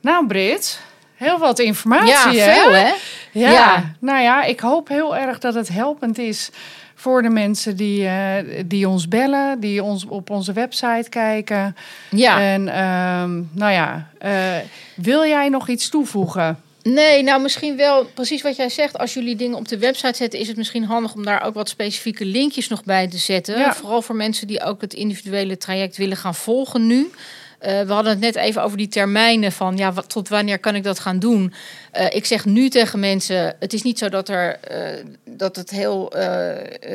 Nou, 0.00 0.26
Brit, 0.26 0.80
heel 1.14 1.38
wat 1.38 1.58
informatie. 1.58 2.32
Ja, 2.32 2.54
veel 2.54 2.72
hè? 2.72 2.92
Ja. 3.32 3.50
Ja. 3.50 3.94
nou 3.98 4.22
ja, 4.22 4.42
ik 4.42 4.60
hoop 4.60 4.88
heel 4.88 5.16
erg 5.16 5.38
dat 5.38 5.54
het 5.54 5.68
helpend 5.68 6.18
is 6.18 6.50
voor 6.94 7.22
de 7.22 7.30
mensen 7.30 7.76
die, 7.76 8.06
eh, 8.06 8.62
die 8.66 8.88
ons 8.88 9.08
bellen, 9.08 9.60
die 9.60 9.82
ons 9.82 10.04
op 10.04 10.30
onze 10.30 10.52
website 10.52 11.08
kijken. 11.08 11.76
Ja. 12.10 12.40
En 12.40 12.68
ehm, 12.68 13.42
nou 13.52 13.72
ja, 13.72 14.08
eh, 14.18 14.32
wil 14.94 15.24
jij 15.24 15.48
nog 15.48 15.68
iets 15.68 15.88
toevoegen? 15.88 16.62
Nee, 16.82 17.22
nou 17.22 17.42
misschien 17.42 17.76
wel 17.76 18.04
precies 18.04 18.42
wat 18.42 18.56
jij 18.56 18.68
zegt. 18.68 18.98
Als 18.98 19.14
jullie 19.14 19.36
dingen 19.36 19.56
op 19.58 19.68
de 19.68 19.78
website 19.78 20.16
zetten, 20.16 20.40
is 20.40 20.48
het 20.48 20.56
misschien 20.56 20.84
handig 20.84 21.14
om 21.14 21.24
daar 21.24 21.42
ook 21.42 21.54
wat 21.54 21.68
specifieke 21.68 22.24
linkjes 22.24 22.68
nog 22.68 22.84
bij 22.84 23.08
te 23.08 23.18
zetten. 23.18 23.58
Ja. 23.58 23.74
Vooral 23.74 24.02
voor 24.02 24.16
mensen 24.16 24.46
die 24.46 24.62
ook 24.62 24.80
het 24.80 24.94
individuele 24.94 25.58
traject 25.58 25.96
willen 25.96 26.16
gaan 26.16 26.34
volgen 26.34 26.86
nu. 26.86 27.10
Eh, 27.62 27.80
we 27.80 27.92
hadden 27.92 28.12
het 28.12 28.20
net 28.20 28.36
even 28.36 28.62
over 28.62 28.76
die 28.76 28.88
termijnen 28.88 29.52
van 29.52 29.76
ja, 29.76 29.92
wat, 29.92 30.08
tot 30.08 30.28
wanneer 30.28 30.58
kan 30.58 30.74
ik 30.74 30.82
dat 30.84 30.98
gaan 30.98 31.18
doen? 31.18 31.54
Eh, 31.90 32.06
ik 32.10 32.26
zeg 32.26 32.44
nu 32.44 32.68
tegen 32.68 33.00
mensen: 33.00 33.56
het 33.58 33.72
is 33.72 33.82
niet 33.82 33.98
zo 33.98 34.08
dat, 34.08 34.28
er, 34.28 34.58
eh, 34.60 35.04
dat 35.24 35.56
het 35.56 35.70
heel 35.70 36.12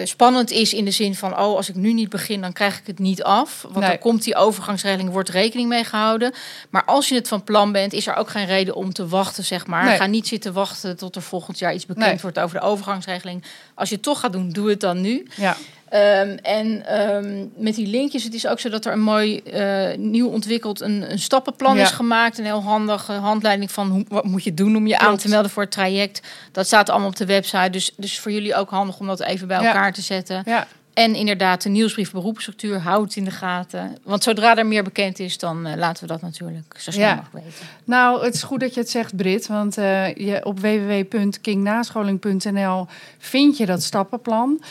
spannend 0.03 0.51
is 0.51 0.73
in 0.73 0.86
de 0.86 0.91
zin 0.91 1.15
van: 1.15 1.32
oh, 1.32 1.56
als 1.56 1.69
ik 1.69 1.75
nu 1.75 1.93
niet 1.93 2.10
begin, 2.10 2.41
dan 2.41 2.53
krijg 2.53 2.80
ik 2.80 2.88
het 2.88 2.99
niet 2.99 3.23
af. 3.23 3.62
Want 3.62 3.75
Nee. 3.75 3.88
dan 3.89 3.99
komt 3.99 4.23
die 4.23 4.36
overgangsregeling, 4.36 5.10
wordt 5.10 5.30
rekening 5.30 5.69
mee 5.69 5.84
gehouden. 5.84 6.34
Maar 6.69 6.86
als 6.86 7.10
je 7.10 7.15
het 7.15 7.27
van 7.27 7.43
plan 7.43 7.71
bent, 7.71 7.93
is 7.93 8.08
er 8.08 8.15
ook 8.15 8.30
geen 8.30 8.45
reden 8.45 8.75
om 8.75 8.93
te 8.93 9.08
wachten, 9.08 9.43
zeg 9.45 9.67
maar. 9.67 9.86
Nee. 9.86 9.97
Ga 9.97 10.06
niet 10.06 10.27
zitten 10.27 10.53
wachten 10.53 10.97
tot 10.97 11.15
er 11.15 11.21
volgend 11.21 11.60
jaar 11.60 11.73
iets 11.73 11.86
bekend 11.86 12.06
Nee. 12.06 12.17
wordt 12.21 12.39
over 12.39 12.60
de 12.60 12.65
overgangsregeling. 12.65 13.43
Als 13.73 13.89
je 13.89 13.95
het 13.95 14.03
toch 14.03 14.19
gaat 14.19 14.32
doen, 14.34 14.49
doe 14.49 14.69
het 14.69 14.80
dan 14.80 15.01
nu. 15.01 15.27
Ja, 15.36 15.58
Ehm, 15.89 16.38
en 16.41 16.86
ehm, 16.86 17.45
met 17.56 17.76
die 17.76 17.88
linkjes, 17.88 18.23
het 18.23 18.34
is 18.34 18.47
ook 18.47 18.60
zo 18.60 18.69
dat 18.69 18.86
er 18.86 18.91
een 18.91 19.02
mooi 19.02 19.38
eh, 19.39 19.97
nieuw 19.97 20.28
ontwikkeld 20.28 20.82
een, 20.82 21.12
een 21.12 21.19
stappenplan 21.19 21.76
Ja. 21.76 21.82
is 21.84 21.91
gemaakt. 21.91 22.38
Een 22.38 22.45
heel 22.45 22.63
handige 22.63 23.12
handleiding 23.13 23.71
van 23.71 23.89
hoe, 23.89 24.06
wat 24.08 24.23
moet 24.26 24.43
je 24.43 24.54
doen 24.54 24.76
om 24.76 24.88
je 24.88 24.97
aan 24.97 25.17
te 25.17 25.30
melden 25.30 25.52
voor 25.52 25.63
het 25.63 25.71
traject. 25.71 26.21
Dat 26.52 26.65
staat 26.65 26.89
allemaal 26.89 27.08
op 27.10 27.15
de 27.15 27.26
website. 27.26 27.69
Dus, 27.69 27.91
dus 27.97 28.19
voor 28.19 28.32
jullie 28.32 28.56
ook 28.56 28.69
handig 28.69 29.00
om 29.00 29.08
dat 29.08 29.21
even 29.21 29.47
bij 29.47 29.60
Ja. 29.62 29.67
elkaar 29.67 29.93
te 29.93 30.02
zetten. 30.02 30.41
ja, 30.45 30.67
En 30.93 31.15
inderdaad, 31.15 31.62
de 31.63 31.69
nieuwsbrief 31.69 32.12
beroepsstructuur, 32.12 32.80
houd 32.80 33.04
het 33.04 33.15
in 33.15 33.26
de 33.26 33.32
gaten. 33.32 33.97
Want 34.04 34.23
zodra 34.23 34.58
er 34.58 34.65
meer 34.65 34.84
bekend 34.84 35.19
is, 35.19 35.38
dan 35.38 35.65
eh, 35.65 35.76
laten 35.76 36.02
we 36.04 36.10
dat 36.13 36.21
natuurlijk 36.21 36.76
zo 36.80 36.91
snel 36.91 37.08
Ja. 37.08 37.15
mogelijk 37.15 37.45
weten. 37.45 37.65
nou, 37.84 38.26
het 38.26 38.34
is 38.34 38.43
goed 38.43 38.60
dat 38.60 38.73
je 38.73 38.80
het 38.80 38.89
zegt, 38.89 39.15
Brit. 39.15 39.47
Want 39.47 39.78
eh, 39.78 40.15
je, 40.15 40.45
op 40.45 40.60
www.kingnascholing.nl 40.60 42.88
vind 43.17 43.58
je 43.58 43.65
dat 43.65 43.84
stappenplan. 43.84 44.62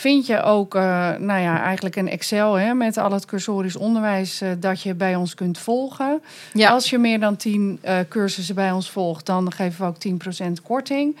Vind 0.00 0.26
je 0.26 0.42
ook, 0.42 0.74
eh, 0.74 0.82
nou 1.18 1.40
ja, 1.40 1.62
eigenlijk 1.62 1.96
een 1.96 2.08
Excel 2.08 2.54
hè, 2.54 2.74
met 2.74 2.96
al 2.96 3.12
het 3.12 3.24
cursorisch 3.24 3.76
onderwijs 3.76 4.40
eh, 4.40 4.50
dat 4.58 4.82
je 4.82 4.94
bij 4.94 5.16
ons 5.16 5.34
kunt 5.34 5.58
volgen. 5.58 6.22
Ja, 6.52 6.70
Als 6.70 6.90
je 6.90 6.98
meer 6.98 7.20
dan 7.20 7.36
10 7.36 7.78
eh, 7.80 7.98
cursussen 8.08 8.54
bij 8.54 8.70
ons 8.70 8.90
volgt, 8.90 9.26
dan 9.26 9.52
geven 9.52 9.80
we 9.80 9.86
ook 9.86 9.98
10% 9.98 10.62
korting. 10.62 11.16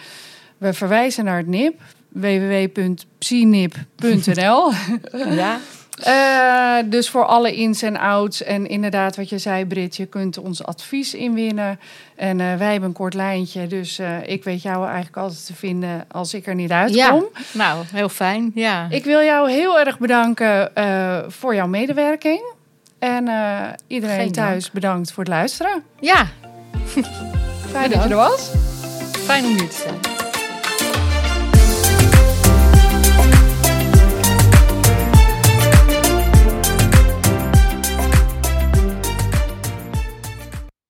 We 0.58 0.72
verwijzen 0.72 1.24
naar 1.24 1.36
het 1.36 1.46
NIP, 1.46 1.80
www.psinip.nl. 2.08 4.72
ja. 5.12 5.58
Eh, 5.98 6.76
dus 6.84 7.10
voor 7.10 7.26
alle 7.26 7.54
ins 7.54 7.82
en 7.82 7.96
outs. 7.98 8.42
En 8.42 8.66
inderdaad, 8.66 9.16
wat 9.16 9.28
je 9.28 9.38
zei, 9.38 9.66
Brit, 9.66 9.96
je 9.96 10.06
kunt 10.06 10.38
ons 10.38 10.64
advies 10.64 11.14
inwinnen. 11.14 11.80
En 12.16 12.40
eh, 12.40 12.54
wij 12.56 12.70
hebben 12.70 12.88
een 12.88 12.94
kort 12.94 13.14
lijntje. 13.14 13.66
Dus 13.66 13.98
eh, 13.98 14.16
ik 14.26 14.44
weet 14.44 14.62
jou 14.62 14.84
eigenlijk 14.86 15.16
altijd 15.16 15.46
te 15.46 15.54
vinden 15.54 16.04
als 16.10 16.34
ik 16.34 16.46
er 16.46 16.54
niet 16.54 16.70
uitkom. 16.70 16.98
ja. 16.98 17.22
Nou, 17.52 17.84
heel 17.92 18.08
fijn. 18.08 18.50
Ja. 18.54 18.86
Ik 18.90 19.04
wil 19.04 19.20
jou 19.22 19.50
heel 19.50 19.78
erg 19.80 19.98
bedanken 19.98 20.70
voor 21.28 21.54
jouw 21.54 21.66
medewerking. 21.66 22.40
En 22.98 23.28
iedereen 23.86 24.18
Geen 24.20 24.32
thuis 24.32 24.70
bedankt 24.70 25.12
voor 25.12 25.24
het 25.24 25.32
luisteren. 25.32 25.82
ja, 26.00 26.26
Fijn 27.72 27.90
dat 27.90 28.02
je 28.02 28.08
er 28.08 28.16
was. 28.16 28.50
fijn 29.24 29.44
om 29.44 29.50
hier 29.50 29.68
te 29.68 29.76
zijn. 29.76 30.09